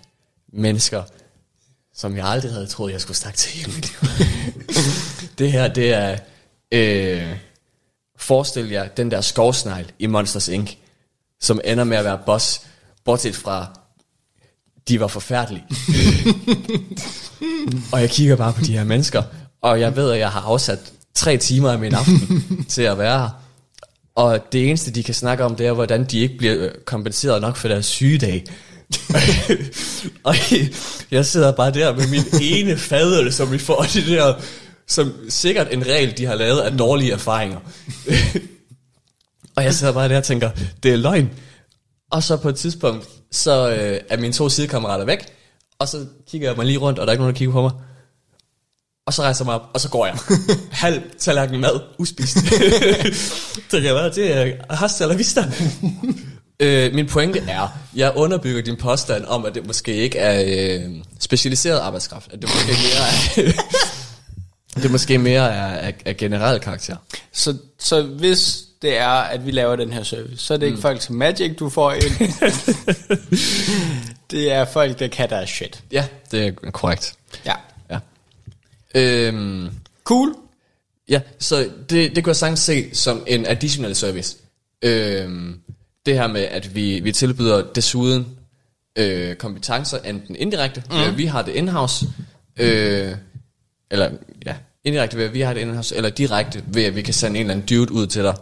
mennesker, 0.52 1.02
som 1.94 2.16
jeg 2.16 2.26
aldrig 2.26 2.52
havde 2.52 2.66
troet, 2.66 2.92
jeg 2.92 3.00
skulle 3.00 3.16
snakke 3.16 3.37
til 3.37 3.61
i 3.61 3.74
mit 3.74 3.87
liv. 3.87 4.11
det 5.38 5.52
her, 5.52 5.68
det 5.68 5.92
er... 5.92 6.18
Øh, 6.72 7.37
forestil 8.18 8.68
jer 8.70 8.88
den 8.88 9.11
der 9.11 9.20
skovsnegl 9.20 9.92
i 9.98 10.07
Monsters 10.07 10.48
Inc., 10.48 10.76
som 11.40 11.61
ender 11.64 11.85
med 11.85 11.96
at 11.96 12.05
være 12.05 12.18
boss, 12.26 12.61
bortset 13.05 13.37
fra, 13.37 13.66
de 14.88 15.00
var 15.00 15.07
forfærdelige. 15.07 15.64
og 17.92 18.00
jeg 18.00 18.11
kigger 18.11 18.37
bare 18.37 18.52
på 18.52 18.61
de 18.61 18.72
her 18.72 18.85
mennesker, 18.85 19.22
og 19.62 19.81
jeg 19.81 19.96
ved, 19.96 20.11
at 20.12 20.18
jeg 20.18 20.31
har 20.31 20.40
afsat 20.40 20.92
tre 21.14 21.37
timer 21.37 21.70
af 21.70 21.79
min 21.79 21.94
aften 21.94 22.64
til 22.68 22.83
at 22.83 22.98
være 22.98 23.18
her. 23.18 23.42
Og 24.16 24.52
det 24.52 24.68
eneste, 24.68 24.90
de 24.90 25.02
kan 25.02 25.14
snakke 25.14 25.44
om, 25.44 25.57
det 25.57 25.66
er, 25.66 25.72
hvordan 25.72 26.05
de 26.05 26.18
ikke 26.18 26.38
bliver 26.38 26.55
øh, 26.59 26.70
kompenseret 26.85 27.40
nok 27.40 27.57
for 27.57 27.68
deres 27.68 27.87
sygedag. 27.87 28.44
og 30.29 30.35
jeg 31.11 31.26
sidder 31.26 31.52
bare 31.52 31.70
der 31.70 31.96
med 31.96 32.09
min 32.09 32.42
ene 32.42 32.76
fadøl, 32.76 33.33
som 33.33 33.52
vi 33.52 33.59
får 33.59 33.87
det 33.94 34.07
der, 34.07 34.35
som 34.87 35.12
sikkert 35.29 35.72
en 35.72 35.87
regel, 35.87 36.18
de 36.18 36.26
har 36.26 36.35
lavet 36.35 36.61
af 36.61 36.72
dårlige 36.72 37.12
erfaringer. 37.12 37.59
og 39.57 39.64
jeg 39.64 39.74
sidder 39.74 39.92
bare 39.92 40.09
der 40.09 40.16
og 40.16 40.24
tænker, 40.24 40.50
det 40.83 40.92
er 40.92 40.96
løgn. 40.96 41.31
Og 42.11 42.22
så 42.22 42.37
på 42.37 42.48
et 42.48 42.57
tidspunkt, 42.57 43.09
så 43.33 43.70
øh, 43.70 44.00
er 44.09 44.16
mine 44.16 44.33
to 44.33 44.48
sidekammerater 44.48 45.05
væk, 45.05 45.26
og 45.79 45.88
så 45.88 46.07
kigger 46.31 46.48
jeg 46.48 46.57
mig 46.57 46.66
lige 46.66 46.79
rundt, 46.79 46.98
og 46.98 47.07
der 47.07 47.11
er 47.11 47.12
ikke 47.12 47.22
nogen, 47.22 47.35
der 47.35 47.38
kigger 47.38 47.52
på 47.52 47.62
mig. 47.62 47.72
Og 49.07 49.14
så 49.14 49.23
rejser 49.23 49.45
jeg 49.45 49.47
mig 49.47 49.55
op, 49.55 49.71
og 49.75 49.81
så 49.81 49.88
går 49.88 50.07
jeg. 50.07 50.19
Halv 50.71 51.03
tallerken 51.19 51.61
mad, 51.61 51.81
uspist. 51.99 52.37
Tænker 53.71 53.88
jeg, 53.88 53.92
hvad 53.92 54.11
det 54.11 54.37
er? 54.37 54.75
Hasta 54.75 55.07
la 55.07 55.14
vista. 55.14 55.45
øh, 56.61 56.95
min 56.95 57.07
pointe 57.07 57.38
er, 57.49 57.69
jeg 57.95 58.12
underbygger 58.16 58.62
din 58.62 58.77
påstand 58.77 59.25
om, 59.25 59.45
at 59.45 59.55
det 59.55 59.66
måske 59.66 59.95
ikke 59.95 60.19
er 60.19 60.42
øh, 60.47 60.90
specialiseret 61.21 61.79
arbejdskraft. 61.79 62.33
At 62.33 62.42
det 62.42 62.51
måske 62.55 62.73
mere 62.83 63.47
er, 63.47 63.53
det 64.83 64.90
måske 64.90 65.19
mere 65.19 65.53
er 65.53 65.66
af, 65.66 65.95
af 66.05 66.16
generel 66.16 66.61
karakter. 66.61 66.97
Så, 67.33 67.57
så 67.79 68.03
hvis 68.03 68.59
det 68.83 68.99
er, 68.99 69.09
at 69.09 69.47
vi 69.47 69.51
laver 69.51 69.77
den 69.77 69.92
her 69.92 70.03
service, 70.03 70.45
så 70.45 70.55
er 70.55 70.59
det 70.59 70.66
ikke 70.66 70.81
folk 70.81 71.03
som 71.03 71.16
Magic, 71.16 71.57
du 71.57 71.69
får 71.69 71.92
ind. 71.92 72.33
det 74.31 74.53
er 74.53 74.64
folk, 74.64 74.99
der 74.99 75.09
kan 75.09 75.31
deres 75.31 75.51
shit. 75.51 75.83
Ja, 75.92 76.05
det 76.31 76.47
er 76.47 76.71
korrekt. 76.71 77.14
Ja. 77.45 77.55
Øhm, 78.96 79.70
Cool. 80.04 80.35
Ja, 81.09 81.20
så 81.38 81.70
det, 81.90 82.16
det 82.16 82.24
kunne 82.24 82.30
jeg 82.30 82.37
sagtens 82.37 82.61
se 82.61 82.94
som 82.94 83.24
en 83.26 83.46
additional 83.46 83.94
service. 83.94 84.37
Øhm, 84.82 85.61
det 86.06 86.14
her 86.14 86.26
med, 86.26 86.42
at 86.42 86.74
vi, 86.74 87.00
vi 87.00 87.12
tilbyder 87.12 87.72
desuden 87.74 88.26
øh, 88.96 89.37
kompetencer, 89.37 89.98
enten 89.98 90.37
indirekte, 90.37 90.82
mm. 90.90 90.96
ved 90.96 91.04
at 91.04 91.18
vi 91.18 91.24
har 91.24 91.42
det 91.42 91.52
in-house, 91.52 92.06
øh, 92.56 93.12
eller 93.90 94.11
ja, 94.46 94.54
indirekte 94.85 95.16
ved 95.16 95.24
at 95.24 95.35
vi 95.35 95.40
har 95.40 95.54
det 95.54 95.61
in-house, 95.61 95.96
eller 95.96 96.11
direkte 96.11 96.64
ved 96.66 96.85
at 96.85 96.96
vi 96.96 97.02
kan 97.02 97.14
sende 97.14 97.40
en 97.40 97.46
eller 97.46 97.54
anden 97.54 97.66
dude 97.66 97.92
ud 97.92 98.06
til 98.06 98.22
dig. 98.22 98.37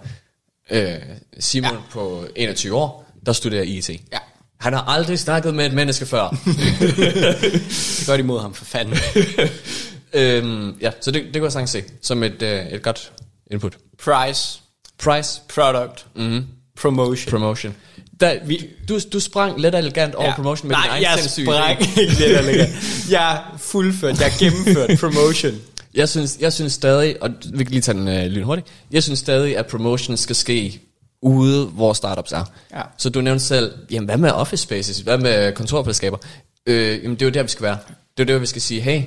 Øh, 0.71 0.95
Simon 1.41 1.73
ja. 1.73 1.79
på 1.91 2.27
21 2.37 2.75
år, 2.75 3.13
der 3.27 3.33
studerer 3.33 3.63
IT. 3.63 3.91
Ja. 3.91 4.19
Han 4.61 4.73
har 4.73 4.83
aldrig 4.83 5.19
snakket 5.19 5.55
med 5.55 5.67
et 5.67 5.73
menneske 5.73 6.07
før. 6.07 6.29
Det 6.29 8.03
er 8.03 8.07
godt 8.07 8.21
imod 8.21 8.41
ham, 8.41 8.55
for 8.55 8.65
fanden. 8.65 8.97
øhm, 10.15 10.77
ja, 10.81 10.91
så 11.01 11.11
det, 11.11 11.25
det 11.25 11.33
kunne 11.33 11.45
jeg 11.45 11.53
sagtens 11.53 11.71
se 11.71 11.83
som 12.03 12.23
et, 12.23 12.43
øh, 12.43 12.67
et 12.67 12.83
godt 12.83 13.13
input. 13.51 13.77
Price, 14.05 14.61
Price, 14.99 15.41
product, 15.55 16.07
mm-hmm. 16.17 16.45
promotion. 16.77 17.31
promotion. 17.31 17.75
Da, 18.21 18.39
vi, 18.47 18.67
du, 18.89 18.99
du 19.13 19.21
sprang 19.21 19.61
let 19.61 19.75
og 19.75 19.81
elegant 19.81 20.15
over 20.15 20.35
promotion 20.35 20.69
med 20.69 20.77
Nej, 20.77 20.83
din 20.83 20.91
egen 20.91 21.03
jeg 21.03 21.31
sprang 21.31 21.81
ikke 21.81 22.13
lidt 22.19 22.39
eller 22.39 22.67
Jeg 23.11 23.35
er 23.35 23.59
fuldført, 23.59 24.21
jeg 24.21 24.27
er 24.27 24.39
gennemført 24.39 24.91
promotion. 25.01 25.55
Jeg 25.95 26.09
synes, 26.09 26.39
jeg 26.41 26.53
synes 26.53 26.73
stadig, 26.73 27.23
og 27.23 27.31
vi 27.53 27.65
kan 27.65 27.71
lige 27.71 27.81
tage 27.81 27.99
den 27.99 28.09
øh, 28.09 28.25
lynhurtigt, 28.25 28.69
jeg 28.91 29.03
synes 29.03 29.19
stadig, 29.19 29.57
at 29.57 29.67
promotion 29.67 30.17
skal 30.17 30.37
ske 30.37 30.81
ude, 31.23 31.67
hvor 31.67 31.93
startups 31.93 32.33
er. 32.33 32.45
Ja. 32.75 32.83
Så 32.99 33.11
du 33.11 33.21
nævnte 33.21 33.45
selv, 33.45 33.73
jamen 33.91 34.05
hvad 34.05 34.17
med 34.17 34.31
office 34.31 34.63
spaces, 34.63 34.99
hvad 34.99 35.19
med 35.19 35.53
kontorfællesskaber? 35.53 36.19
Øh, 36.67 37.03
jamen 37.03 37.11
det 37.11 37.23
er 37.23 37.27
jo 37.27 37.33
der, 37.33 37.43
vi 37.43 37.49
skal 37.49 37.63
være. 37.63 37.79
Det 38.19 38.31
er 38.31 38.33
jo 38.33 38.35
der, 38.35 38.41
vi 38.41 38.47
skal 38.47 38.63
sige, 38.63 38.81
hey, 38.81 39.03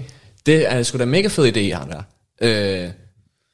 det 0.48 0.74
er 0.74 0.84
sgu 0.84 0.98
da 0.98 1.06
mega 1.06 1.28
fed 1.28 1.56
idé, 1.56 1.60
I 1.60 1.70
har 1.70 1.86
der. 1.86 2.02
Øh, 2.42 2.92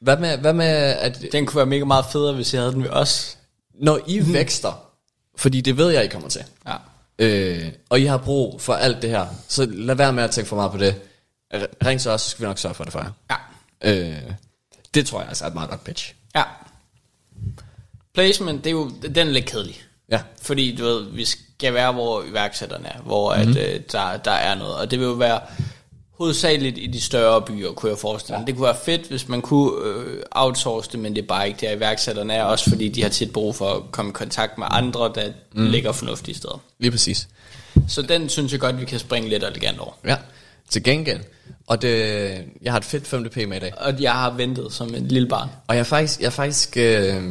hvad 0.02 0.18
med, 0.18 0.38
hvad 0.38 0.54
med 0.54 0.66
at, 0.66 1.26
Den 1.32 1.46
kunne 1.46 1.58
være 1.58 1.66
mega 1.66 1.84
meget 1.86 2.06
federe, 2.12 2.34
hvis 2.34 2.54
jeg 2.54 2.62
havde 2.62 2.74
den 2.74 2.84
ved 2.84 2.90
os. 2.90 3.38
når 3.74 4.00
I 4.08 4.34
vækster, 4.34 4.90
fordi 5.36 5.62
det 5.62 5.78
ved 5.78 5.90
jeg, 5.90 6.04
I 6.04 6.08
kommer 6.08 6.30
til, 6.30 6.44
Ja. 6.68 6.76
øh, 7.20 7.72
og 7.90 8.00
I 8.00 8.06
har 8.06 8.18
brug 8.18 8.62
for 8.62 8.74
alt 8.74 9.02
det 9.02 9.10
her, 9.10 9.28
så 9.48 9.66
lad 9.66 9.96
være 9.96 10.14
med 10.14 10.24
at 10.24 10.32
tænke 10.32 10.48
for 10.48 10.56
meget 10.56 10.72
på 10.72 10.78
det. 10.78 10.96
Ring 11.86 12.02
til 12.02 12.12
os, 12.12 12.22
så 12.22 12.30
skal 12.30 12.42
vi 12.44 12.48
nok 12.48 12.58
sørge 12.58 12.76
for 12.76 12.84
det 12.84 12.94
for 12.94 13.00
jer. 13.00 13.12
Ja. 13.84 13.92
Øh, 14.00 14.22
det 14.94 15.08
tror 15.08 15.20
jeg 15.20 15.28
altså 15.28 15.44
er 15.44 15.48
et 15.48 15.54
meget 15.54 15.70
godt 15.70 15.84
pitch. 15.84 16.14
Ja. 16.36 16.44
Placement, 18.14 18.64
det 18.64 18.70
er 18.70 18.72
jo, 18.72 18.92
den 19.16 19.28
er 19.28 19.32
lidt 19.32 19.46
kedelig. 19.46 19.82
Ja. 20.10 20.22
Fordi 20.42 20.76
du 20.76 20.84
ved, 20.84 21.04
vi 21.12 21.26
skal 21.26 21.74
være, 21.74 21.92
hvor 21.92 22.24
iværksætterne 22.24 22.88
er, 22.88 23.00
hvor 23.02 23.36
mm-hmm. 23.36 23.52
at, 23.52 23.74
øh, 23.76 23.82
der, 23.92 24.18
der 24.18 24.32
er 24.32 24.56
noget. 24.56 24.76
Og 24.76 24.92
det 24.92 25.00
vil 25.00 25.06
jo 25.06 25.12
være 25.14 25.42
hovedsageligt 26.24 26.78
i 26.78 26.88
de 26.88 27.02
større 27.02 27.42
byer, 27.42 27.72
kunne 27.72 27.90
jeg 27.90 27.98
forestille 27.98 28.38
mig. 28.38 28.42
Ja. 28.42 28.46
Det 28.46 28.56
kunne 28.56 28.66
være 28.66 28.78
fedt, 28.86 29.08
hvis 29.08 29.28
man 29.30 29.42
kunne 29.42 29.72
øh, 29.86 30.24
outsource 30.32 30.90
det, 30.92 31.00
men 31.00 31.16
det 31.16 31.22
er 31.22 31.28
bare 31.28 31.48
ikke 31.48 31.66
der 31.66 31.72
iværksætterne 31.72 32.34
er, 32.34 32.44
også 32.44 32.70
fordi 32.70 32.90
de 32.90 33.02
har 33.02 33.10
tit 33.10 33.34
brug 33.34 33.56
for 33.56 33.70
at 33.70 33.82
komme 33.92 34.10
i 34.10 34.14
kontakt 34.14 34.58
med 34.58 34.68
andre, 34.70 35.12
der 35.16 35.32
mm. 35.54 35.66
ligger 35.66 35.92
fornuftige 35.92 36.36
steder. 36.36 36.62
Lige 36.80 36.92
præcis. 36.92 37.28
Så 37.88 38.02
den 38.02 38.30
synes 38.30 38.52
jeg 38.52 38.60
godt, 38.60 38.80
vi 38.80 38.86
kan 38.86 39.00
springe 39.00 39.30
lidt 39.30 39.44
elegant 39.44 39.80
over. 39.80 39.92
Ja. 40.06 40.16
Til 40.70 40.84
gengæld. 40.84 41.20
Og 41.68 41.82
det, 41.82 41.92
jeg 42.62 42.72
har 42.74 42.78
et 42.80 42.86
fedt 42.86 43.14
5DP 43.14 43.46
med 43.46 43.58
i 43.58 43.60
dag. 43.60 43.74
Og 43.78 44.02
jeg 44.02 44.12
har 44.12 44.32
ventet 44.32 44.74
som 44.74 44.96
en 44.96 45.08
lille 45.08 45.28
barn. 45.28 45.50
Og 45.68 45.76
jeg 45.76 45.80
er 45.80 45.84
faktisk, 45.84 46.20
jeg 46.20 46.26
er 46.26 46.30
faktisk 46.32 46.78
øh, 46.78 47.24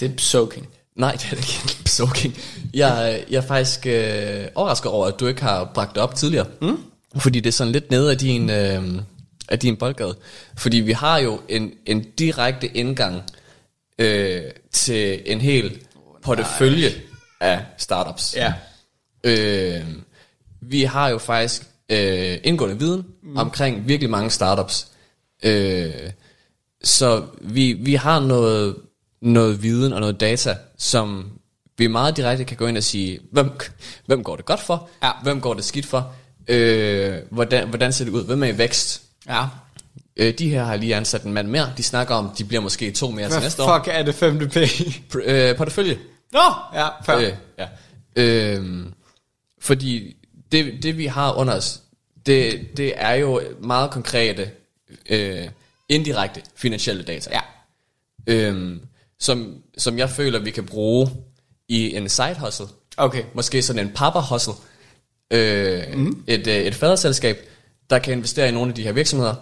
Det 0.00 0.10
er 0.10 0.12
soaking. 0.18 0.68
nej, 0.96 1.12
det 1.12 1.26
er 1.32 1.36
ikke. 1.36 1.78
Soaking. 1.96 2.36
Jeg, 2.74 3.24
jeg 3.30 3.36
er 3.36 3.46
faktisk 3.46 3.86
øh, 3.86 4.44
overrasket 4.54 4.90
over, 4.90 5.06
at 5.06 5.20
du 5.20 5.26
ikke 5.26 5.42
har 5.42 5.70
bragt 5.74 5.94
det 5.94 6.02
op 6.02 6.14
tidligere. 6.14 6.46
Mm. 6.60 6.78
Fordi 7.16 7.40
det 7.40 7.48
er 7.48 7.52
sådan 7.52 7.72
lidt 7.72 7.90
nede 7.90 8.10
af 8.10 8.18
din, 8.18 8.50
øh, 8.50 9.02
af 9.48 9.58
din 9.58 9.76
boldgade. 9.76 10.16
Fordi 10.56 10.76
vi 10.76 10.92
har 10.92 11.18
jo 11.18 11.40
en, 11.48 11.72
en 11.86 12.10
direkte 12.18 12.66
indgang 12.66 13.22
øh, 13.98 14.42
til 14.72 15.22
en 15.26 15.40
hel 15.40 15.78
portefølje 16.22 16.90
af 17.40 17.64
startups. 17.78 18.36
Ja. 18.36 18.54
Øh, 19.24 19.86
vi 20.60 20.82
har 20.82 21.08
jo 21.08 21.18
faktisk 21.18 21.62
øh, 21.88 22.38
indgående 22.44 22.78
viden 22.78 23.06
mm. 23.22 23.36
omkring 23.36 23.88
virkelig 23.88 24.10
mange 24.10 24.30
startups. 24.30 24.88
Øh, 25.42 26.10
så 26.84 27.24
vi, 27.40 27.72
vi 27.72 27.94
har 27.94 28.20
noget, 28.20 28.76
noget 29.22 29.62
viden 29.62 29.92
og 29.92 30.00
noget 30.00 30.20
data, 30.20 30.56
som 30.78 31.30
vi 31.78 31.86
meget 31.86 32.16
direkte 32.16 32.44
kan 32.44 32.56
gå 32.56 32.66
ind 32.66 32.76
og 32.76 32.82
sige, 32.82 33.18
hvem, 33.32 33.50
hvem 34.06 34.24
går 34.24 34.36
det 34.36 34.44
godt 34.44 34.60
for? 34.60 34.88
Ja. 35.02 35.10
Hvem 35.22 35.40
går 35.40 35.54
det 35.54 35.64
skidt 35.64 35.86
for? 35.86 36.14
Øh, 36.48 37.18
hvordan, 37.30 37.68
hvordan 37.68 37.92
ser 37.92 38.04
det 38.04 38.12
ud? 38.12 38.42
Er 38.42 38.46
i 38.46 38.58
vækst? 38.58 39.02
Ja. 39.28 39.46
Øh, 40.16 40.38
de 40.38 40.48
her 40.48 40.64
har 40.64 40.76
lige 40.76 40.96
ansat 40.96 41.22
en 41.22 41.32
mand 41.32 41.48
mere. 41.48 41.72
De 41.76 41.82
snakker 41.82 42.14
om, 42.14 42.30
de 42.38 42.44
bliver 42.44 42.60
måske 42.60 42.90
to 42.90 43.10
mere 43.10 43.30
til 43.30 43.40
næste 43.40 43.62
år. 43.62 43.78
fuck 43.78 43.88
er 43.94 44.02
det 44.02 44.14
5. 44.14 44.38
P? 44.38 44.56
Pr- 45.14 45.30
øh, 45.30 45.56
portefølje. 45.56 45.98
Nå, 46.32 46.40
ja, 46.74 46.88
før. 47.04 47.18
Øh, 47.18 47.32
ja. 47.58 47.66
Øh, 48.16 48.86
fordi 49.60 50.16
det, 50.52 50.82
det 50.82 50.98
vi 50.98 51.06
har 51.06 51.32
under 51.32 51.54
os, 51.56 51.80
det, 52.26 52.68
det 52.76 52.92
er 52.96 53.12
jo 53.14 53.42
meget 53.60 53.90
konkrete, 53.90 54.50
øh, 55.10 55.48
indirekte 55.88 56.42
finansielle 56.56 57.02
data. 57.02 57.30
Ja. 57.32 57.40
Øhm, 58.26 58.80
som, 59.20 59.54
som 59.78 59.98
jeg 59.98 60.10
føler, 60.10 60.38
vi 60.38 60.50
kan 60.50 60.66
bruge 60.66 61.10
i 61.68 61.96
en 61.96 62.08
side 62.08 62.36
hustle. 62.40 62.66
Okay. 62.96 63.24
Måske 63.34 63.62
sådan 63.62 63.86
en 63.86 63.92
papa 63.94 64.18
hustle. 64.18 64.52
Øh, 65.32 65.82
mm. 65.94 66.24
et, 66.26 66.46
øh, 66.46 66.54
et 66.56 66.74
faderselskab, 66.74 67.48
der 67.90 67.98
kan 67.98 68.12
investere 68.12 68.48
i 68.48 68.52
nogle 68.52 68.68
af 68.68 68.74
de 68.74 68.82
her 68.82 68.92
virksomheder, 68.92 69.34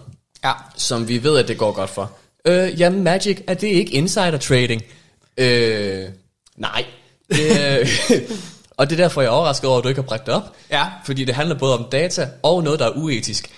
Ja. 0.45 0.53
som 0.77 1.09
vi 1.09 1.23
ved, 1.23 1.39
at 1.39 1.49
det 1.49 1.59
går 1.59 1.73
godt 1.73 1.91
for. 1.91 2.13
Øh, 2.45 2.81
jamen 2.81 3.03
Magic, 3.05 3.39
er 3.47 3.55
det 3.55 3.69
ikke 3.69 3.93
insider 3.93 4.39
trading? 4.39 4.83
Øh, 5.37 6.05
nej. 6.57 6.85
Det, 7.31 7.79
øh, 7.81 7.89
og 8.77 8.91
det 8.91 9.01
er 9.01 9.03
derfor, 9.05 9.21
jeg 9.21 9.29
er 9.29 9.33
overrasket 9.33 9.69
over, 9.71 9.79
at 9.79 9.85
du 9.85 9.89
ikke 9.89 10.01
har 10.01 10.07
bragt 10.09 10.27
det 10.27 10.35
op. 10.35 10.57
Ja. 10.71 10.85
Fordi 11.05 11.25
det 11.25 11.35
handler 11.35 11.59
både 11.59 11.79
om 11.79 11.87
data 11.93 12.29
og 12.43 12.63
noget, 12.65 12.81
der 12.81 12.87
er 12.87 12.93
uetisk. 12.97 13.51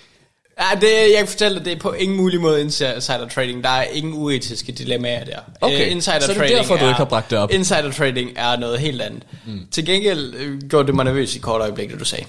Ja, 0.60 0.80
det, 0.80 0.90
jeg 0.90 1.18
kan 1.18 1.26
fortælle 1.26 1.56
dig, 1.56 1.64
det 1.64 1.72
er 1.72 1.78
på 1.78 1.92
ingen 1.92 2.16
mulig 2.16 2.40
måde 2.40 2.60
insider 2.60 3.28
trading. 3.34 3.64
Der 3.64 3.70
er 3.70 3.82
ingen 3.82 4.14
uetiske 4.14 4.72
dilemmaer 4.72 5.24
der. 5.24 5.38
Okay, 5.60 5.86
Øh, 5.86 5.92
insider 5.92 6.20
så 6.20 6.24
er 6.24 6.28
det 6.28 6.36
trading 6.36 6.58
derfor, 6.58 6.76
du 6.76 6.84
ikke 6.84 6.94
har 6.94 7.04
bragt 7.04 7.30
det 7.30 7.38
op. 7.38 7.52
Insider 7.52 7.92
trading 7.92 8.30
er 8.36 8.56
noget 8.56 8.78
helt 8.78 9.02
andet. 9.02 9.22
Mm. 9.46 9.60
Til 9.70 9.86
gengæld 9.86 10.34
øh, 10.34 10.60
gjorde 10.68 10.86
det 10.86 10.94
mig 10.94 11.04
nervøs 11.04 11.36
i 11.36 11.38
kort 11.38 11.60
øjeblik, 11.60 11.90
det 11.90 12.00
du 12.00 12.04
sagde. 12.04 12.24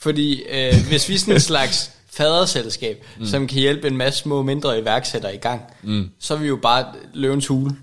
Fordi 0.00 0.42
øh, 0.42 0.74
hvis 0.88 1.08
vi 1.08 1.14
er 1.14 1.18
sådan 1.18 1.34
en 1.34 1.40
slags 1.52 1.90
faderselskab, 2.12 3.04
mm. 3.18 3.26
som 3.26 3.46
kan 3.46 3.58
hjælpe 3.58 3.88
en 3.88 3.96
masse 3.96 4.18
små 4.20 4.42
mindre 4.42 4.78
iværksættere 4.78 5.34
i 5.34 5.38
gang, 5.38 5.62
mm. 5.82 6.10
så 6.20 6.34
er 6.34 6.38
vi 6.38 6.48
jo 6.48 6.58
bare 6.62 6.86
løvens 7.14 7.46
hule. 7.46 7.76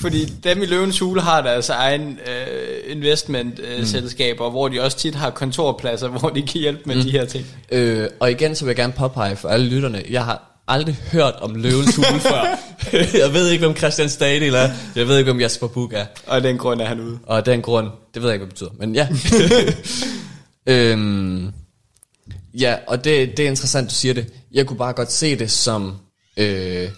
Fordi 0.00 0.24
dem 0.44 0.62
i 0.62 0.66
Løvens 0.66 0.98
Hule 0.98 1.20
har 1.20 1.42
deres 1.42 1.68
egen 1.68 2.18
øh, 2.26 2.96
investment-selskaber, 2.96 4.46
øh, 4.46 4.50
mm. 4.50 4.52
hvor 4.52 4.68
de 4.68 4.80
også 4.80 4.98
tit 4.98 5.14
har 5.14 5.30
kontorpladser, 5.30 6.08
hvor 6.18 6.28
de 6.28 6.42
kan 6.42 6.60
hjælpe 6.60 6.82
med 6.86 6.96
mm. 6.96 7.02
de 7.02 7.10
her 7.10 7.24
ting. 7.24 7.46
Øh, 7.72 8.08
og 8.20 8.30
igen, 8.30 8.54
så 8.54 8.64
vil 8.64 8.70
jeg 8.70 8.76
gerne 8.76 8.92
påpege 8.92 9.36
for 9.36 9.48
alle 9.48 9.66
lytterne, 9.66 10.02
jeg 10.10 10.24
har 10.24 10.62
aldrig 10.68 10.98
hørt 11.12 11.34
om 11.40 11.54
løvens 11.54 11.96
hule 11.96 12.20
før. 12.20 12.58
jeg 13.22 13.32
ved 13.32 13.50
ikke, 13.50 13.64
hvem 13.64 13.76
Christian 13.76 14.08
Stadil 14.08 14.54
er. 14.54 14.70
Jeg 14.96 15.08
ved 15.08 15.18
ikke, 15.18 15.32
hvem 15.32 15.40
Jasper 15.40 15.66
Buch 15.66 15.94
er. 15.94 16.06
Og 16.26 16.42
den 16.42 16.58
grund 16.58 16.80
er 16.80 16.84
han 16.84 17.00
ude. 17.00 17.18
Og 17.22 17.46
den 17.46 17.62
grund, 17.62 17.90
det 18.14 18.22
ved 18.22 18.30
jeg 18.30 18.34
ikke, 18.34 18.46
hvad 18.46 18.56
det 18.56 18.70
betyder. 18.70 18.70
Men 18.78 18.94
ja. 18.94 19.08
øhm, 20.92 21.52
ja, 22.54 22.76
og 22.86 23.04
det, 23.04 23.36
det 23.36 23.44
er 23.44 23.48
interessant, 23.48 23.90
du 23.90 23.94
siger 23.94 24.14
det. 24.14 24.26
Jeg 24.52 24.66
kunne 24.66 24.76
bare 24.78 24.92
godt 24.92 25.12
se 25.12 25.38
det 25.38 25.50
som 25.50 25.94
øh, 26.36 26.88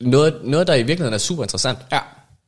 noget, 0.00 0.40
noget, 0.44 0.66
der 0.66 0.74
i 0.74 0.82
virkeligheden 0.82 1.14
er 1.14 1.18
super 1.18 1.42
interessant. 1.42 1.78
Ja. 1.92 2.00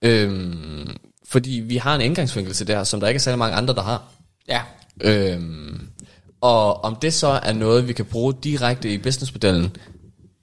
Øhm, 0.03 0.97
fordi 1.29 1.51
vi 1.51 1.77
har 1.77 1.95
en 1.95 2.01
indgangsvinkel 2.01 2.55
til 2.55 2.67
det 2.67 2.77
her, 2.77 2.85
som 2.85 3.01
der 3.01 3.09
ikke 3.09 3.19
er 3.19 3.21
særlig 3.21 3.39
mange 3.39 3.57
andre, 3.57 3.75
der 3.75 3.83
har. 3.83 4.03
Ja. 4.49 4.61
Øhm, 5.01 5.89
og 6.41 6.85
om 6.85 6.97
det 6.97 7.15
så 7.15 7.27
er 7.27 7.53
noget, 7.53 7.89
vi 7.89 7.93
kan 7.93 8.05
bruge 8.05 8.35
direkte 8.45 8.93
i 8.93 8.99
businessmodellen, 8.99 9.77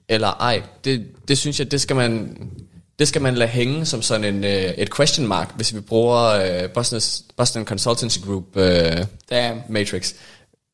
eller 0.08 0.28
ej, 0.28 0.62
det, 0.84 1.06
det 1.28 1.38
synes 1.38 1.58
jeg, 1.58 1.70
det 1.70 1.80
skal 1.80 1.96
man, 1.96 2.36
det 2.98 3.08
skal 3.08 3.22
man 3.22 3.34
lade 3.34 3.50
hænge 3.50 3.86
som 3.86 4.02
sådan 4.02 4.34
en, 4.34 4.44
øh, 4.44 4.50
et 4.50 4.94
question 4.96 5.26
mark, 5.26 5.56
hvis 5.56 5.74
vi 5.74 5.80
bruger 5.80 6.22
øh, 6.22 6.70
Boston, 6.70 7.00
Boston 7.36 7.64
Consultancy 7.64 8.18
Group 8.18 8.56
øh, 8.56 9.06
Damn. 9.30 9.60
Matrix. 9.68 10.12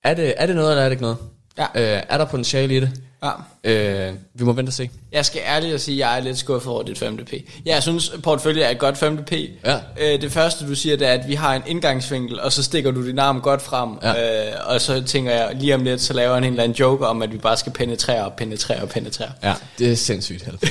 Er 0.04 0.14
det, 0.14 0.34
er 0.36 0.46
det 0.46 0.56
noget, 0.56 0.70
eller 0.70 0.82
er 0.82 0.86
det 0.86 0.92
ikke 0.92 1.02
noget? 1.02 1.16
Ja. 1.58 1.66
Øh, 1.74 2.02
er 2.08 2.18
der 2.18 2.24
potentiale 2.24 2.76
i 2.76 2.80
det? 2.80 3.02
Ja. 3.22 3.30
Øh, 3.64 4.14
vi 4.34 4.44
må 4.44 4.52
vente 4.52 4.70
og 4.70 4.72
se. 4.72 4.90
Jeg 5.12 5.24
skal 5.24 5.42
ærligt 5.46 5.74
at 5.74 5.80
sige, 5.80 5.94
at 5.94 5.98
jeg 6.10 6.18
er 6.18 6.22
lidt 6.24 6.38
skuffet 6.38 6.72
over 6.72 6.82
dit 6.82 7.02
5DP. 7.02 7.62
Jeg 7.66 7.82
synes, 7.82 8.12
portfølje 8.22 8.62
er 8.62 8.70
et 8.70 8.78
godt 8.78 9.02
5DP. 9.02 9.36
Ja. 9.64 9.76
Øh, 10.00 10.20
det 10.20 10.32
første, 10.32 10.66
du 10.66 10.74
siger, 10.74 10.96
det 10.96 11.08
er, 11.08 11.12
at 11.12 11.28
vi 11.28 11.34
har 11.34 11.54
en 11.54 11.62
indgangsvinkel, 11.66 12.40
og 12.40 12.52
så 12.52 12.62
stikker 12.62 12.90
du 12.90 13.06
din 13.06 13.18
arm 13.18 13.40
godt 13.40 13.62
frem. 13.62 13.90
Ja. 14.02 14.48
Øh, 14.48 14.52
og 14.66 14.80
så 14.80 15.02
tænker 15.02 15.32
jeg, 15.32 15.54
lige 15.54 15.74
om 15.74 15.84
lidt, 15.84 16.00
så 16.00 16.12
laver 16.12 16.34
han 16.34 16.44
en 16.44 16.50
eller 16.50 16.62
anden 16.64 16.76
joke 16.76 17.06
om, 17.06 17.22
at 17.22 17.32
vi 17.32 17.38
bare 17.38 17.56
skal 17.56 17.72
penetrere 17.72 18.24
og 18.24 18.32
penetrere 18.32 18.82
og 18.82 18.88
penetrere. 18.88 19.32
Ja, 19.42 19.54
det 19.78 19.92
er 19.92 19.96
sindssygt 19.96 20.44
help. 20.44 20.66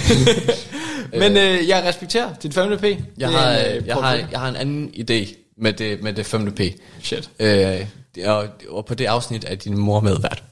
Men 1.22 1.38
øh, 1.38 1.68
jeg 1.68 1.84
respekterer 1.88 2.34
dit 2.44 2.58
5DP. 2.58 2.86
Jeg 2.86 2.98
Det 3.18 3.24
er 3.24 3.28
har, 3.28 3.52
en, 3.52 3.78
øh, 3.78 3.88
jeg, 3.88 3.96
har, 3.96 4.16
jeg 4.32 4.40
har 4.40 4.50
en 4.50 4.56
anden 4.56 4.94
idé 4.96 5.36
med 5.58 5.74
det, 5.74 6.04
med 6.04 6.14
det 6.14 6.26
5. 6.26 6.52
P. 6.52 6.62
Shit. 7.04 7.30
Øh, 7.40 7.86
og, 8.26 8.48
og 8.70 8.86
på 8.86 8.94
det 8.94 9.06
afsnit 9.06 9.46
er 9.48 9.56
din 9.56 9.78
mor 9.78 10.00
medvært. 10.00 10.44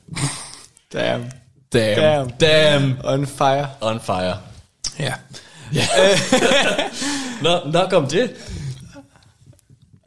Damn. 0.94 1.32
Damn. 1.74 1.96
Damn. 2.00 2.30
Damn. 2.40 2.98
On 3.04 3.28
fire. 3.28 3.68
On 3.82 4.00
fire. 4.00 4.34
Ja. 5.00 5.14
Nå, 7.44 7.60
nok 7.72 7.94
om 7.94 8.08
det. 8.08 8.32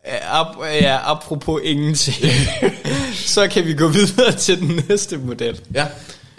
Ap, 0.04 0.46
ja, 0.82 0.98
apropos 1.10 1.60
ingenting. 1.64 2.32
så 3.14 3.48
kan 3.48 3.64
vi 3.66 3.74
gå 3.74 3.88
videre 3.88 4.32
til 4.32 4.60
den 4.60 4.80
næste 4.88 5.16
model. 5.18 5.60
Ja. 5.74 5.86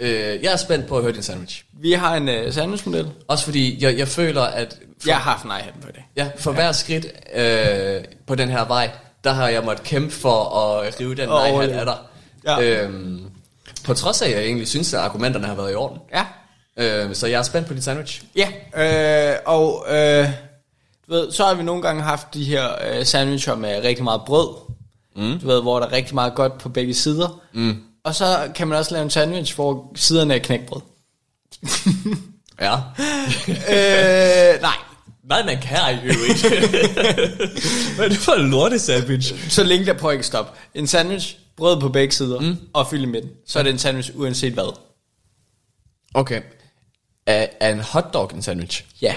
Øh, 0.00 0.42
jeg 0.44 0.52
er 0.52 0.56
spændt 0.56 0.86
på 0.86 0.96
at 0.96 1.02
høre 1.02 1.12
din 1.12 1.22
sandwich. 1.22 1.64
Vi 1.72 1.92
har 1.92 2.16
en 2.16 2.28
uh, 2.28 2.52
sandwichmodel. 2.52 3.10
Også 3.28 3.44
fordi 3.44 3.84
jeg, 3.84 3.98
jeg 3.98 4.08
føler, 4.08 4.42
at 4.42 4.78
for, 5.00 5.08
Jeg 5.08 5.16
har 5.16 5.30
haft 5.30 5.44
nej 5.44 5.62
på 5.82 5.88
det. 5.88 6.02
ja, 6.16 6.28
for 6.38 6.50
ja. 6.50 6.54
hver 6.54 6.72
skridt 6.72 7.06
øh, 7.34 8.04
på 8.26 8.34
den 8.34 8.48
her 8.48 8.64
vej, 8.64 8.90
der 9.24 9.32
har 9.32 9.48
jeg 9.48 9.62
måttet 9.64 9.84
kæmpe 9.86 10.14
for 10.14 10.58
at 10.58 11.00
rive 11.00 11.14
den 11.14 11.28
Og 11.28 11.40
nej 11.42 11.50
overleve. 11.52 11.78
af 11.80 11.86
dig. 11.86 11.96
Ja. 12.46 12.60
Øhm, 12.84 13.20
på 13.84 13.94
trods 13.94 14.22
af, 14.22 14.26
at 14.26 14.32
jeg 14.32 14.44
egentlig 14.44 14.68
synes, 14.68 14.94
at 14.94 15.00
argumenterne 15.00 15.46
har 15.46 15.54
været 15.54 15.72
i 15.72 15.74
orden. 15.74 15.98
Ja. 16.14 16.24
Øh, 16.76 17.14
så 17.14 17.26
jeg 17.26 17.38
er 17.38 17.42
spændt 17.42 17.68
på 17.68 17.74
din 17.74 17.82
sandwich. 17.82 18.22
Ja, 18.36 18.48
øh, 18.76 19.36
og 19.46 19.86
øh, 19.88 20.28
du 21.06 21.12
ved, 21.12 21.32
så 21.32 21.44
har 21.44 21.54
vi 21.54 21.62
nogle 21.62 21.82
gange 21.82 22.02
haft 22.02 22.34
de 22.34 22.44
her 22.44 22.68
øh, 22.90 23.06
sandwicher 23.06 23.54
med 23.54 23.82
rigtig 23.84 24.04
meget 24.04 24.20
brød. 24.26 24.48
Mm. 25.16 25.38
Du 25.40 25.46
ved, 25.46 25.62
hvor 25.62 25.78
der 25.80 25.86
er 25.86 25.92
rigtig 25.92 26.14
meget 26.14 26.34
godt 26.34 26.58
på 26.58 26.68
begge 26.68 26.94
sider. 26.94 27.40
Mm. 27.52 27.76
Og 28.04 28.14
så 28.14 28.50
kan 28.54 28.68
man 28.68 28.78
også 28.78 28.92
lave 28.92 29.02
en 29.02 29.10
sandwich, 29.10 29.54
hvor 29.54 29.92
siderne 29.94 30.34
er 30.34 30.38
knækbrød. 30.38 30.80
Ja. 32.60 32.74
øh, 34.54 34.60
nej, 34.60 34.74
Nej, 35.28 35.44
man 35.44 35.58
kan 35.62 35.78
i 35.92 36.06
øvrigt. 36.06 36.42
Hvad 37.94 38.04
er 38.04 38.08
det 38.08 38.18
for 38.18 38.32
en 38.32 38.50
lorte 38.50 38.78
sandwich? 38.78 39.50
så 39.50 39.62
længe 39.64 39.86
der 39.86 39.92
prøver 39.92 40.12
ikke 40.12 40.22
at 40.22 40.26
stoppe. 40.26 40.52
En 40.74 40.86
sandwich, 40.86 41.36
brød 41.56 41.80
på 41.80 41.88
begge 41.88 42.14
sider 42.14 42.40
mm. 42.40 42.56
og 42.72 42.86
fyld 42.86 43.02
i 43.02 43.06
midten. 43.06 43.30
Så 43.46 43.58
er 43.58 43.62
det 43.62 43.70
en 43.70 43.78
sandwich 43.78 44.10
uanset 44.14 44.52
hvad. 44.52 44.78
Okay. 46.14 46.42
Er, 47.26 47.46
er 47.60 47.72
en 47.72 47.80
hotdog 47.80 48.30
en 48.34 48.42
sandwich? 48.42 48.84
Ja. 49.02 49.14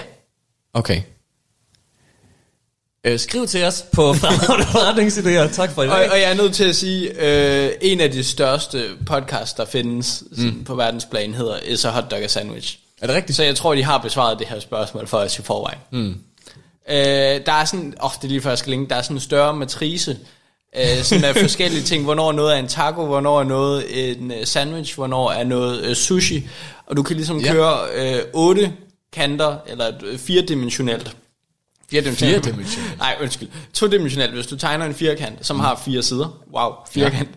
Okay. 0.74 1.02
Øh, 3.04 3.18
skriv 3.18 3.46
til 3.46 3.64
os 3.64 3.84
på 3.92 4.12
forretningsidéer. 4.74 5.54
Tak 5.54 5.70
for 5.70 5.82
i 5.82 5.88
Og, 5.88 5.96
dag. 5.96 6.10
og 6.10 6.20
jeg 6.20 6.30
er 6.30 6.34
nødt 6.34 6.54
til 6.54 6.64
at 6.64 6.76
sige, 6.76 7.10
øh, 7.10 7.72
en 7.80 8.00
af 8.00 8.10
de 8.10 8.24
største 8.24 8.84
podcasts, 9.06 9.54
der 9.54 9.64
findes 9.64 10.24
mm. 10.30 10.64
på 10.64 10.74
verdensplan, 10.74 11.34
hedder 11.34 11.58
Is 11.58 11.84
a 11.84 11.90
Hot 11.90 12.10
Dog 12.10 12.18
a 12.18 12.28
Sandwich. 12.28 12.78
Er 13.00 13.06
det 13.06 13.16
rigtigt? 13.16 13.36
Så 13.36 13.42
jeg 13.42 13.56
tror, 13.56 13.74
de 13.74 13.82
har 13.84 13.98
besvaret 13.98 14.38
det 14.38 14.46
her 14.46 14.60
spørgsmål 14.60 15.06
for 15.06 15.18
os 15.18 15.38
i 15.38 15.42
forvejen. 15.42 15.78
Mm. 15.90 16.20
Øh, 16.88 16.96
der 17.46 17.52
er 17.52 17.64
sådan, 17.64 17.94
åh, 18.02 18.04
oh, 18.04 18.10
det 18.16 18.24
er 18.24 18.28
lige 18.28 18.40
før 18.40 18.50
jeg 18.50 18.58
skal 18.58 18.70
linke, 18.70 18.90
der 18.90 18.96
er 18.96 19.02
sådan 19.02 19.16
en 19.16 19.20
større 19.20 19.54
matrice, 19.54 20.18
øh, 20.78 21.02
sådan 21.02 21.20
med 21.22 21.34
forskellige 21.42 21.82
ting, 21.82 22.04
hvornår 22.04 22.32
noget 22.32 22.54
er 22.54 22.58
en 22.58 22.68
taco, 22.68 23.06
hvornår 23.06 23.40
er 23.40 23.44
noget 23.44 24.10
en 24.12 24.30
øh, 24.30 24.46
sandwich, 24.46 24.94
hvornår 24.94 25.30
er 25.30 25.44
noget 25.44 25.82
øh, 25.84 25.94
sushi, 25.96 26.48
og 26.86 26.96
du 26.96 27.02
kan 27.02 27.16
ligesom 27.16 27.40
Ja. 27.40 27.52
køre 27.52 27.78
øh, 27.94 28.22
otte 28.34 28.72
kanter, 29.12 29.56
eller 29.66 29.92
øh, 30.04 30.18
firedimensionelt. 30.18 31.16
Firedimensionelt. 31.90 32.44
Firedimensionelt. 32.44 32.98
Nej, 32.98 33.16
undskyld. 33.22 33.48
Todimensionelt. 33.74 34.32
Hvis 34.34 34.46
du 34.46 34.56
tegner 34.56 34.84
en 34.86 34.94
firkant, 34.94 35.46
som 35.46 35.60
har 35.60 35.82
fire 35.84 36.02
sider. 36.02 36.38
Wow, 36.54 36.72
firkant. 36.92 37.28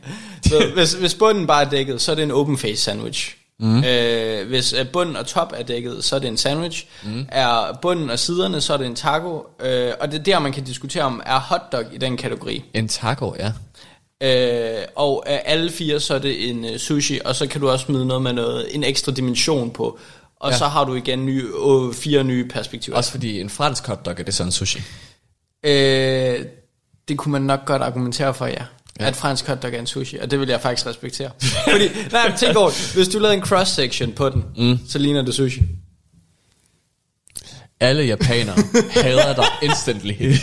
Ja. 0.51 0.65
hvis, 0.73 0.93
hvis 0.93 1.13
bunden 1.15 1.47
bare 1.47 1.65
er 1.65 1.69
dækket, 1.69 2.01
så 2.01 2.11
er 2.11 2.15
det 2.15 2.23
en 2.23 2.31
open 2.31 2.57
face 2.57 2.77
sandwich. 2.77 3.35
Mm. 3.59 3.83
Øh, 3.83 4.47
hvis 4.47 4.73
øh, 4.73 4.87
bunden 4.87 5.15
og 5.15 5.27
top 5.27 5.53
er 5.57 5.63
dækket, 5.63 6.03
så 6.03 6.15
er 6.15 6.19
det 6.19 6.27
en 6.27 6.37
sandwich. 6.37 6.85
Mm. 7.03 7.25
Er 7.29 7.79
bunden 7.81 8.09
og 8.09 8.19
siderne, 8.19 8.61
så 8.61 8.73
er 8.73 8.77
det 8.77 8.87
en 8.87 8.95
taco. 8.95 9.47
Øh, 9.59 9.91
og 9.99 10.11
det 10.11 10.19
er 10.19 10.23
der, 10.23 10.39
man 10.39 10.51
kan 10.51 10.63
diskutere 10.63 11.03
om, 11.03 11.21
er 11.25 11.39
hotdog 11.39 11.83
i 11.93 11.97
den 11.97 12.17
kategori. 12.17 12.63
En 12.73 12.87
taco, 12.87 13.35
ja. 13.39 13.51
Øh, 14.23 14.83
og 14.95 15.29
af 15.29 15.41
alle 15.45 15.71
fire, 15.71 15.99
så 15.99 16.13
er 16.13 16.19
det 16.19 16.49
en 16.49 16.65
uh, 16.65 16.77
sushi, 16.77 17.19
og 17.25 17.35
så 17.35 17.47
kan 17.47 17.61
du 17.61 17.69
også 17.69 17.85
smide 17.85 18.05
noget 18.05 18.23
med 18.23 18.33
noget, 18.33 18.75
en 18.75 18.83
ekstra 18.83 19.11
dimension 19.11 19.71
på. 19.71 19.99
Og 20.39 20.51
ja. 20.51 20.57
så 20.57 20.65
har 20.65 20.85
du 20.85 20.95
igen 20.95 21.25
nye, 21.25 21.47
øh, 21.67 21.93
fire 21.93 22.23
nye 22.23 22.47
perspektiver. 22.47 22.97
Også 22.97 23.11
fordi 23.11 23.41
en 23.41 23.49
fransk 23.49 23.87
hotdog 23.87 24.15
er 24.19 24.23
det 24.23 24.33
sådan 24.33 24.51
sushi. 24.51 24.79
Øh, 25.63 26.45
det 27.07 27.17
kunne 27.17 27.31
man 27.31 27.41
nok 27.41 27.65
godt 27.65 27.81
argumentere 27.81 28.33
for, 28.33 28.45
ja. 28.45 28.63
Ja. 28.99 29.05
At 29.07 29.15
fransk 29.15 29.47
hotdog 29.47 29.73
er 29.73 29.79
en 29.79 29.87
sushi, 29.87 30.17
og 30.17 30.31
det 30.31 30.39
vil 30.39 30.49
jeg 30.49 30.61
faktisk 30.61 30.87
respektere. 30.87 31.31
Fordi, 31.71 31.89
nej, 32.11 32.35
tænk 32.37 32.55
over, 32.57 32.93
hvis 32.95 33.07
du 33.07 33.19
lavede 33.19 33.37
en 33.37 33.43
cross-section 33.43 34.11
på 34.11 34.29
den, 34.29 34.43
mm. 34.57 34.79
så 34.89 34.99
ligner 34.99 35.21
det 35.21 35.33
sushi. 35.33 35.61
Alle 37.79 38.03
japanere 38.03 38.55
hader 39.03 39.33
dig 39.35 39.45
instantly. 39.61 40.13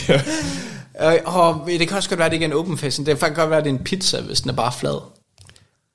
Øh, 1.03 1.19
og 1.25 1.65
det 1.67 1.89
kan 1.89 1.97
også 1.97 2.09
godt 2.09 2.19
være, 2.19 2.27
at 2.27 2.31
det 2.31 2.37
ikke 2.37 2.45
er 2.45 2.49
en 2.49 2.53
open 2.57 2.79
face. 2.79 2.99
Det 2.99 3.07
kan 3.07 3.17
faktisk 3.17 3.37
godt 3.39 3.51
være, 3.51 3.59
at 3.59 3.65
det 3.65 3.71
er 3.71 3.75
en 3.79 3.85
pizza, 3.85 4.21
hvis 4.21 4.41
den 4.41 4.51
er 4.51 4.55
bare 4.55 4.73
flad. 4.81 5.01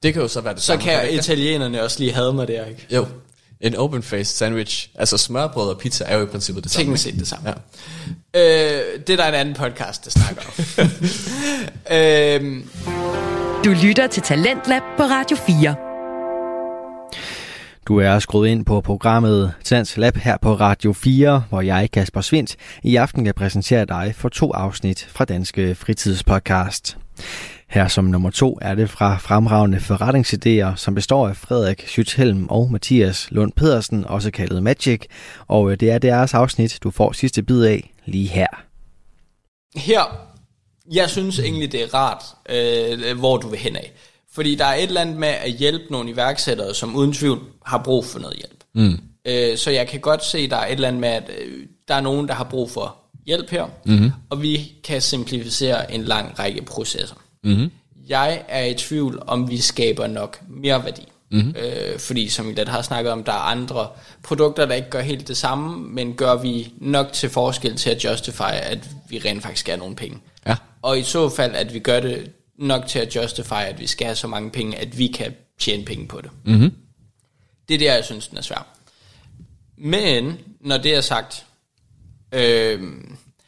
Det 0.03 0.13
kan 0.13 0.21
jo 0.21 0.27
så 0.27 0.41
være 0.41 0.53
det 0.53 0.61
Så 0.61 0.65
samme. 0.65 0.83
kan 0.83 1.03
ikke 1.03 1.17
det? 1.17 1.23
italienerne 1.23 1.83
også 1.83 1.99
lige 1.99 2.13
have 2.13 2.33
mig 2.33 2.47
der, 2.47 2.65
ikke? 2.65 2.87
Jo. 2.93 3.05
En 3.61 3.75
open 3.75 4.03
face 4.03 4.35
sandwich, 4.35 4.89
altså 4.95 5.17
smørbrød 5.17 5.69
og 5.69 5.77
pizza, 5.79 6.03
er 6.07 6.17
jo 6.17 6.23
i 6.23 6.25
princippet 6.25 6.63
det 6.63 6.71
samme. 6.71 6.83
Teknisk 6.83 7.03
set 7.03 7.19
det 7.19 7.27
samme. 7.27 7.49
Ja. 7.49 7.53
Øh, 8.39 8.99
det 9.07 9.13
er 9.13 9.17
der 9.17 9.27
en 9.27 9.33
anden 9.33 9.55
podcast, 9.55 10.05
der 10.05 10.11
snakker 10.11 10.41
om. 10.47 10.53
øh, 11.97 12.63
Du 13.65 13.69
lytter 13.87 14.07
til 14.07 14.23
Talentlab 14.23 14.81
på 14.97 15.03
Radio 15.03 15.37
4. 15.37 15.75
Du 17.87 17.97
er 17.97 18.19
skruet 18.19 18.47
ind 18.49 18.65
på 18.65 18.81
programmet 18.81 19.53
Tans 19.63 19.97
Lab 19.97 20.15
her 20.15 20.37
på 20.41 20.53
Radio 20.53 20.93
4, 20.93 21.43
hvor 21.49 21.61
jeg, 21.61 21.89
Kasper 21.93 22.21
Svindt, 22.21 22.55
i 22.83 22.95
aften 22.95 23.25
kan 23.25 23.33
præsentere 23.33 23.85
dig 23.85 24.13
for 24.17 24.29
to 24.29 24.51
afsnit 24.53 25.07
fra 25.11 25.25
Danske 25.25 25.75
Fritidspodcast. 25.75 26.97
Her 27.67 27.87
som 27.87 28.05
nummer 28.05 28.29
to 28.29 28.59
er 28.61 28.75
det 28.75 28.89
fra 28.89 29.17
fremragende 29.17 29.77
forretningsidéer, 29.77 30.75
som 30.75 30.95
består 30.95 31.27
af 31.27 31.37
Frederik 31.37 31.81
Schüthelm 31.81 32.47
og 32.49 32.71
Mathias 32.71 33.27
Lund 33.31 33.51
Pedersen, 33.51 34.05
også 34.05 34.31
kaldet 34.31 34.63
Magic, 34.63 35.01
og 35.47 35.79
det 35.79 35.91
er 35.91 35.97
deres 35.97 36.33
afsnit, 36.33 36.79
du 36.83 36.91
får 36.91 37.11
sidste 37.11 37.43
bid 37.43 37.63
af 37.63 37.91
lige 38.05 38.27
her. 38.27 38.47
her, 39.75 40.31
jeg 40.91 41.09
synes 41.09 41.39
egentlig, 41.39 41.71
det 41.71 41.83
er 41.83 41.93
rart, 41.93 42.23
øh, 42.49 43.19
hvor 43.19 43.37
du 43.37 43.47
vil 43.47 43.59
hen 43.59 43.75
af. 43.75 43.91
Fordi 44.33 44.55
der 44.55 44.65
er 44.65 44.75
et 44.75 44.83
eller 44.83 45.01
andet 45.01 45.17
med 45.17 45.27
at 45.27 45.51
hjælpe 45.51 45.85
nogle 45.89 46.09
iværksættere, 46.09 46.73
som 46.73 46.95
uden 46.95 47.13
tvivl 47.13 47.39
har 47.65 47.81
brug 47.83 48.05
for 48.05 48.19
noget 48.19 48.37
hjælp. 48.37 48.63
Mm. 48.73 48.99
Øh, 49.25 49.57
så 49.57 49.71
jeg 49.71 49.87
kan 49.87 49.99
godt 49.99 50.25
se, 50.25 50.49
der 50.49 50.55
er 50.55 50.65
et 50.65 50.71
eller 50.71 50.87
andet 50.87 51.01
med, 51.01 51.09
at 51.09 51.31
øh, 51.41 51.65
der 51.87 51.95
er 51.95 52.01
nogen, 52.01 52.27
der 52.27 52.33
har 52.33 52.43
brug 52.43 52.71
for 52.71 53.00
hjælp 53.25 53.49
her, 53.49 53.65
mm-hmm. 53.85 54.11
og 54.29 54.41
vi 54.41 54.71
kan 54.83 55.01
simplificere 55.01 55.93
en 55.93 56.03
lang 56.03 56.39
række 56.39 56.61
processer. 56.61 57.15
Mm-hmm. 57.43 57.71
Jeg 58.07 58.43
er 58.47 58.65
i 58.65 58.73
tvivl, 58.73 59.23
om 59.27 59.49
vi 59.49 59.57
skaber 59.57 60.07
nok 60.07 60.41
mere 60.49 60.83
værdi. 60.85 61.07
Mm-hmm. 61.31 61.55
Øh, 61.59 61.99
fordi 61.99 62.29
som 62.29 62.47
vi 62.47 62.53
lidt 62.53 62.69
har 62.69 62.81
snakket 62.81 63.11
om, 63.11 63.23
der 63.23 63.31
er 63.31 63.51
andre 63.51 63.87
produkter, 64.23 64.65
der 64.65 64.75
ikke 64.75 64.89
gør 64.89 65.01
helt 65.01 65.27
det 65.27 65.37
samme, 65.37 65.89
men 65.89 66.13
gør 66.13 66.35
vi 66.35 66.73
nok 66.77 67.13
til 67.13 67.29
forskel 67.29 67.75
til 67.75 67.89
at 67.89 68.03
justify, 68.03 68.53
at 68.63 68.89
vi 69.09 69.19
rent 69.19 69.43
faktisk 69.43 69.59
skal 69.59 69.71
have 69.71 69.79
nogle 69.79 69.95
penge. 69.95 70.17
Ja. 70.47 70.55
Og 70.81 70.99
i 70.99 71.03
så 71.03 71.29
fald, 71.29 71.55
at 71.55 71.73
vi 71.73 71.79
gør 71.79 71.99
det 71.99 72.31
nok 72.59 72.87
til 72.87 72.99
at 72.99 73.15
justify, 73.15 73.63
at 73.67 73.79
vi 73.79 73.87
skal 73.87 74.05
have 74.05 74.15
så 74.15 74.27
mange 74.27 74.51
penge, 74.51 74.77
at 74.77 74.97
vi 74.97 75.07
kan 75.07 75.33
tjene 75.59 75.85
penge 75.85 76.07
på 76.07 76.21
det. 76.21 76.31
Mhm. 76.45 76.73
Det 77.67 77.73
er 77.73 77.79
der, 77.79 77.93
jeg 77.93 78.05
synes, 78.05 78.27
den 78.27 78.37
er 78.37 78.41
svær. 78.41 78.67
Men, 79.77 80.37
når 80.61 80.77
det 80.77 80.95
er 80.95 81.01
sagt, 81.01 81.45
øh, 82.31 82.81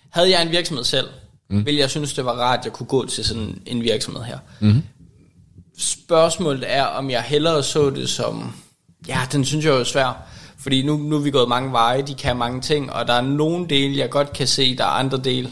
havde 0.09 0.29
jeg 0.29 0.41
en 0.41 0.51
virksomhed 0.51 0.83
selv, 0.83 1.07
mm. 1.49 1.65
ville 1.65 1.79
jeg 1.79 1.89
synes, 1.89 2.13
det 2.13 2.25
var 2.25 2.31
rart, 2.31 2.59
at 2.59 2.65
jeg 2.65 2.73
kunne 2.73 2.87
gå 2.87 3.05
til 3.05 3.25
sådan 3.25 3.61
en 3.65 3.83
virksomhed 3.83 4.23
her. 4.23 4.37
Mm. 4.59 4.83
Spørgsmålet 5.77 6.63
er, 6.67 6.83
om 6.83 7.09
jeg 7.09 7.21
hellere 7.21 7.63
så 7.63 7.89
det 7.89 8.09
som, 8.09 8.55
ja, 9.07 9.19
den 9.31 9.45
synes 9.45 9.65
jeg 9.65 9.73
er 9.73 9.83
svær, 9.83 10.23
fordi 10.57 10.81
nu, 10.85 10.97
nu 10.97 11.15
er 11.15 11.19
vi 11.19 11.31
gået 11.31 11.49
mange 11.49 11.71
veje, 11.71 12.01
de 12.01 12.13
kan 12.13 12.37
mange 12.37 12.61
ting, 12.61 12.93
og 12.93 13.07
der 13.07 13.13
er 13.13 13.21
nogle 13.21 13.67
dele, 13.69 13.97
jeg 13.97 14.09
godt 14.09 14.33
kan 14.33 14.47
se, 14.47 14.77
der 14.77 14.83
er 14.83 14.89
andre 14.89 15.17
dele, 15.17 15.51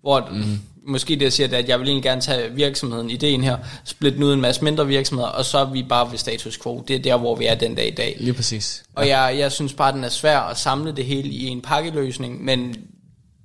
hvor 0.00 0.28
mm. 0.32 0.60
Måske 0.88 1.14
det 1.14 1.22
jeg 1.22 1.32
siger, 1.32 1.46
det 1.46 1.54
er, 1.54 1.62
at 1.62 1.68
jeg 1.68 1.80
vil 1.80 1.88
egentlig 1.88 2.02
gerne 2.02 2.20
tage 2.20 2.54
virksomheden, 2.54 3.10
ideen 3.10 3.44
her, 3.44 3.56
splitte 3.84 4.16
den 4.16 4.24
ud 4.24 4.30
i 4.30 4.34
en 4.34 4.40
masse 4.40 4.64
mindre 4.64 4.86
virksomheder, 4.86 5.28
og 5.28 5.44
så 5.44 5.58
er 5.58 5.64
vi 5.64 5.82
bare 5.82 6.10
ved 6.10 6.18
status 6.18 6.58
quo. 6.58 6.84
Det 6.88 6.96
er 6.96 7.00
der, 7.00 7.16
hvor 7.16 7.36
vi 7.36 7.46
er 7.46 7.54
den 7.54 7.74
dag 7.74 7.88
i 7.88 7.94
dag. 7.94 8.16
Lige 8.20 8.34
præcis. 8.34 8.82
Og 8.94 9.08
jeg, 9.08 9.34
jeg 9.38 9.52
synes 9.52 9.72
bare, 9.74 9.92
den 9.92 10.04
er 10.04 10.08
svær 10.08 10.38
at 10.38 10.58
samle 10.58 10.92
det 10.92 11.04
hele 11.04 11.28
i 11.28 11.46
en 11.46 11.60
pakkeløsning, 11.60 12.44
men 12.44 12.76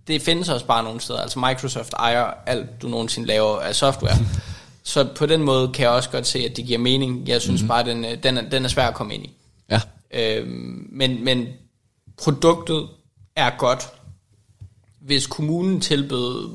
det 0.07 0.21
findes 0.21 0.49
også 0.49 0.65
bare 0.65 0.83
nogle 0.83 1.01
steder. 1.01 1.19
Altså 1.19 1.39
Microsoft 1.39 1.93
ejer 1.93 2.33
alt, 2.45 2.81
du 2.81 2.87
nogensinde 2.87 3.27
laver 3.27 3.59
af 3.59 3.75
software. 3.75 4.17
Så 4.85 5.07
på 5.15 5.25
den 5.25 5.41
måde 5.43 5.67
kan 5.73 5.83
jeg 5.83 5.91
også 5.91 6.09
godt 6.09 6.27
se, 6.27 6.39
at 6.39 6.57
det 6.57 6.65
giver 6.65 6.79
mening. 6.79 7.27
Jeg 7.27 7.41
synes 7.41 7.61
mm-hmm. 7.61 7.67
bare, 7.67 7.83
den, 7.83 8.05
øh, 8.05 8.23
den, 8.23 8.37
er, 8.37 8.49
den 8.49 8.65
er 8.65 8.69
svær 8.69 8.87
at 8.87 8.93
komme 8.93 9.13
ind 9.13 9.25
i. 9.25 9.33
Ja. 9.69 9.81
Øhm, 10.13 10.87
men, 10.91 11.23
men 11.23 11.47
produktet 12.17 12.87
er 13.35 13.51
godt. 13.57 13.87
Hvis 15.01 15.27
kommunen 15.27 15.81
tilbød 15.81 16.49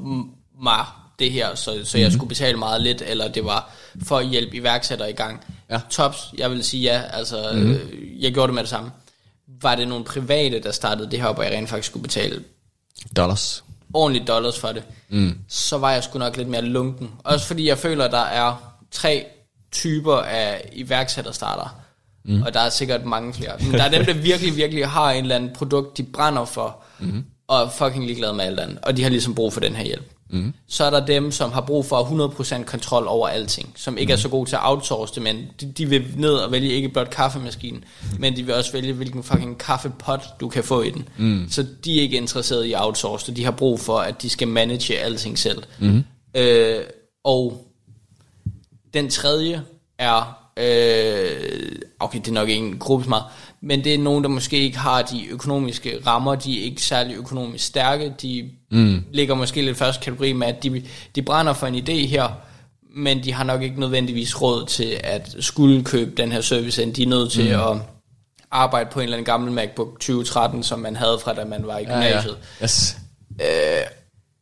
mig 0.62 0.84
det 1.18 1.32
her, 1.32 1.54
så, 1.54 1.64
så 1.64 1.70
mm-hmm. 1.72 2.00
jeg 2.00 2.12
skulle 2.12 2.28
betale 2.28 2.56
meget 2.56 2.82
lidt, 2.82 3.02
eller 3.06 3.28
det 3.28 3.44
var 3.44 3.70
for 4.02 4.18
at 4.18 4.26
hjælpe 4.26 4.56
iværksættere 4.56 5.10
i 5.10 5.12
gang. 5.12 5.44
Ja. 5.70 5.80
Tops, 5.90 6.18
jeg 6.38 6.50
vil 6.50 6.64
sige 6.64 6.82
ja. 6.82 7.02
Altså, 7.12 7.50
mm-hmm. 7.52 7.70
øh, 7.70 8.22
jeg 8.22 8.32
gjorde 8.32 8.46
det 8.46 8.54
med 8.54 8.62
det 8.62 8.70
samme. 8.70 8.90
Var 9.62 9.74
det 9.74 9.88
nogle 9.88 10.04
private, 10.04 10.60
der 10.60 10.72
startede 10.72 11.10
det 11.10 11.20
her 11.20 11.26
op, 11.26 11.38
og 11.38 11.44
jeg 11.44 11.52
rent 11.52 11.68
faktisk 11.68 11.90
skulle 11.90 12.02
betale 12.02 12.42
Dollars. 13.16 13.64
ordentligt 13.94 14.28
dollars 14.28 14.58
for 14.58 14.68
det, 14.68 14.82
mm. 15.08 15.38
så 15.48 15.78
var 15.78 15.92
jeg 15.92 16.04
sgu 16.04 16.18
nok 16.18 16.36
lidt 16.36 16.48
mere 16.48 16.62
lunken. 16.62 17.10
Også 17.24 17.46
fordi 17.46 17.68
jeg 17.68 17.78
føler, 17.78 18.04
at 18.04 18.12
der 18.12 18.18
er 18.18 18.76
tre 18.90 19.26
typer 19.72 20.16
af 20.16 20.68
iværksætterstartere. 20.72 21.68
Mm. 22.24 22.42
Og 22.42 22.54
der 22.54 22.60
er 22.60 22.70
sikkert 22.70 23.04
mange 23.04 23.34
flere. 23.34 23.52
Men 23.60 23.72
der 23.72 23.82
er 23.82 23.90
dem, 23.90 24.04
der 24.04 24.12
virkelig, 24.30 24.56
virkelig 24.56 24.88
har 24.88 25.10
en 25.10 25.22
eller 25.22 25.36
anden 25.36 25.50
produkt, 25.54 25.98
de 25.98 26.02
brænder 26.02 26.44
for, 26.44 26.76
mm. 26.98 27.24
og 27.48 27.62
er 27.62 27.70
fucking 27.70 28.06
ligeglade 28.06 28.32
med 28.32 28.44
alt 28.44 28.60
andet. 28.60 28.78
Og 28.82 28.96
de 28.96 29.02
har 29.02 29.10
ligesom 29.10 29.34
brug 29.34 29.52
for 29.52 29.60
den 29.60 29.74
her 29.76 29.84
hjælp. 29.84 30.17
Mm. 30.30 30.54
Så 30.66 30.84
er 30.84 30.90
der 30.90 31.06
dem, 31.06 31.32
som 31.32 31.52
har 31.52 31.60
brug 31.60 31.86
for 31.86 32.28
100% 32.60 32.64
kontrol 32.64 33.06
over 33.06 33.28
alting, 33.28 33.72
som 33.76 33.98
ikke 33.98 34.10
mm. 34.10 34.12
er 34.12 34.16
så 34.16 34.28
gode 34.28 34.48
til 34.48 34.56
at 34.56 34.62
outsource 34.64 35.14
det, 35.14 35.22
men 35.22 35.46
de, 35.60 35.72
de 35.72 35.86
vil 35.86 36.04
ned 36.16 36.34
og 36.34 36.52
vælge 36.52 36.72
ikke 36.72 36.88
blot 36.88 37.10
kaffemaskinen, 37.10 37.84
mm. 38.02 38.20
men 38.20 38.36
de 38.36 38.42
vil 38.42 38.54
også 38.54 38.72
vælge, 38.72 38.92
hvilken 38.92 39.22
fucking 39.22 39.58
kaffepot 39.58 40.22
du 40.40 40.48
kan 40.48 40.64
få 40.64 40.82
i 40.82 40.90
den. 40.90 41.08
Mm. 41.16 41.46
Så 41.50 41.66
de 41.84 41.98
er 41.98 42.02
ikke 42.02 42.16
interesserede 42.16 42.68
i 42.68 42.72
at 42.72 42.84
outsource 42.84 43.26
det, 43.26 43.36
de 43.36 43.44
har 43.44 43.50
brug 43.50 43.80
for, 43.80 43.98
at 43.98 44.22
de 44.22 44.30
skal 44.30 44.48
manage 44.48 44.98
alting 44.98 45.38
selv. 45.38 45.62
Mm. 45.78 46.04
Øh, 46.34 46.80
og 47.24 47.64
den 48.94 49.10
tredje 49.10 49.62
er, 49.98 50.38
øh, 50.56 51.72
okay, 52.00 52.18
det 52.18 52.28
er 52.28 52.32
nok 52.32 52.48
ikke 52.48 52.66
en 52.66 52.78
gruppe 52.78 53.04
så 53.04 53.08
meget, 53.08 53.24
men 53.60 53.84
det 53.84 53.94
er 53.94 53.98
nogen, 53.98 54.24
der 54.24 54.30
måske 54.30 54.56
ikke 54.56 54.78
har 54.78 55.02
de 55.02 55.26
økonomiske 55.26 55.98
rammer, 56.06 56.34
de 56.34 56.60
er 56.60 56.64
ikke 56.64 56.82
særlig 56.82 57.16
økonomisk 57.16 57.64
stærke, 57.64 58.14
de 58.22 58.50
mm. 58.70 59.04
ligger 59.12 59.34
måske 59.34 59.62
lidt 59.62 59.78
første 59.78 60.04
kategori 60.04 60.32
med, 60.32 60.46
at 60.46 60.62
de, 60.62 60.82
de 61.14 61.22
brænder 61.22 61.52
for 61.52 61.66
en 61.66 61.74
idé 61.74 62.06
her, 62.06 62.28
men 62.96 63.24
de 63.24 63.32
har 63.32 63.44
nok 63.44 63.62
ikke 63.62 63.80
nødvendigvis 63.80 64.42
råd 64.42 64.66
til 64.66 65.00
at 65.04 65.36
skulle 65.40 65.84
købe 65.84 66.10
den 66.10 66.32
her 66.32 66.40
service, 66.40 66.82
end 66.82 66.94
de 66.94 67.02
er 67.02 67.06
nødt 67.06 67.32
til 67.32 67.56
mm. 67.56 67.60
at 67.60 67.76
arbejde 68.50 68.90
på 68.92 69.00
en 69.00 69.04
eller 69.04 69.16
anden 69.16 69.24
gammel 69.24 69.52
MacBook 69.52 69.92
2013, 69.92 70.62
som 70.62 70.78
man 70.78 70.96
havde 70.96 71.18
fra 71.18 71.34
da 71.34 71.44
man 71.44 71.66
var 71.66 71.78
i 71.78 71.84
gymnasiet. 71.84 72.36
Ja, 72.60 72.60
ja. 72.60 72.64
Yes. 72.64 72.96
Øh, 73.40 73.86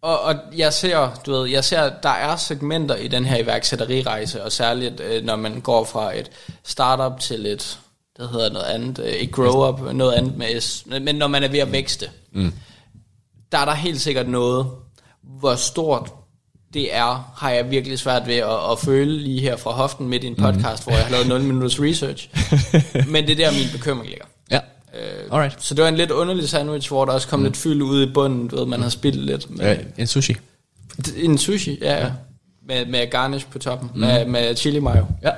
og, 0.03 0.21
og 0.21 0.35
jeg 0.57 0.73
ser, 0.73 1.21
du 1.27 1.33
ved, 1.33 1.49
jeg 1.49 1.65
ser, 1.65 1.91
der 2.03 2.09
er 2.09 2.37
segmenter 2.37 2.97
i 2.97 3.09
den 3.09 3.25
her 3.25 3.37
iværksætterirejse, 3.37 4.45
og 4.45 4.53
særligt 4.53 5.01
øh, 5.01 5.25
når 5.25 5.37
man 5.37 5.61
går 5.61 5.85
fra 5.85 6.19
et 6.19 6.31
startup 6.65 7.21
til 7.21 7.47
et, 7.47 7.79
det 8.19 8.29
hedder 8.29 8.53
noget 8.53 8.67
andet, 8.67 8.99
øh, 8.99 9.13
et 9.13 9.33
grow 9.33 9.69
up, 9.69 9.95
noget 9.95 10.13
andet 10.13 10.37
med 10.37 10.61
S, 10.61 10.87
men 11.01 11.15
når 11.15 11.29
man 11.29 11.45
er 11.45 11.49
ved 11.49 11.59
at 11.59 11.73
vækste, 11.73 12.11
mm. 12.33 12.53
der 13.53 13.59
er 13.59 13.65
der 13.65 13.75
helt 13.75 14.01
sikkert 14.01 14.29
noget, 14.29 14.67
hvor 15.23 15.55
stort 15.55 16.13
det 16.75 16.95
er, 16.95 17.33
har 17.37 17.51
jeg 17.51 17.71
virkelig 17.71 17.99
svært 17.99 18.27
ved 18.27 18.35
at, 18.35 18.71
at 18.73 18.79
føle 18.79 19.19
lige 19.19 19.41
her 19.41 19.57
fra 19.57 19.71
hoften 19.71 20.09
midt 20.09 20.25
i 20.25 20.27
en 20.27 20.35
podcast, 20.35 20.87
mm. 20.87 20.91
hvor 20.91 20.93
jeg 20.93 21.05
har 21.05 21.11
lavet 21.11 21.29
0 21.29 21.41
minutters 21.41 21.81
research. 21.81 22.29
Men 23.13 23.27
det 23.27 23.33
er 23.33 23.37
der, 23.37 23.51
min 23.53 23.69
bekymring 23.73 24.09
ligger. 24.09 24.25
Ja. 24.51 24.61
Øh, 24.95 25.33
Alright. 25.33 25.63
Så 25.63 25.75
det 25.75 25.83
var 25.83 25.89
en 25.89 25.97
lidt 25.97 26.11
underlig 26.11 26.49
sandwich, 26.49 26.89
hvor 26.89 27.05
der 27.05 27.13
også 27.13 27.29
kom 27.29 27.39
mm. 27.39 27.45
lidt 27.45 27.57
fyld 27.57 27.83
ud 27.83 28.03
i 28.03 28.13
bunden, 28.13 28.49
du 28.49 28.57
ved, 28.57 28.67
man 28.67 28.83
har 28.83 28.89
spildt 28.89 29.25
lidt. 29.25 29.51
Men, 29.51 29.61
Ja, 29.61 29.77
en 29.99 30.07
sushi. 30.07 30.37
En 31.17 31.39
sushi, 31.39 31.79
ja, 31.81 32.05
ja. 32.05 32.11
Med, 32.69 32.87
med 32.87 33.11
garnish 33.11 33.47
på 33.47 33.59
toppen, 33.59 33.91
mm. 33.95 34.01
med, 34.01 34.27
med 34.27 34.57
chili 34.57 34.79
mayo. 34.79 35.07
Ja. 35.23 35.31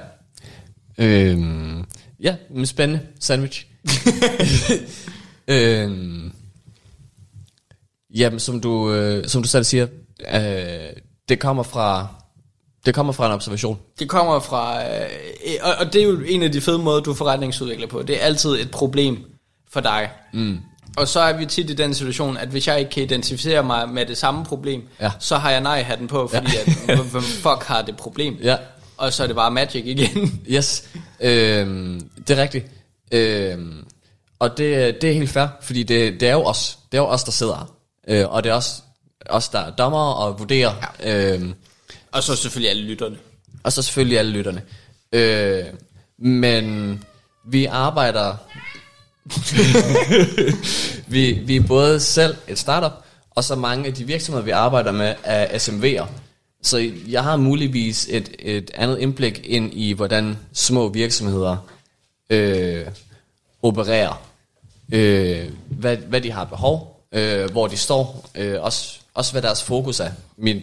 Øhm, 0.99 1.78
ja, 2.23 2.37
men 2.51 2.67
spændende. 2.67 3.01
Sandwich. 3.21 3.67
øhm, 5.49 6.33
jamen, 8.15 8.41
som 8.41 8.61
du, 8.61 8.93
øh, 8.93 9.29
som 9.29 9.43
du 9.43 9.49
selv 9.49 9.65
siger, 9.65 9.87
øh, 10.35 10.41
det 11.29 11.39
kommer 11.41 11.63
fra 11.63 12.09
det 12.87 12.95
kommer 12.95 13.13
fra 13.13 13.27
en 13.27 13.33
observation. 13.33 13.79
Det 13.99 14.09
kommer 14.09 14.41
fra, 14.41 14.83
øh, 14.85 15.07
og, 15.63 15.75
og 15.81 15.93
det 15.93 16.03
er 16.03 16.07
jo 16.07 16.21
en 16.27 16.43
af 16.43 16.53
de 16.53 16.61
fede 16.61 16.79
måder, 16.79 17.01
du 17.01 17.11
er 17.11 17.15
forretningsudvikler 17.15 17.87
på. 17.87 18.03
Det 18.03 18.17
er 18.23 18.25
altid 18.25 18.51
et 18.51 18.71
problem 18.71 19.25
for 19.71 19.81
dig. 19.81 20.11
Mm. 20.33 20.59
Og 20.97 21.09
så 21.09 21.21
er 21.21 21.33
vi 21.33 21.47
tit 21.47 21.71
i 21.71 21.75
den 21.75 21.95
situation, 21.95 22.37
at 22.37 22.49
hvis 22.49 22.69
jeg 22.69 22.79
ikke 22.79 22.91
kan 22.91 23.03
identificere 23.03 23.63
mig 23.63 23.89
med 23.89 24.07
det 24.07 24.17
samme 24.17 24.45
problem, 24.45 24.83
Ja. 25.01 25.11
så 25.19 25.37
har 25.37 25.51
jeg 25.51 25.61
nej-hatten 25.61 26.09
på, 26.09 26.29
fordi 26.29 26.51
ja. 26.89 26.93
at, 26.93 26.99
hvem 26.99 27.23
fuck 27.23 27.65
har 27.65 27.83
det 27.83 27.97
problem? 27.97 28.39
Ja. 28.43 28.57
Og 28.99 29.13
så 29.13 29.23
er 29.23 29.27
det 29.27 29.37
bare 29.37 29.51
magic 29.51 29.83
igen. 29.85 30.41
Yes, 30.55 30.89
øhm, 31.21 32.11
det 32.29 32.39
er 32.39 32.43
rigtigt. 32.43 32.67
Øhm, 33.13 33.85
og 34.39 34.59
det, 34.59 35.03
det 35.03 35.11
er 35.11 35.15
helt 35.15 35.31
fair, 35.31 35.47
fordi 35.63 35.83
det, 35.83 36.21
det 36.21 36.29
er 36.29 36.33
jo 36.33 36.45
os. 36.45 36.79
Det 36.93 36.99
er 36.99 37.03
jo 37.03 37.09
os, 37.09 37.25
der 37.25 37.33
sidder 37.33 37.57
her. 37.57 37.75
Øh, 38.09 38.33
og 38.33 38.45
det 38.45 38.51
er 38.51 38.55
også 38.55 38.83
os, 39.27 39.49
der 39.49 39.59
er 39.59 39.71
dommer 39.71 40.13
og 40.13 40.39
vurderer. 40.39 40.75
Ja. 41.03 41.33
Øhm, 41.35 41.55
og 42.13 42.23
så 42.23 42.37
selvfølgelig 42.37 42.71
alle 42.71 42.83
lytterne. 42.83 43.19
og 43.63 43.73
så 43.73 43.83
selvfølgelig 43.83 44.19
alle 44.19 44.33
lytterne. 44.33 44.63
Øh, 45.13 45.65
men 46.19 47.05
vi 47.45 47.65
arbejder... 47.65 48.37
vi, 51.15 51.33
vi 51.33 51.57
er 51.57 51.67
både 51.69 52.01
selv 52.01 52.37
et 52.49 52.59
startup, 52.59 52.93
og 53.31 53.45
så 53.45 53.55
mange 53.55 53.87
af 53.87 53.95
de 53.95 54.05
virksomheder, 54.05 54.45
vi 54.45 54.51
arbejder 54.51 54.93
med, 54.93 55.15
er 55.25 55.47
SMV'er. 55.59 56.07
Så 56.63 56.91
jeg 57.09 57.25
har 57.25 57.37
muligvis 57.37 58.07
et, 58.11 58.37
et 58.39 58.71
andet 58.75 58.99
indblik 58.99 59.41
ind 59.45 59.75
i, 59.75 59.93
hvordan 59.93 60.39
små 60.53 60.89
virksomheder 60.89 61.57
øh, 62.31 62.87
opererer. 63.63 64.23
Øh, 64.93 65.51
hvad, 65.67 65.97
hvad 65.97 66.21
de 66.21 66.31
har 66.31 66.45
behov, 66.45 67.05
øh, 67.13 67.51
hvor 67.51 67.67
de 67.67 67.77
står, 67.77 68.31
øh, 68.35 68.63
også, 68.63 68.99
også 69.15 69.33
hvad 69.33 69.43
deres 69.43 69.63
fokus 69.63 70.01
er. 70.01 70.11
Min, 70.37 70.61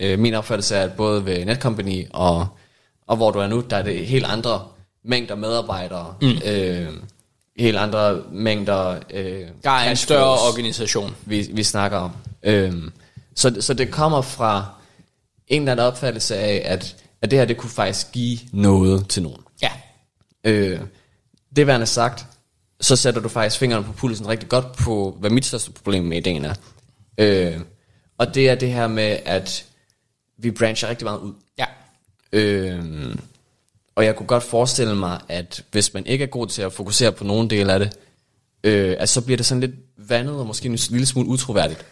øh, 0.00 0.18
min 0.18 0.34
opfattelse 0.34 0.76
er, 0.76 0.84
at 0.84 0.92
både 0.92 1.26
ved 1.26 1.44
Netcompany 1.44 2.06
og, 2.12 2.48
og 3.06 3.16
hvor 3.16 3.30
du 3.30 3.38
er 3.38 3.46
nu, 3.46 3.60
der 3.70 3.76
er 3.76 3.82
det 3.82 4.06
helt 4.06 4.26
andre 4.26 4.64
mængder 5.04 5.34
medarbejdere, 5.34 6.14
mm. 6.22 6.38
øh, 6.44 6.88
helt 7.58 7.76
andre 7.76 8.22
mængder 8.32 8.98
øh, 9.10 9.46
Der 9.64 9.70
er 9.70 9.90
en 9.90 9.96
større 9.96 10.38
organisation. 10.48 11.16
vi, 11.24 11.48
vi 11.52 11.62
snakker 11.62 11.98
om. 11.98 12.10
Øhm, 12.42 12.92
så, 13.34 13.56
så 13.60 13.74
det 13.74 13.90
kommer 13.90 14.20
fra 14.20 14.66
en 15.48 15.62
eller 15.62 15.72
anden 15.72 15.86
opfattelse 15.86 16.36
af, 16.36 16.62
at, 16.64 16.96
at 17.22 17.30
det 17.30 17.38
her, 17.38 17.46
det 17.46 17.56
kunne 17.56 17.70
faktisk 17.70 18.12
give 18.12 18.38
noget 18.52 19.08
til 19.08 19.22
nogen. 19.22 19.40
Ja. 19.62 19.70
Øh, 20.44 20.80
det 21.56 21.66
værende 21.66 21.86
sagt, 21.86 22.26
så 22.80 22.96
sætter 22.96 23.20
du 23.20 23.28
faktisk 23.28 23.58
fingrene 23.58 23.84
på 23.84 23.92
pulsen 23.92 24.28
rigtig 24.28 24.48
godt 24.48 24.72
på, 24.72 25.16
hvad 25.20 25.30
mit 25.30 25.44
største 25.44 25.70
problem 25.70 26.04
med 26.04 26.16
ideen 26.16 26.44
er. 26.44 26.54
Øh, 27.18 27.60
og 28.18 28.34
det 28.34 28.48
er 28.48 28.54
det 28.54 28.72
her 28.72 28.86
med, 28.88 29.18
at 29.24 29.66
vi 30.38 30.50
brancher 30.50 30.88
rigtig 30.88 31.04
meget 31.04 31.18
ud. 31.18 31.32
Ja. 31.58 31.66
Øh, 32.32 33.16
og 33.94 34.04
jeg 34.04 34.16
kunne 34.16 34.26
godt 34.26 34.42
forestille 34.42 34.94
mig, 34.94 35.20
at 35.28 35.64
hvis 35.70 35.94
man 35.94 36.06
ikke 36.06 36.22
er 36.22 36.28
god 36.28 36.46
til 36.46 36.62
at 36.62 36.72
fokusere 36.72 37.12
på 37.12 37.24
nogen 37.24 37.50
del 37.50 37.70
af 37.70 37.78
det, 37.78 37.98
øh, 38.64 38.96
at 38.98 39.08
så 39.08 39.20
bliver 39.20 39.36
det 39.36 39.46
sådan 39.46 39.60
lidt 39.60 39.74
vandet 39.96 40.34
og 40.34 40.46
måske 40.46 40.66
en 40.68 40.78
lille 40.90 41.06
smule 41.06 41.28
utroværdigt. 41.28 41.84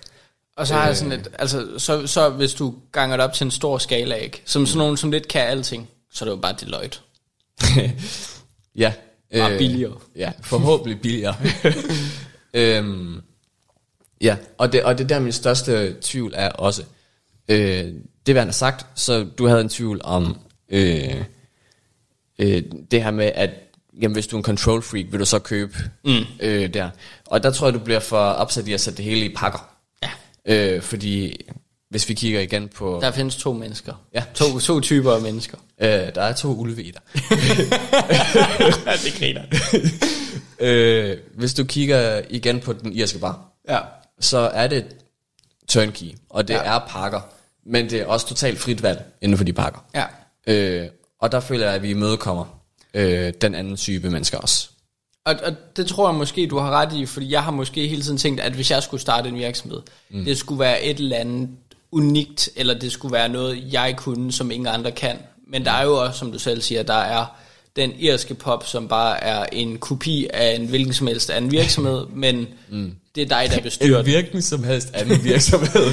Og 0.56 0.66
så 0.66 0.74
har 0.74 0.86
jeg 0.86 0.96
sådan 0.96 1.10
lidt, 1.10 1.28
altså, 1.38 1.78
så, 1.78 2.06
så 2.06 2.28
hvis 2.28 2.54
du 2.54 2.74
ganger 2.92 3.16
det 3.16 3.24
op 3.24 3.32
til 3.32 3.44
en 3.44 3.50
stor 3.50 3.78
skala, 3.78 4.14
ikke? 4.14 4.42
Som 4.44 4.66
sådan 4.66 4.78
nogen, 4.78 4.96
som 4.96 5.10
lidt 5.10 5.28
kan 5.28 5.40
alting, 5.40 5.88
så 6.12 6.24
er 6.24 6.28
det 6.28 6.36
jo 6.36 6.40
bare 6.40 6.54
Deloitte. 6.60 6.98
Ja. 8.76 8.92
Bare 9.34 9.58
billigere. 9.58 9.98
Ja, 10.16 10.32
forhåbentlig 10.42 11.00
billigere. 11.00 11.36
øhm, 12.54 13.20
ja, 14.20 14.36
og 14.58 14.72
det, 14.72 14.84
og 14.84 14.98
det 14.98 15.04
er 15.04 15.08
der 15.08 15.18
min 15.18 15.32
største 15.32 15.96
tvivl 16.00 16.32
er 16.36 16.48
også. 16.48 16.84
Øh, 17.48 17.92
det 18.26 18.34
værende 18.34 18.52
sagt, 18.52 18.86
så 18.94 19.26
du 19.38 19.46
havde 19.46 19.60
en 19.60 19.68
tvivl 19.68 20.00
om 20.04 20.38
øh, 20.68 21.24
øh, 22.38 22.62
det 22.90 23.02
her 23.02 23.10
med, 23.10 23.32
at 23.34 23.50
jamen, 24.00 24.12
hvis 24.12 24.26
du 24.26 24.36
er 24.36 24.40
en 24.40 24.44
control 24.44 24.82
freak, 24.82 25.06
vil 25.10 25.20
du 25.20 25.24
så 25.24 25.38
købe 25.38 25.76
mm. 26.04 26.24
øh, 26.40 26.74
der. 26.74 26.90
Og 27.26 27.42
der 27.42 27.50
tror 27.50 27.66
jeg, 27.66 27.74
du 27.74 27.78
bliver 27.78 28.00
for 28.00 28.18
opsat 28.18 28.68
i 28.68 28.72
at 28.72 28.80
sætte 28.80 28.96
det 28.96 29.04
hele 29.04 29.26
i 29.26 29.34
pakker. 29.34 29.73
Øh, 30.48 30.82
fordi 30.82 31.36
hvis 31.90 32.08
vi 32.08 32.14
kigger 32.14 32.40
igen 32.40 32.68
på... 32.68 32.98
Der 33.02 33.10
findes 33.10 33.36
to 33.36 33.52
mennesker. 33.52 33.94
Ja. 34.14 34.22
To, 34.34 34.58
to 34.58 34.80
typer 34.80 35.12
af 35.12 35.20
mennesker. 35.20 35.58
Øh, 35.80 35.88
der 35.88 36.22
er 36.22 36.32
to 36.32 36.48
ulve 36.48 36.82
i 36.82 36.90
dig. 36.90 37.00
Det 39.04 39.14
griner. 39.18 39.42
øh, 40.60 41.16
hvis 41.34 41.54
du 41.54 41.64
kigger 41.64 42.22
igen 42.30 42.60
på 42.60 42.72
den 42.72 42.92
irske 42.92 43.18
bar, 43.18 43.40
Ja. 43.68 43.78
så 44.20 44.38
er 44.38 44.66
det 44.66 44.84
turnkey, 45.68 46.06
og 46.30 46.48
det 46.48 46.54
ja. 46.54 46.62
er 46.74 46.78
pakker. 46.88 47.20
Men 47.66 47.90
det 47.90 48.00
er 48.00 48.06
også 48.06 48.26
totalt 48.28 48.58
frit 48.58 48.82
valg 48.82 49.04
inden 49.22 49.36
for 49.38 49.44
de 49.44 49.52
pakker. 49.52 49.84
Ja. 49.94 50.04
Øh, 50.46 50.88
og 51.20 51.32
der 51.32 51.40
føler 51.40 51.66
jeg, 51.66 51.74
at 51.74 51.82
vi 51.82 51.90
imødekommer 51.90 52.60
øh, 52.94 53.32
den 53.40 53.54
anden 53.54 53.76
type 53.76 54.10
mennesker 54.10 54.38
også. 54.38 54.68
Og, 55.26 55.34
og 55.44 55.52
det 55.76 55.86
tror 55.86 56.08
jeg 56.08 56.14
måske, 56.14 56.46
du 56.46 56.58
har 56.58 56.70
ret 56.70 56.92
i, 56.92 57.06
fordi 57.06 57.30
jeg 57.30 57.42
har 57.42 57.50
måske 57.50 57.88
hele 57.88 58.02
tiden 58.02 58.18
tænkt, 58.18 58.40
at 58.40 58.52
hvis 58.52 58.70
jeg 58.70 58.82
skulle 58.82 59.00
starte 59.00 59.28
en 59.28 59.36
virksomhed, 59.36 59.80
mm. 60.10 60.24
det 60.24 60.38
skulle 60.38 60.60
være 60.60 60.82
et 60.84 60.98
eller 60.98 61.16
andet 61.16 61.48
unikt, 61.92 62.48
eller 62.56 62.74
det 62.78 62.92
skulle 62.92 63.12
være 63.12 63.28
noget, 63.28 63.72
jeg 63.72 63.94
kunne, 63.96 64.32
som 64.32 64.50
ingen 64.50 64.66
andre 64.66 64.92
kan. 64.92 65.16
Men 65.48 65.64
der 65.64 65.70
er 65.70 65.84
jo 65.84 66.04
også, 66.04 66.18
som 66.18 66.32
du 66.32 66.38
selv 66.38 66.62
siger, 66.62 66.82
der 66.82 66.94
er 66.94 67.26
den 67.76 67.92
irske 67.98 68.34
pop, 68.34 68.66
som 68.66 68.88
bare 68.88 69.24
er 69.24 69.46
en 69.52 69.78
kopi 69.78 70.26
af 70.32 70.54
en 70.54 70.66
hvilken 70.66 70.92
som 70.92 71.06
helst 71.06 71.30
anden 71.30 71.50
virksomhed, 71.50 72.06
men 72.24 72.46
mm. 72.70 72.94
det 73.14 73.22
er 73.22 73.26
dig, 73.26 73.50
der 73.54 73.60
bestyrer 73.60 74.00
En 74.00 74.06
virkning 74.06 74.44
som 74.44 74.64
helst 74.64 74.90
anden 74.94 75.24
virksomhed. 75.24 75.84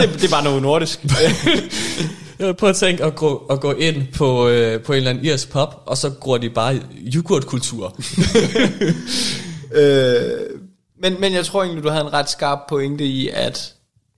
det. 0.00 0.12
Det 0.14 0.24
er 0.24 0.30
bare 0.30 0.44
noget 0.44 0.62
nordisk. 0.62 1.04
Jeg 2.38 2.56
prøver 2.56 2.70
at 2.70 2.76
tænke 2.76 3.04
at 3.04 3.14
gå, 3.14 3.46
at 3.50 3.60
gå 3.60 3.72
ind 3.72 4.02
på, 4.14 4.48
øh, 4.48 4.82
på 4.82 4.92
en 4.92 4.96
eller 4.96 5.10
anden 5.10 5.24
irsk 5.24 5.50
pop, 5.50 5.82
og 5.86 5.96
så 5.96 6.10
går 6.10 6.38
de 6.38 6.50
bare 6.50 6.80
yoghurtkultur. 7.14 7.86
øh, 9.80 10.22
men, 11.02 11.20
men 11.20 11.32
jeg 11.32 11.44
tror 11.44 11.62
egentlig, 11.62 11.84
du 11.84 11.88
havde 11.88 12.04
en 12.04 12.12
ret 12.12 12.30
skarp 12.30 12.58
pointe 12.68 13.04
i, 13.04 13.28
at 13.28 13.74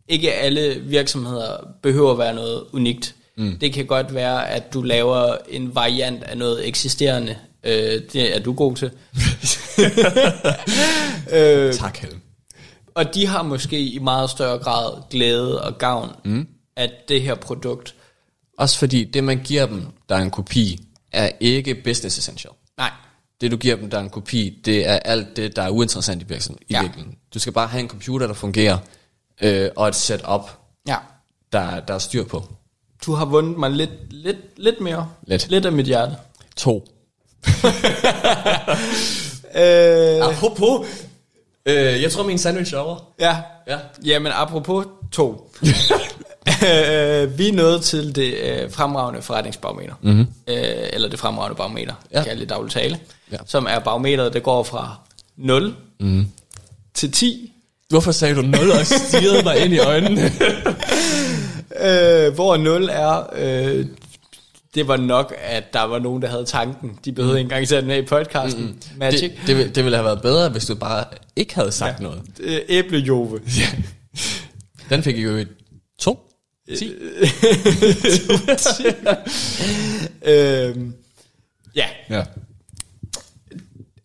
ikke 0.08 0.32
alle 0.32 0.82
virksomheder 0.84 1.56
behøver 1.82 2.12
at 2.12 2.18
være 2.18 2.34
noget 2.34 2.64
unikt. 2.72 3.14
Mm. 3.36 3.58
Det 3.58 3.72
kan 3.72 3.86
godt 3.86 4.14
være, 4.14 4.50
at 4.50 4.74
du 4.74 4.82
laver 4.82 5.36
en 5.48 5.74
variant 5.74 6.22
af 6.22 6.38
noget 6.38 6.68
eksisterende. 6.68 7.36
Øh, 7.64 8.00
det 8.12 8.36
er 8.36 8.40
du 8.40 8.52
god 8.52 8.76
til. 8.76 8.86
øh, 11.32 11.74
tak, 11.74 11.96
Helm. 11.96 12.20
Og 12.94 13.14
de 13.14 13.26
har 13.26 13.42
måske 13.42 13.80
i 13.80 13.98
meget 13.98 14.30
større 14.30 14.58
grad 14.58 14.92
glæde 15.10 15.62
og 15.62 15.78
gavn 15.78 16.10
mm. 16.24 16.46
af 16.76 16.90
det 17.08 17.22
her 17.22 17.34
produkt. 17.34 17.94
Også 18.60 18.78
fordi 18.78 19.04
det, 19.04 19.24
man 19.24 19.38
giver 19.44 19.66
dem, 19.66 19.86
der 20.08 20.14
er 20.16 20.20
en 20.22 20.30
kopi, 20.30 20.80
er 21.12 21.30
ikke 21.40 21.74
business 21.74 22.18
essential. 22.18 22.52
Nej. 22.76 22.90
Det, 23.40 23.50
du 23.50 23.56
giver 23.56 23.76
dem, 23.76 23.90
der 23.90 23.98
er 23.98 24.02
en 24.02 24.10
kopi, 24.10 24.60
det 24.64 24.88
er 24.88 24.92
alt 24.98 25.36
det, 25.36 25.56
der 25.56 25.62
er 25.62 25.68
uinteressant 25.70 26.22
i 26.22 26.24
virksomheden. 26.28 26.66
I 26.68 26.72
Ja. 26.72 26.80
virkeligheden. 26.82 27.18
Du 27.34 27.38
skal 27.38 27.52
bare 27.52 27.66
have 27.68 27.80
en 27.80 27.88
computer, 27.88 28.26
der 28.26 28.34
fungerer, 28.34 28.78
øh, 29.40 29.70
og 29.76 29.88
et 29.88 29.94
setup, 29.94 30.50
Ja. 30.88 30.96
der, 31.52 31.80
der 31.80 31.94
er 31.94 31.98
styr 31.98 32.24
på. 32.24 32.44
Du 33.06 33.12
har 33.14 33.24
vundet 33.24 33.58
mig 33.58 33.70
lidt, 33.70 33.90
lidt, 34.12 34.36
lidt 34.56 34.80
mere. 34.80 35.08
Lidt. 35.26 35.48
Lidt 35.48 35.66
af 35.66 35.72
mit 35.72 35.86
hjerte. 35.86 36.16
To. 36.56 36.84
Øh, 39.54 40.26
Apropos, 40.26 40.86
øh, 41.66 42.02
jeg 42.02 42.12
tror, 42.12 42.22
min 42.22 42.38
sandwich 42.38 42.74
er 42.74 42.78
over. 42.78 42.96
ja. 43.20 43.36
Ja. 43.66 43.78
Jamen, 44.04 44.32
apropos 44.34 44.86
to. 45.12 45.52
øh, 46.62 47.28
vi 47.38 47.48
er 47.48 47.52
nået 47.52 47.82
til 47.82 48.14
det 48.14 48.34
øh, 48.34 48.70
fremragende 48.72 49.22
forretningsbarometer. 49.22 49.94
Mm-hmm. 50.02 50.26
Øh, 50.48 50.56
eller 50.92 51.08
det 51.08 51.18
fremragende 51.18 51.56
barometer, 51.56 51.94
Ja. 52.12 52.18
ja. 52.18 52.24
kaldet 52.24 52.42
i 52.42 52.46
daglig 52.46 52.72
tale. 52.72 52.98
Ja. 53.32 53.36
Som 53.46 53.66
er 53.70 53.78
barometeret, 53.78 54.32
der 54.32 54.40
går 54.40 54.62
fra 54.62 55.00
0 55.36 55.74
mm. 56.00 56.26
til 56.94 57.12
10. 57.12 57.52
Hvorfor 57.88 58.12
sagde 58.12 58.34
du 58.34 58.42
0 58.42 58.70
og 58.70 58.86
stirrede 58.86 59.42
mig 59.44 59.64
ind 59.64 59.74
i 59.74 59.78
øjnene? 59.78 60.32
Øh, 61.84 62.34
hvor 62.34 62.56
0 62.56 62.88
er, 62.92 63.22
øh, 63.36 63.86
det 64.74 64.88
var 64.88 64.96
nok, 64.96 65.34
at 65.42 65.72
der 65.72 65.82
var 65.82 65.98
nogen, 65.98 66.22
der 66.22 66.28
havde 66.28 66.44
tanken. 66.44 66.98
De 67.04 67.12
behøvede 67.12 67.38
ikke 67.38 67.46
engang 67.46 67.68
sætte 67.68 67.80
den 67.80 67.88
med 67.88 68.02
i 68.02 68.06
podcasten. 68.06 68.62
Mm. 68.64 68.98
Magic. 68.98 69.20
det, 69.20 69.32
det, 69.46 69.56
ville- 69.56 69.70
det 69.72 69.84
ville 69.84 69.96
have 69.96 70.04
været 70.04 70.22
bedre, 70.22 70.48
hvis 70.48 70.66
du 70.66 70.74
bare 70.74 71.04
ikke 71.36 71.54
havde 71.54 71.72
sagt 71.72 71.98
ja. 72.00 72.02
noget. 72.04 72.20
Øh, 72.40 72.58
æblejove. 72.68 73.40
Den 74.90 75.02
fik 75.02 75.16
I 75.18 75.20
jo 75.22 75.30
et 75.36 75.48
2. 76.00 76.20
10. 76.78 76.92
øh, 80.24 80.76
ja, 81.76 81.86
Ja. 82.10 82.22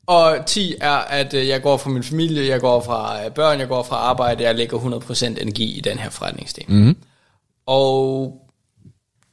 og 0.07 0.37
10 0.47 0.75
er, 0.81 0.89
at 0.91 1.33
øh, 1.33 1.47
jeg 1.47 1.61
går 1.61 1.77
fra 1.77 1.89
min 1.89 2.03
familie, 2.03 2.47
jeg 2.47 2.59
går 2.61 2.81
fra 2.81 3.25
øh, 3.25 3.31
børn, 3.31 3.59
jeg 3.59 3.67
går 3.67 3.83
fra 3.83 3.95
arbejde, 3.95 4.43
jeg 4.43 4.55
lægger 4.55 4.77
100% 4.79 5.25
energi 5.25 5.77
i 5.77 5.81
den 5.81 5.99
her 5.99 6.09
forretningsdel. 6.09 6.65
Mm. 6.67 6.95
Og 7.65 8.41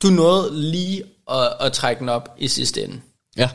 du 0.03 0.09
nåede 0.09 0.61
lige 0.71 1.03
at, 1.31 1.53
at 1.61 1.73
trække 1.73 2.01
den 2.01 2.09
op 2.09 2.35
i 2.39 2.49
sidste 2.49 2.83
ende. 2.85 3.01
ja. 3.37 3.51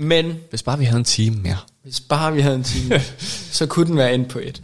Men 0.00 0.36
Hvis 0.50 0.62
bare 0.62 0.78
vi 0.78 0.84
havde 0.84 0.98
en 0.98 1.04
time 1.04 1.36
mere. 1.36 1.56
hvis 1.82 2.00
bare 2.00 2.32
vi 2.32 2.40
havde 2.40 2.54
en 2.54 2.64
time, 2.64 3.00
så 3.58 3.66
kunne 3.66 3.86
den 3.86 3.96
være 3.96 4.14
inde 4.14 4.28
på 4.28 4.38
et. 4.38 4.62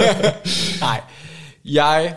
Nej, 0.80 1.00
jeg, 1.64 2.16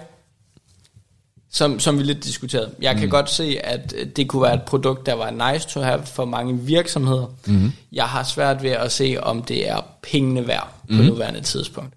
som, 1.51 1.79
som 1.79 1.97
vi 1.97 2.03
lidt 2.03 2.23
diskuterede, 2.23 2.71
jeg 2.81 2.95
kan 2.95 3.09
godt 3.09 3.29
se, 3.29 3.57
at 3.63 3.93
det 4.15 4.27
kunne 4.27 4.41
være 4.41 4.53
et 4.53 4.61
produkt, 4.61 5.05
der 5.05 5.13
var 5.13 5.51
nice 5.51 5.67
to 5.69 5.79
have 5.79 6.03
for 6.05 6.25
mange 6.25 6.59
virksomheder. 6.59 7.25
Mm. 7.47 7.71
Jeg 7.91 8.05
har 8.05 8.23
svært 8.23 8.63
ved 8.63 8.71
at 8.71 8.91
se, 8.91 9.17
om 9.21 9.43
det 9.43 9.69
er 9.69 9.79
pengene 10.03 10.47
værd 10.47 10.73
på 10.89 10.95
mm. 10.95 11.05
nuværende 11.05 11.41
tidspunkt. 11.41 11.93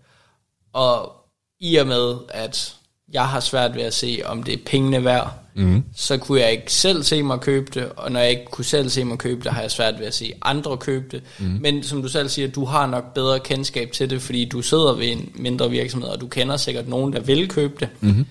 Og 0.72 1.12
i 1.60 1.76
og 1.76 1.86
med, 1.86 2.14
at 2.28 2.74
jeg 3.12 3.28
har 3.28 3.40
svært 3.40 3.74
ved 3.74 3.82
at 3.82 3.94
se, 3.94 4.22
om 4.24 4.42
det 4.42 4.54
er 4.54 4.58
pengene 4.66 5.04
værd, 5.04 5.32
mm. 5.54 5.84
så 5.96 6.16
kunne 6.16 6.40
jeg 6.40 6.52
ikke 6.52 6.72
selv 6.72 7.02
se 7.02 7.22
mig 7.22 7.40
købe 7.40 7.70
det, 7.74 7.88
og 7.96 8.12
når 8.12 8.20
jeg 8.20 8.30
ikke 8.30 8.44
kunne 8.50 8.64
selv 8.64 8.88
se 8.88 9.04
mig 9.04 9.18
købe 9.18 9.44
det, 9.44 9.52
har 9.52 9.60
jeg 9.60 9.70
svært 9.70 9.98
ved 9.98 10.06
at 10.06 10.14
se 10.14 10.32
andre 10.42 10.76
købe 10.76 11.06
det. 11.10 11.22
Mm. 11.38 11.58
Men 11.60 11.82
som 11.82 12.02
du 12.02 12.08
selv 12.08 12.28
siger, 12.28 12.48
du 12.48 12.64
har 12.64 12.86
nok 12.86 13.14
bedre 13.14 13.40
kendskab 13.40 13.92
til 13.92 14.10
det, 14.10 14.22
fordi 14.22 14.44
du 14.44 14.62
sidder 14.62 14.92
ved 14.92 15.12
en 15.12 15.32
mindre 15.34 15.70
virksomhed, 15.70 16.08
og 16.08 16.20
du 16.20 16.26
kender 16.26 16.56
sikkert 16.56 16.88
nogen, 16.88 17.12
der 17.12 17.20
vil 17.20 17.48
købe 17.48 17.74
det. 17.80 17.88
Mm. 18.00 18.26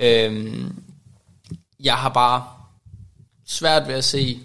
Øhm, 0.00 0.82
jeg 1.80 1.94
har 1.94 2.08
bare 2.08 2.44
svært 3.46 3.88
ved 3.88 3.94
at 3.94 4.04
se, 4.04 4.40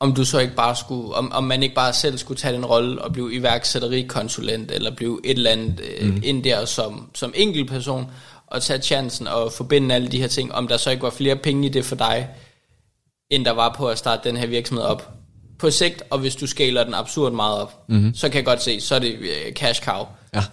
om 0.00 0.14
du 0.14 0.24
så 0.24 0.38
ikke 0.38 0.54
bare 0.54 0.76
skulle, 0.76 1.14
om, 1.14 1.32
om 1.32 1.44
man 1.44 1.62
ikke 1.62 1.74
bare 1.74 1.92
selv 1.92 2.18
skulle 2.18 2.38
tage 2.38 2.54
den 2.54 2.66
rolle 2.66 3.02
og 3.02 3.12
blive 3.12 3.34
iværksætterikonsulent, 3.34 4.70
eller 4.70 4.90
blive 4.90 5.20
et 5.24 5.36
eller 5.36 5.50
andet 5.50 5.80
øh, 5.80 6.08
mm. 6.08 6.20
ind 6.24 6.44
der 6.44 6.64
som, 6.64 7.10
som 7.14 7.32
enkeltperson, 7.36 8.10
og 8.46 8.62
tage 8.62 8.82
chancen 8.82 9.26
og 9.26 9.52
forbinde 9.52 9.94
alle 9.94 10.08
de 10.08 10.20
her 10.20 10.28
ting, 10.28 10.54
om 10.54 10.68
der 10.68 10.76
så 10.76 10.90
ikke 10.90 11.02
var 11.02 11.10
flere 11.10 11.36
penge 11.36 11.66
i 11.66 11.68
det 11.68 11.84
for 11.84 11.96
dig, 11.96 12.28
end 13.30 13.44
der 13.44 13.50
var 13.50 13.74
på 13.78 13.88
at 13.88 13.98
starte 13.98 14.28
den 14.28 14.36
her 14.36 14.46
virksomhed 14.46 14.84
op. 14.84 15.12
På 15.58 15.70
sigt, 15.70 16.02
og 16.10 16.18
hvis 16.18 16.36
du 16.36 16.46
skaler 16.46 16.84
den 16.84 16.94
absurd 16.94 17.32
meget 17.32 17.58
op, 17.58 17.88
mm-hmm. 17.88 18.14
så 18.14 18.28
kan 18.28 18.36
jeg 18.36 18.44
godt 18.44 18.62
se, 18.62 18.80
så 18.80 18.94
er 18.94 18.98
det 18.98 19.18
øh, 19.18 19.52
cash 19.52 19.82
cow. 19.82 20.06
Ja. 20.34 20.44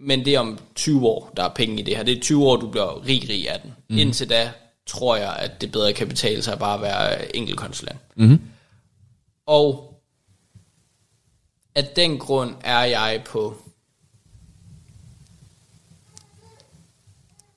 Men 0.00 0.24
det 0.24 0.34
er 0.34 0.40
om 0.40 0.58
20 0.74 1.06
år, 1.06 1.32
der 1.36 1.44
er 1.44 1.48
penge 1.48 1.80
i 1.80 1.82
det 1.82 1.96
her. 1.96 2.02
Det 2.02 2.16
er 2.16 2.20
20 2.20 2.44
år, 2.44 2.56
du 2.56 2.70
bliver 2.70 3.06
rig, 3.06 3.28
rig 3.28 3.50
af 3.50 3.60
den. 3.60 3.72
Mm. 3.88 3.98
Indtil 3.98 4.30
da 4.30 4.50
tror 4.86 5.16
jeg, 5.16 5.36
at 5.36 5.60
det 5.60 5.72
bedre 5.72 5.92
kan 5.92 6.08
betale 6.08 6.42
sig 6.42 6.52
at 6.52 6.58
bare 6.58 6.82
være 6.82 7.36
enkeltkonsulent. 7.36 7.98
Mm. 8.16 8.40
Og 9.46 9.94
af 11.74 11.84
den 11.96 12.18
grund 12.18 12.54
er 12.60 12.84
jeg 12.84 13.22
på 13.26 13.56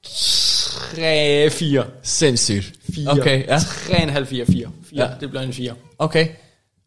3, 0.03 1.49
4. 1.49 1.85
Sindssygt. 2.03 2.73
4. 2.93 3.11
Okay, 3.11 3.47
ja. 3.47 3.57
3,5, 3.57 4.23
4, 4.23 4.45
4. 4.45 4.45
4. 4.45 4.69
Ja. 4.93 5.09
Det 5.19 5.29
bliver 5.29 5.43
en 5.43 5.53
4. 5.53 5.75
Okay. 5.97 6.27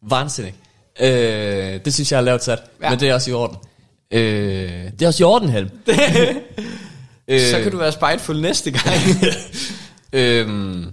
Vansinnig. 0.01 0.53
Øh, 0.99 1.85
det 1.85 1.93
synes 1.93 2.11
jeg 2.11 2.17
er 2.17 2.21
lavt 2.21 2.43
sat. 2.43 2.59
Ja. 2.81 2.89
Men 2.89 2.99
det 2.99 3.09
er 3.09 3.13
også 3.13 3.31
i 3.31 3.33
orden. 3.33 3.57
Øh, 4.11 4.21
det 4.91 5.01
er 5.01 5.07
også 5.07 5.23
i 5.23 5.25
orden, 5.25 5.49
Helm. 5.49 5.69
Øh. 7.29 7.41
Så 7.41 7.59
kan 7.63 7.71
du 7.71 7.77
være 7.77 7.91
spiteful 7.91 8.41
næste 8.41 8.71
gang. 8.71 8.95
Øhm, 10.13 10.91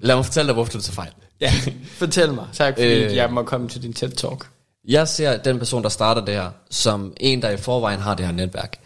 lad 0.00 0.14
mig 0.16 0.24
fortælle 0.24 0.46
dig, 0.46 0.54
hvorfor 0.54 0.72
du 0.72 0.80
tager 0.80 0.94
fejl. 0.94 1.10
ja, 1.40 1.52
fortæl 1.86 2.32
mig. 2.32 2.46
Tak 2.52 2.74
fordi 2.74 3.04
Øh. 3.04 3.14
jeg 3.16 3.32
må 3.32 3.42
komme 3.42 3.68
til 3.68 3.82
din 3.82 3.94
TED-talk. 3.98 4.46
Jeg 4.88 5.08
ser 5.08 5.36
den 5.36 5.58
person, 5.58 5.82
der 5.82 5.88
starter 5.88 6.24
det 6.24 6.34
her, 6.34 6.50
som 6.70 7.12
en, 7.16 7.42
der 7.42 7.50
i 7.50 7.56
forvejen 7.56 8.00
har 8.00 8.14
det 8.14 8.26
her 8.26 8.32
netværk. 8.32 8.78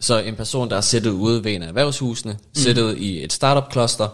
Så 0.00 0.18
en 0.18 0.36
person, 0.36 0.70
der 0.70 0.76
er 0.76 0.80
siddet 0.80 1.10
ude 1.10 1.44
ved 1.44 1.52
en 1.54 1.62
af 1.62 1.68
erhvervshusene, 1.68 2.32
mm. 2.32 2.38
siddet 2.54 2.98
i 2.98 3.24
et 3.24 3.32
startup-cluster, 3.32 4.08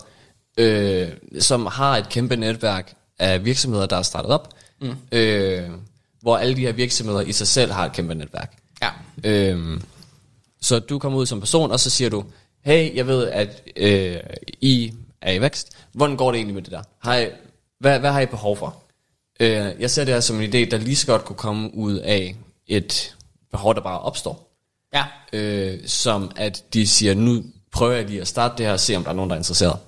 øh, 0.58 1.08
som 1.40 1.66
har 1.66 1.96
et 1.96 2.08
kæmpe 2.08 2.36
netværk 2.36 2.92
af 3.18 3.44
virksomheder, 3.44 3.86
der 3.86 3.96
er 3.96 4.02
startet 4.02 4.30
op, 4.30 4.48
mm. 4.80 4.94
øh, 5.12 5.62
hvor 6.20 6.36
alle 6.36 6.56
de 6.56 6.60
her 6.60 6.72
virksomheder 6.72 7.20
i 7.20 7.32
sig 7.32 7.48
selv 7.48 7.72
har 7.72 7.86
et 7.86 7.92
kæmpe 7.92 8.14
netværk. 8.14 8.56
Ja. 8.82 8.90
Øhm, 9.24 9.82
så 10.60 10.78
du 10.78 10.98
kommer 10.98 11.18
ud 11.18 11.26
som 11.26 11.40
person, 11.40 11.70
og 11.70 11.80
så 11.80 11.90
siger 11.90 12.10
du, 12.10 12.24
hey, 12.64 12.96
jeg 12.96 13.06
ved, 13.06 13.26
at 13.26 13.62
øh, 13.76 14.16
I 14.60 14.92
er 15.20 15.32
i 15.32 15.40
vækst. 15.40 15.76
Hvordan 15.92 16.16
går 16.16 16.30
det 16.30 16.38
egentlig 16.38 16.54
med 16.54 16.62
det 16.62 16.72
der? 16.72 16.82
Har 16.98 17.16
I, 17.16 17.28
hvad, 17.78 17.98
hvad 17.98 18.12
har 18.12 18.20
I 18.20 18.26
behov 18.26 18.56
for? 18.56 18.76
Øh, 19.40 19.72
jeg 19.78 19.90
ser 19.90 20.04
det 20.04 20.14
her 20.14 20.20
som 20.20 20.40
en 20.40 20.50
idé, 20.50 20.70
der 20.70 20.78
lige 20.78 20.96
så 20.96 21.06
godt 21.06 21.24
kunne 21.24 21.36
komme 21.36 21.74
ud 21.74 21.94
af 21.94 22.36
et 22.66 23.16
behov, 23.50 23.74
der 23.74 23.80
bare 23.80 24.00
opstår. 24.00 24.50
Ja. 24.94 25.04
Øh, 25.32 25.78
som 25.86 26.30
at 26.36 26.64
de 26.74 26.86
siger, 26.86 27.14
nu 27.14 27.44
prøver 27.72 27.92
jeg 27.92 28.04
lige 28.04 28.20
at 28.20 28.28
starte 28.28 28.54
det 28.58 28.66
her, 28.66 28.72
og 28.72 28.80
se 28.80 28.96
om 28.96 29.02
der 29.02 29.10
er 29.10 29.14
nogen, 29.14 29.30
der 29.30 29.36
er 29.36 29.40
interesseret. 29.40 29.78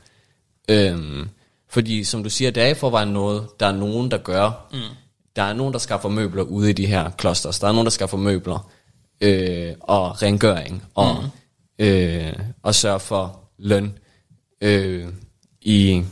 Øhm, 0.69 1.29
fordi 1.69 2.05
som 2.05 2.23
du 2.23 2.31
siger, 2.31 2.51
det 2.51 2.63
er 2.63 2.67
i 2.67 2.75
forvejen 2.75 3.09
noget, 3.09 3.47
der 3.61 3.67
er 3.67 3.73
nogen, 3.73 4.11
der 4.11 4.19
gør. 4.19 4.69
Mm. 4.73 4.79
Der 5.37 5.43
er 5.43 5.53
nogen, 5.53 5.73
der 5.73 5.79
skaffer 5.79 6.09
møbler 6.09 6.43
ude 6.43 6.71
i 6.71 6.73
de 6.73 6.87
her 6.87 7.11
clusters. 7.21 7.59
Der 7.59 7.69
er 7.69 7.73
nogen, 7.73 7.87
der 7.87 7.91
skaffer 7.91 8.17
møbler 8.17 8.71
øh, 9.21 9.75
og 9.81 10.23
rengøring 10.23 10.85
og 10.95 11.17
mm. 11.23 11.85
øh, 11.85 12.33
at 12.65 12.75
sørge 12.75 13.01
for 13.01 13.41
løn 13.59 13.99
øh, 14.61 15.09
i, 15.61 16.05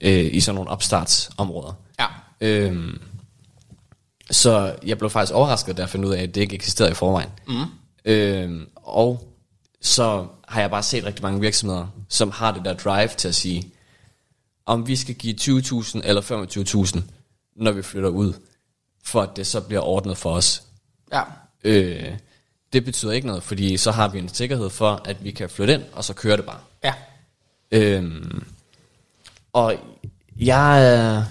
øh, 0.00 0.34
i 0.34 0.40
sådan 0.40 0.54
nogle 0.54 0.70
opstartsområder. 0.70 1.72
Ja. 2.00 2.06
Øhm, 2.40 3.00
så 4.30 4.76
jeg 4.86 4.98
blev 4.98 5.10
faktisk 5.10 5.34
overrasket, 5.34 5.76
da 5.76 5.82
jeg 5.82 5.88
fandt 5.88 6.06
ud 6.06 6.12
af, 6.12 6.22
at 6.22 6.34
det 6.34 6.40
ikke 6.40 6.54
eksisterede 6.54 6.90
i 6.90 6.94
forvejen. 6.94 7.30
Mm. 7.48 7.64
Øhm, 8.04 8.68
og 8.76 9.34
så 9.80 10.26
har 10.48 10.60
jeg 10.60 10.70
bare 10.70 10.82
set 10.82 11.04
rigtig 11.04 11.22
mange 11.22 11.40
virksomheder, 11.40 11.86
som 12.08 12.30
har 12.30 12.52
det 12.52 12.64
der 12.64 12.74
drive 12.74 13.08
til 13.08 13.28
at 13.28 13.34
sige, 13.34 13.72
om 14.66 14.86
vi 14.86 14.96
skal 14.96 15.14
give 15.14 15.34
20.000 15.40 16.00
eller 16.04 16.22
25.000, 16.96 17.00
når 17.56 17.72
vi 17.72 17.82
flytter 17.82 18.08
ud, 18.08 18.32
for 19.04 19.22
at 19.22 19.30
det 19.36 19.46
så 19.46 19.60
bliver 19.60 19.82
ordnet 19.82 20.16
for 20.16 20.30
os. 20.30 20.62
Ja. 21.12 21.22
Øh, 21.64 22.12
det 22.72 22.84
betyder 22.84 23.12
ikke 23.12 23.26
noget, 23.26 23.42
fordi 23.42 23.76
så 23.76 23.90
har 23.90 24.08
vi 24.08 24.18
en 24.18 24.28
sikkerhed 24.28 24.70
for, 24.70 25.02
at 25.04 25.24
vi 25.24 25.30
kan 25.30 25.50
flytte 25.50 25.74
ind, 25.74 25.82
og 25.92 26.04
så 26.04 26.14
kører 26.14 26.36
det 26.36 26.44
bare. 26.44 26.58
Ja. 26.84 26.94
Øhm, 27.70 28.44
og 29.52 29.74
jeg, 30.36 31.24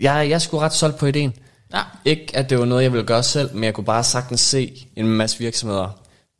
jeg, 0.00 0.30
jeg 0.30 0.42
sgu 0.42 0.58
ret 0.58 0.72
solgt 0.72 0.98
på 0.98 1.06
ideen. 1.06 1.34
Ja. 1.72 1.82
Ikke 2.04 2.36
at 2.36 2.50
det 2.50 2.58
var 2.58 2.64
noget, 2.64 2.82
jeg 2.82 2.92
ville 2.92 3.06
gøre 3.06 3.22
selv, 3.22 3.54
men 3.54 3.64
jeg 3.64 3.74
kunne 3.74 3.84
bare 3.84 4.04
sagtens 4.04 4.40
se 4.40 4.88
en 4.96 5.08
masse 5.08 5.38
virksomheder 5.38 5.90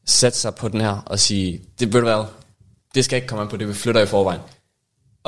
sætte 0.07 0.39
sig 0.39 0.55
på 0.55 0.69
den 0.69 0.81
her 0.81 1.03
og 1.07 1.19
sige, 1.19 1.61
det 1.81 1.93
ved 1.93 2.01
du 2.01 2.07
hvad, 2.07 2.25
det 2.95 3.05
skal 3.05 3.17
ikke 3.17 3.29
komme 3.29 3.43
an 3.43 3.49
på 3.49 3.57
det, 3.57 3.69
vi 3.69 3.75
flytter 3.75 4.01
i 4.01 4.07
forvejen. 4.07 4.41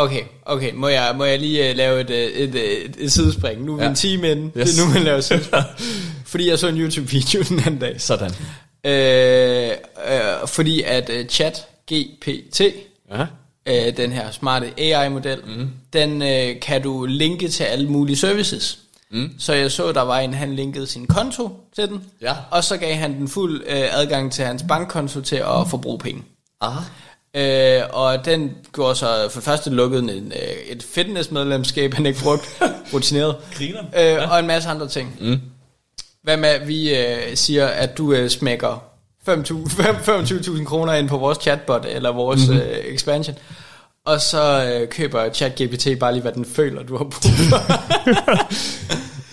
Okay, 0.00 0.22
okay. 0.46 0.72
Må 0.74 0.88
jeg, 0.88 1.14
må 1.16 1.24
jeg 1.24 1.38
lige 1.38 1.70
uh, 1.70 1.76
lave 1.76 2.00
et, 2.00 2.10
uh, 2.10 2.16
et, 2.16 2.54
et, 2.84 2.96
et 2.98 3.12
sidespring? 3.12 3.62
Nu 3.64 3.72
er 3.72 3.76
vi 3.76 3.82
Ja. 3.82 3.88
en 3.88 3.94
time 3.94 4.30
inde. 4.30 4.50
Yes. 4.58 4.70
Det 4.70 4.80
er 4.82 4.86
nu, 4.86 4.92
man 4.92 5.02
laver 5.02 5.20
sidespring. 5.20 5.64
Fordi 6.26 6.48
jeg 6.50 6.58
så 6.58 6.68
en 6.68 6.76
YouTube-video 6.80 7.42
den 7.42 7.58
anden 7.60 7.78
dag. 7.78 8.00
Sådan. 8.00 8.30
Øh, 8.84 9.70
øh, 10.12 10.48
fordi 10.48 10.82
at 10.82 11.10
uh, 11.10 11.26
chat 11.26 11.66
GPT, 11.92 12.60
Ja. 13.10 13.26
øh, 13.66 13.96
den 13.96 14.12
her 14.12 14.30
smarte 14.30 14.72
AI-model, 14.78 15.38
mm. 15.46 15.68
den 15.92 16.22
øh, 16.22 16.60
kan 16.60 16.82
du 16.82 17.06
linke 17.06 17.48
til 17.48 17.64
alle 17.64 17.88
mulige 17.88 18.16
services. 18.16 18.78
Mm. 19.10 19.30
Så 19.38 19.52
jeg 19.52 19.70
så, 19.70 19.92
der 19.92 20.02
var 20.02 20.18
en, 20.18 20.34
han 20.34 20.54
linkede 20.56 20.86
sin 20.86 21.06
konto 21.06 21.50
til 21.74 21.88
den, 21.88 22.04
Ja. 22.22 22.34
og 22.50 22.64
så 22.64 22.76
gav 22.76 22.94
han 22.94 23.14
den 23.14 23.28
fuld 23.28 23.62
øh, 23.66 23.98
adgang 24.00 24.32
til 24.32 24.44
hans 24.44 24.64
bankkonto 24.68 25.20
til 25.20 25.36
at 25.36 25.68
forbruge 25.70 25.98
penge. 25.98 26.22
Aha. 26.60 26.80
Øh, 27.36 27.82
og 27.92 28.24
den 28.24 28.50
gjorde 28.74 28.94
så 28.94 29.28
for 29.30 29.40
det 29.40 29.44
første 29.44 29.70
lukket 29.70 29.98
en, 29.98 30.08
øh, 30.08 30.76
et 30.76 30.82
fitnessmedlemskab, 30.82 31.94
han 31.94 32.06
ikke 32.06 32.20
brugte, 32.22 32.46
rutineret. 32.94 33.36
Griner. 33.58 33.82
Øh, 34.22 34.32
og 34.32 34.38
en 34.38 34.46
masse 34.46 34.68
andre 34.68 34.88
ting. 34.88 35.16
Mm. 35.20 35.40
Hvad 36.22 36.36
med, 36.36 36.48
at 36.48 36.68
vi 36.68 36.96
øh, 36.96 37.36
siger, 37.36 37.66
at 37.66 37.98
du 37.98 38.12
øh, 38.12 38.30
smækker 38.30 38.84
5.000 39.28 39.34
25.000 39.34 40.64
kroner 40.70 40.92
ind 40.92 41.08
på 41.08 41.18
vores 41.18 41.38
chatbot, 41.38 41.86
eller 41.88 42.12
vores 42.12 42.48
mm-hmm. 42.48 42.62
øh, 42.62 42.78
expansion, 42.84 43.36
og 44.04 44.20
så 44.20 44.64
øh, 44.64 44.88
køber 44.88 45.32
ChatGPT 45.32 45.88
bare 46.00 46.12
lige, 46.12 46.22
hvad 46.22 46.32
den 46.32 46.44
føler, 46.44 46.82
du 46.82 46.96
har 46.96 47.04
brug 47.04 47.32
for. 47.48 47.58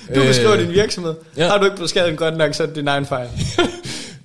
du 0.16 0.22
beskriver 0.22 0.56
din 0.56 0.72
virksomhed. 0.72 1.16
ja. 1.38 1.44
Ja. 1.44 1.50
Har 1.50 1.58
du 1.58 1.66
ikke 1.66 1.78
beskrevet 1.78 2.10
den 2.10 2.18
godt 2.18 2.38
nok, 2.38 2.54
så 2.54 2.64
er 2.64 2.68
det 2.68 2.76
din 2.76 2.88
egen 2.88 3.06
fejl. 3.06 3.30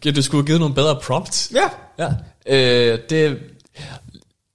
Ja, 0.04 0.10
du 0.10 0.22
skulle 0.22 0.42
have 0.42 0.46
givet 0.46 0.60
nogle 0.60 0.74
bedre 0.74 0.98
prompts. 1.02 1.52
Ja. 1.54 1.68
Ja. 1.98 2.08
Øh, 2.46 2.98
det, 3.10 3.38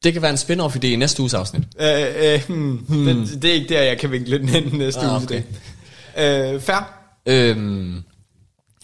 det 0.03 0.13
kan 0.13 0.21
være 0.21 0.31
en 0.31 0.37
spin-off 0.37 0.75
idé 0.75 0.85
i 0.87 0.95
næste 0.95 1.21
uges 1.21 1.33
afsnit. 1.33 1.63
Øh, 1.79 2.33
øh, 2.33 2.41
hmm, 2.47 2.77
hmm. 2.87 3.05
Det, 3.27 3.41
det 3.41 3.49
er 3.49 3.53
ikke 3.53 3.69
der, 3.73 3.81
jeg 3.81 3.97
kan 3.99 4.11
vinkle 4.11 4.37
den 4.39 4.49
ind 4.55 4.73
næste 4.73 5.01
Ah, 5.01 5.13
uge. 5.13 5.23
okay. 5.23 5.43
Øh, 6.55 6.61
fair. 6.61 6.93
Øhm, 7.25 8.03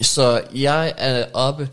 så 0.02 0.42
jeg 0.54 0.94
er 0.98 1.24
oppe, 1.32 1.68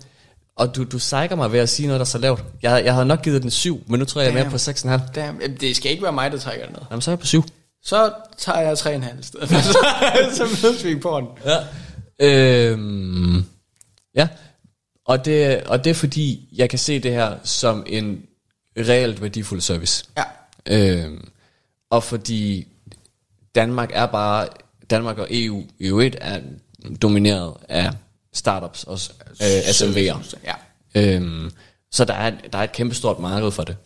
og 0.55 0.75
du, 0.75 0.83
du 0.83 0.99
sejker 0.99 1.35
mig 1.35 1.51
ved 1.51 1.59
at 1.59 1.69
sige 1.69 1.87
noget, 1.87 1.99
der 1.99 2.03
er 2.05 2.09
så 2.09 2.17
lavt. 2.17 2.43
Jeg, 2.61 2.81
jeg 2.85 2.93
havde 2.93 3.05
nok 3.05 3.21
givet 3.21 3.41
den 3.41 3.51
7, 3.51 3.83
men 3.87 3.99
nu 3.99 4.05
tror 4.05 4.21
jeg, 4.21 4.33
jeg 4.33 4.39
er 4.39 4.43
mere 4.43 4.51
på 4.51 4.57
6,5. 5.07 5.13
Damn, 5.15 5.57
det 5.61 5.75
skal 5.75 5.91
ikke 5.91 6.03
være 6.03 6.13
mig, 6.13 6.31
der 6.31 6.37
trækker 6.37 6.65
det 6.65 6.73
ned. 6.75 6.81
Jamen, 6.91 7.01
så 7.01 7.11
er 7.11 7.13
jeg 7.13 7.19
på 7.19 7.25
7. 7.25 7.43
Så 7.83 8.11
tager 8.37 8.59
jeg 8.59 8.73
3,5 8.73 9.19
i 9.19 9.23
stedet. 9.23 9.49
så 10.37 10.43
mødes 10.63 10.85
vi 10.85 10.95
på 10.95 11.19
den. 11.19 11.27
Ja. 11.45 11.57
Øhm, 12.69 13.45
ja. 14.15 14.27
Og 15.05 15.25
det, 15.25 15.61
og 15.63 15.83
det 15.83 15.89
er 15.89 15.93
fordi, 15.93 16.49
jeg 16.55 16.69
kan 16.69 16.79
se 16.79 16.99
det 16.99 17.11
her 17.11 17.35
som 17.43 17.83
en 17.87 18.21
reelt 18.77 19.21
værdifuld 19.21 19.61
service. 19.61 20.05
Ja. 20.17 20.23
Øhm, 20.65 21.27
og 21.89 22.03
fordi 22.03 22.67
Danmark 23.55 23.89
er 23.93 24.05
bare, 24.05 24.47
Danmark 24.89 25.17
og 25.17 25.27
EU 25.31 25.63
i 25.79 25.87
øvrigt 25.87 26.15
er 26.21 26.41
domineret 27.01 27.53
af 27.69 27.89
startups 28.33 28.83
og 28.83 28.99
øh, 29.41 29.59
SMV'er. 29.59 30.37
Ja. 30.43 30.53
Øhm, 30.95 31.51
så 31.91 32.05
der 32.05 32.13
er, 32.13 32.29
der 32.51 32.57
er 32.59 32.63
et 32.63 32.71
kæmpestort 32.71 33.19
marked 33.19 33.51
for 33.51 33.63
det. 33.63 33.77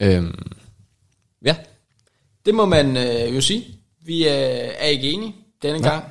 ja. 0.00 0.06
Øhm, 0.16 0.52
ja, 1.44 1.56
Det 2.46 2.54
må 2.54 2.64
man 2.66 2.96
øh, 2.96 3.34
jo 3.36 3.40
sige. 3.40 3.64
Vi 4.04 4.28
øh, 4.28 4.34
er 4.78 4.86
ikke 4.86 5.10
enige 5.10 5.34
denne 5.62 5.78
ja. 5.88 5.88
gang. 5.90 6.04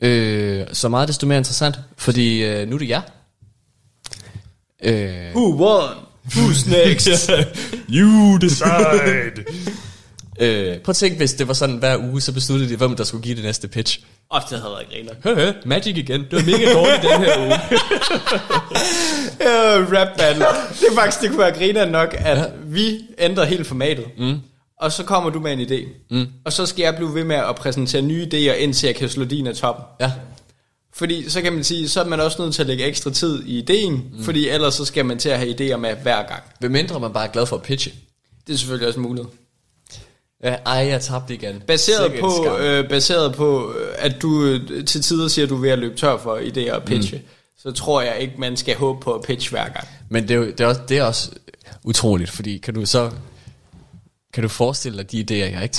øh, 0.00 0.66
så 0.72 0.88
meget 0.88 1.08
desto 1.08 1.26
mere 1.26 1.38
interessant, 1.38 1.76
fordi 1.96 2.44
øh, 2.44 2.68
nu 2.68 2.74
er 2.74 2.78
det 2.78 2.88
jer. 2.88 3.00
Øh, 4.82 5.34
Who 5.34 5.56
won? 5.56 5.96
Who's 6.26 6.70
next? 6.70 7.30
You 7.98 8.38
decide. 8.40 9.44
øh, 10.40 10.78
prøv 10.78 10.90
at 10.90 10.96
tænke, 10.96 11.16
hvis 11.16 11.34
det 11.34 11.48
var 11.48 11.54
sådan 11.54 11.76
hver 11.76 11.96
uge, 11.98 12.20
så 12.20 12.32
besluttede 12.32 12.70
de, 12.70 12.76
hvem 12.76 12.96
der 12.96 13.04
skulle 13.04 13.22
give 13.22 13.34
det 13.36 13.44
næste 13.44 13.68
pitch. 13.68 14.00
Åh, 14.34 14.40
det 14.50 14.58
havde 14.58 14.72
været 14.72 14.86
griner. 14.92 15.12
Hø, 15.24 15.34
hø, 15.34 15.52
Magic 15.64 15.96
igen. 15.96 16.20
Det 16.20 16.32
var 16.32 16.42
mega 16.42 16.72
dårligt 16.72 17.02
den 17.02 17.20
her 17.24 17.38
uge. 17.38 17.54
Uh, 19.40 19.92
rap 19.92 20.08
battle. 20.18 20.44
Det 20.80 20.88
er 20.90 20.94
faktisk, 20.94 21.20
det 21.20 21.30
kunne 21.30 21.38
være 21.38 21.52
griner 21.52 21.84
nok, 21.84 22.16
at 22.18 22.38
ja. 22.38 22.44
vi 22.64 23.00
ændrer 23.18 23.44
helt 23.44 23.66
formatet. 23.66 24.04
Mm. 24.18 24.40
Og 24.80 24.92
så 24.92 25.04
kommer 25.04 25.30
du 25.30 25.40
med 25.40 25.52
en 25.52 25.60
idé. 25.60 25.88
Mm. 26.10 26.26
Og 26.44 26.52
så 26.52 26.66
skal 26.66 26.82
jeg 26.82 26.96
blive 26.96 27.14
ved 27.14 27.24
med 27.24 27.36
at 27.36 27.56
præsentere 27.56 28.02
nye 28.02 28.28
idéer, 28.32 28.52
indtil 28.52 28.86
jeg 28.86 28.96
kan 28.96 29.08
slå 29.08 29.24
din 29.24 29.46
af 29.46 29.54
toppen. 29.54 29.84
Ja, 30.00 30.12
Fordi 30.92 31.30
så 31.30 31.42
kan 31.42 31.52
man 31.52 31.64
sige, 31.64 31.88
så 31.88 32.00
er 32.00 32.04
man 32.04 32.20
også 32.20 32.42
nødt 32.42 32.54
til 32.54 32.62
at 32.62 32.66
lægge 32.66 32.84
ekstra 32.84 33.10
tid 33.10 33.42
i 33.46 33.58
ideen, 33.58 33.92
mm. 33.92 34.24
fordi 34.24 34.48
ellers 34.48 34.74
så 34.74 34.84
skal 34.84 35.04
man 35.04 35.18
til 35.18 35.28
at 35.28 35.38
have 35.38 35.50
idéer 35.50 35.76
med 35.76 35.94
hver 36.02 36.22
gang. 36.22 36.42
hvem 36.58 36.70
mindre 36.70 37.00
man 37.00 37.12
bare 37.12 37.26
er 37.26 37.32
glad 37.32 37.46
for 37.46 37.56
at 37.56 37.62
pitche. 37.62 37.92
Det 38.46 38.52
er 38.52 38.56
selvfølgelig 38.56 38.88
også 38.88 39.00
muligt. 39.00 39.26
Ja, 40.44 40.56
ej, 40.66 40.74
jeg 40.74 41.00
tabte 41.00 41.34
igen. 41.34 41.62
Baseret 41.66 42.10
Sikke 42.10 42.20
på, 42.20 42.58
øh, 42.58 42.88
baseret 42.88 43.34
på, 43.34 43.72
øh, 43.72 43.94
at 43.98 44.22
du 44.22 44.44
øh, 44.44 44.84
til 44.84 45.02
tider 45.02 45.28
siger, 45.28 45.46
at 45.46 45.50
du 45.50 45.56
er 45.56 45.60
ved 45.60 45.70
at 45.70 45.78
løbe 45.78 45.96
tør 45.96 46.16
for 46.18 46.36
idéer 46.36 46.72
og 46.72 46.82
pitche, 46.82 47.18
mm. 47.18 47.24
så 47.62 47.72
tror 47.72 48.02
jeg 48.02 48.18
ikke, 48.20 48.34
man 48.38 48.56
skal 48.56 48.76
håbe 48.76 49.00
på 49.00 49.14
at 49.14 49.22
pitche 49.22 49.50
hver 49.50 49.68
gang. 49.68 49.88
Men 50.08 50.22
det 50.22 50.30
er, 50.30 50.34
jo, 50.38 50.44
det, 50.44 50.60
er 50.60 50.66
også, 50.66 50.80
det 50.88 50.98
er 50.98 51.04
også 51.04 51.30
utroligt, 51.84 52.30
fordi 52.30 52.58
kan 52.58 52.74
du 52.74 52.86
så... 52.86 53.10
Kan 54.32 54.42
du 54.42 54.48
forestille 54.48 54.98
dig 54.98 55.12
de 55.12 55.20
idéer, 55.20 55.52
jeg 55.52 55.62
ikke 55.62 55.76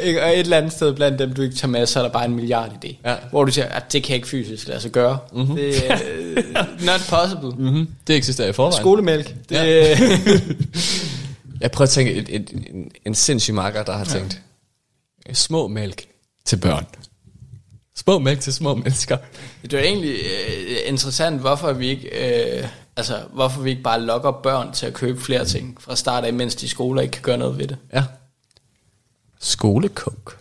Ikke? 0.06 0.22
Og 0.22 0.30
et 0.30 0.38
eller 0.38 0.56
andet 0.56 0.72
sted 0.72 0.94
blandt 0.94 1.18
dem, 1.18 1.34
du 1.34 1.42
ikke 1.42 1.56
tager 1.56 1.70
med, 1.70 1.86
så 1.86 1.98
er 1.98 2.02
der 2.02 2.10
bare 2.10 2.24
en 2.24 2.34
milliard 2.34 2.84
idé. 2.84 2.96
Ja. 3.04 3.16
Hvor 3.30 3.44
du 3.44 3.52
siger, 3.52 3.66
at 3.66 3.92
det 3.92 4.02
kan 4.02 4.16
ikke 4.16 4.28
fysisk 4.28 4.68
lade 4.68 4.80
sig 4.80 4.90
gøre. 4.90 5.18
Mm-hmm. 5.32 5.56
Det 5.56 5.90
er 5.90 5.98
øh, 6.16 6.44
not 6.80 7.00
possible. 7.08 7.50
Mm. 7.50 7.64
mm-hmm. 7.64 7.88
Det 8.06 8.16
eksisterer 8.16 8.48
i 8.48 8.52
forvejen. 8.52 8.82
Skolemælk. 8.82 9.34
Det, 9.48 9.54
Ja. 9.54 9.64
ja. 9.88 9.96
Jeg 11.60 11.70
prøver 11.70 11.86
at 11.86 11.90
tænke 11.90 12.14
et, 12.14 12.28
et, 12.28 12.50
en, 12.50 12.90
en 13.06 13.14
sindssyg 13.14 13.54
marker, 13.54 13.82
der 13.82 13.92
har 13.92 14.04
tænkt, 14.04 14.42
små 15.32 15.68
mælk 15.68 16.06
til 16.44 16.56
børn. 16.56 16.86
Små 17.96 18.18
mælk 18.18 18.40
til 18.40 18.52
små 18.52 18.74
mennesker. 18.74 19.16
det 19.62 19.74
er 19.74 19.82
egentlig 19.82 20.14
øh, 20.14 20.76
interessant, 20.86 21.40
hvorfor 21.40 21.72
vi 21.72 21.88
ikke... 21.88 22.08
Øh, 22.58 22.68
altså, 22.98 23.20
hvorfor 23.32 23.60
vi 23.60 23.70
ikke 23.70 23.82
bare 23.82 24.00
lokker 24.00 24.30
børn 24.30 24.72
til 24.72 24.86
at 24.86 24.94
købe 24.94 25.20
flere 25.20 25.44
ting 25.44 25.76
fra 25.80 25.96
start 25.96 26.24
af, 26.24 26.32
mens 26.32 26.54
de 26.54 26.68
skoler 26.68 27.02
ikke 27.02 27.12
kan 27.12 27.22
gøre 27.22 27.38
noget 27.38 27.58
ved 27.58 27.66
det. 27.66 27.76
Ja. 27.94 28.04
Skolekok. 29.40 30.36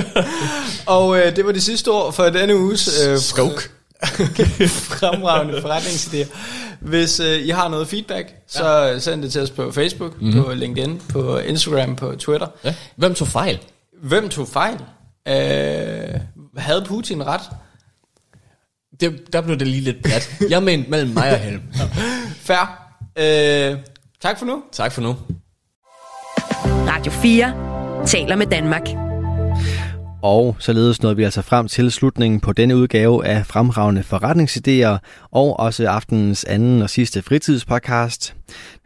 Og 0.86 1.18
øh, 1.18 1.36
det 1.36 1.46
var 1.46 1.52
det 1.52 1.62
sidste 1.62 1.88
ord 1.88 2.12
for 2.12 2.24
denne 2.24 2.56
uges 2.56 3.06
øh, 3.06 3.18
Skok. 3.18 3.70
fremragende 4.98 5.58
forretningsidéer. 5.58 6.36
Hvis 6.80 7.20
øh, 7.20 7.40
I 7.40 7.50
har 7.50 7.68
noget 7.68 7.88
feedback, 7.88 8.34
så 8.46 8.68
ja. 8.68 8.98
send 8.98 9.22
det 9.22 9.32
til 9.32 9.42
os 9.42 9.50
på 9.50 9.72
Facebook, 9.72 10.20
mm-hmm. 10.20 10.44
på 10.44 10.52
LinkedIn, 10.52 11.02
på 11.08 11.38
Instagram, 11.38 11.96
på 11.96 12.14
Twitter. 12.18 12.46
Ja. 12.64 12.74
Hvem 12.96 13.14
tog 13.14 13.28
fejl? 13.28 13.58
Hvem 14.02 14.28
tog 14.28 14.48
fejl? 14.48 14.78
Øh, 15.28 16.20
havde 16.56 16.84
Putin 16.86 17.26
ret? 17.26 17.42
Det, 19.00 19.32
der 19.32 19.40
blev 19.40 19.58
det 19.58 19.66
lige 19.66 19.80
lidt 19.80 20.02
bredt. 20.02 20.50
Jeg 20.50 20.62
mente 20.62 20.90
mellem 20.90 21.10
mig 21.10 21.32
og 21.32 21.38
Helm. 21.38 21.62
Fair. 22.36 22.86
Øh, 23.18 23.78
tak 24.20 24.38
for 24.38 24.46
nu. 24.46 24.62
Tak 24.72 24.92
for 24.92 25.02
nu. 25.02 25.16
Radio 26.88 27.12
4 27.12 28.06
taler 28.06 28.36
med 28.36 28.46
Danmark. 28.46 28.82
Og 30.22 30.56
således 30.58 31.02
nåede 31.02 31.16
vi 31.16 31.24
altså 31.24 31.42
frem 31.42 31.68
til 31.68 31.92
slutningen 31.92 32.40
på 32.40 32.52
denne 32.52 32.76
udgave 32.76 33.26
af 33.26 33.46
Fremragende 33.46 34.04
Forretningsidéer 34.12 34.98
og 35.30 35.60
også 35.60 35.88
aftenens 35.88 36.44
anden 36.44 36.82
og 36.82 36.90
sidste 36.90 37.22
fritidspodcast. 37.22 38.34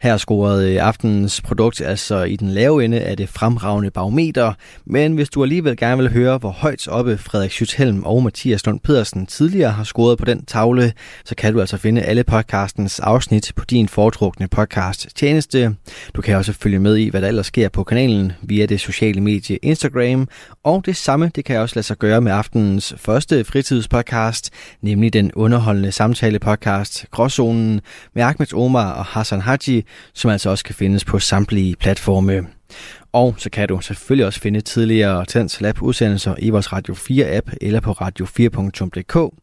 Her 0.01 0.17
scorede 0.17 0.73
øh, 0.73 0.87
aftenens 0.87 1.41
produkt 1.41 1.81
altså 1.81 2.23
i 2.23 2.35
den 2.35 2.49
lave 2.49 2.85
ende 2.85 2.99
af 2.99 3.17
det 3.17 3.29
fremragende 3.29 3.91
barometer, 3.91 4.53
men 4.85 5.13
hvis 5.13 5.29
du 5.29 5.43
alligevel 5.43 5.77
gerne 5.77 6.01
vil 6.01 6.11
høre, 6.11 6.37
hvor 6.37 6.49
højt 6.49 6.87
oppe 6.87 7.17
Frederik 7.17 7.51
Schüthelm 7.51 8.05
og 8.05 8.23
Mathias 8.23 8.65
Lund 8.65 8.79
Pedersen 8.79 9.25
tidligere 9.25 9.71
har 9.71 9.83
scoret 9.83 10.17
på 10.17 10.25
den 10.25 10.45
tavle, 10.45 10.93
så 11.25 11.35
kan 11.35 11.53
du 11.53 11.59
altså 11.59 11.77
finde 11.77 12.01
alle 12.01 12.23
podcastens 12.23 12.99
afsnit 12.99 13.51
på 13.55 13.65
din 13.65 13.87
foretrukne 13.87 14.47
podcast 14.47 15.07
tjeneste. 15.15 15.75
Du 16.15 16.21
kan 16.21 16.35
også 16.35 16.53
følge 16.53 16.79
med 16.79 16.97
i, 16.97 17.09
hvad 17.09 17.21
der 17.21 17.27
ellers 17.27 17.47
sker 17.47 17.69
på 17.69 17.83
kanalen 17.83 18.31
via 18.41 18.65
det 18.65 18.79
sociale 18.79 19.21
medie 19.21 19.57
Instagram, 19.57 20.27
og 20.63 20.85
det 20.85 20.95
samme 20.95 21.31
det 21.35 21.45
kan 21.45 21.53
jeg 21.53 21.61
også 21.61 21.75
lade 21.75 21.85
sig 21.85 21.97
gøre 21.97 22.21
med 22.21 22.31
aftenens 22.31 22.93
første 22.97 23.43
fritidspodcast, 23.43 24.49
nemlig 24.81 25.13
den 25.13 25.31
underholdende 25.33 25.91
samtale 25.91 26.39
podcast 26.39 27.05
Gråzonen 27.11 27.81
med 28.15 28.23
Ahmed 28.23 28.53
Omar 28.53 28.91
og 28.91 29.05
Hassan 29.05 29.41
Haji, 29.41 29.83
som 30.13 30.31
altså 30.31 30.49
også 30.49 30.63
kan 30.63 30.75
findes 30.75 31.05
på 31.05 31.19
samtlige 31.19 31.75
platforme. 31.75 32.47
Og 33.13 33.35
så 33.37 33.49
kan 33.49 33.67
du 33.67 33.81
selvfølgelig 33.81 34.25
også 34.25 34.39
finde 34.39 34.61
tidligere 34.61 35.25
Tens 35.25 35.61
Lab 35.61 35.81
udsendelser 35.81 36.35
i 36.39 36.49
vores 36.49 36.73
Radio 36.73 36.93
4 36.93 37.25
app 37.31 37.49
eller 37.61 37.79
på 37.79 37.91
radio4.dk. 37.91 39.33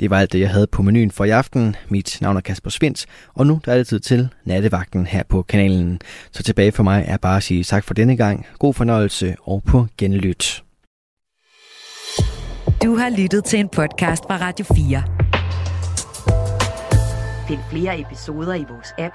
Det 0.00 0.10
var 0.10 0.20
alt 0.20 0.32
det, 0.32 0.40
jeg 0.40 0.50
havde 0.50 0.66
på 0.66 0.82
menuen 0.82 1.10
for 1.10 1.24
i 1.24 1.30
aften. 1.30 1.76
Mit 1.88 2.18
navn 2.20 2.36
er 2.36 2.40
Kasper 2.40 2.70
Svindt, 2.70 3.06
og 3.34 3.46
nu 3.46 3.60
der 3.64 3.72
er 3.72 3.76
det 3.76 3.86
tid 3.86 4.00
til 4.00 4.28
nattevagten 4.44 5.06
her 5.06 5.22
på 5.28 5.42
kanalen. 5.42 6.00
Så 6.32 6.42
tilbage 6.42 6.72
for 6.72 6.82
mig 6.82 7.04
er 7.08 7.16
bare 7.16 7.36
at 7.36 7.42
sige 7.42 7.64
tak 7.64 7.84
for 7.84 7.94
denne 7.94 8.16
gang. 8.16 8.46
God 8.58 8.74
fornøjelse 8.74 9.36
og 9.42 9.62
på 9.66 9.86
genlyt. 9.98 10.62
Du 12.82 12.96
har 12.96 13.10
lyttet 13.18 13.44
til 13.44 13.58
en 13.58 13.68
podcast 13.68 14.24
fra 14.26 14.36
Radio 14.36 14.66
4. 14.74 15.02
Find 17.48 17.60
flere 17.70 18.00
episoder 18.00 18.54
i 18.54 18.64
vores 18.70 18.88
app, 18.98 19.14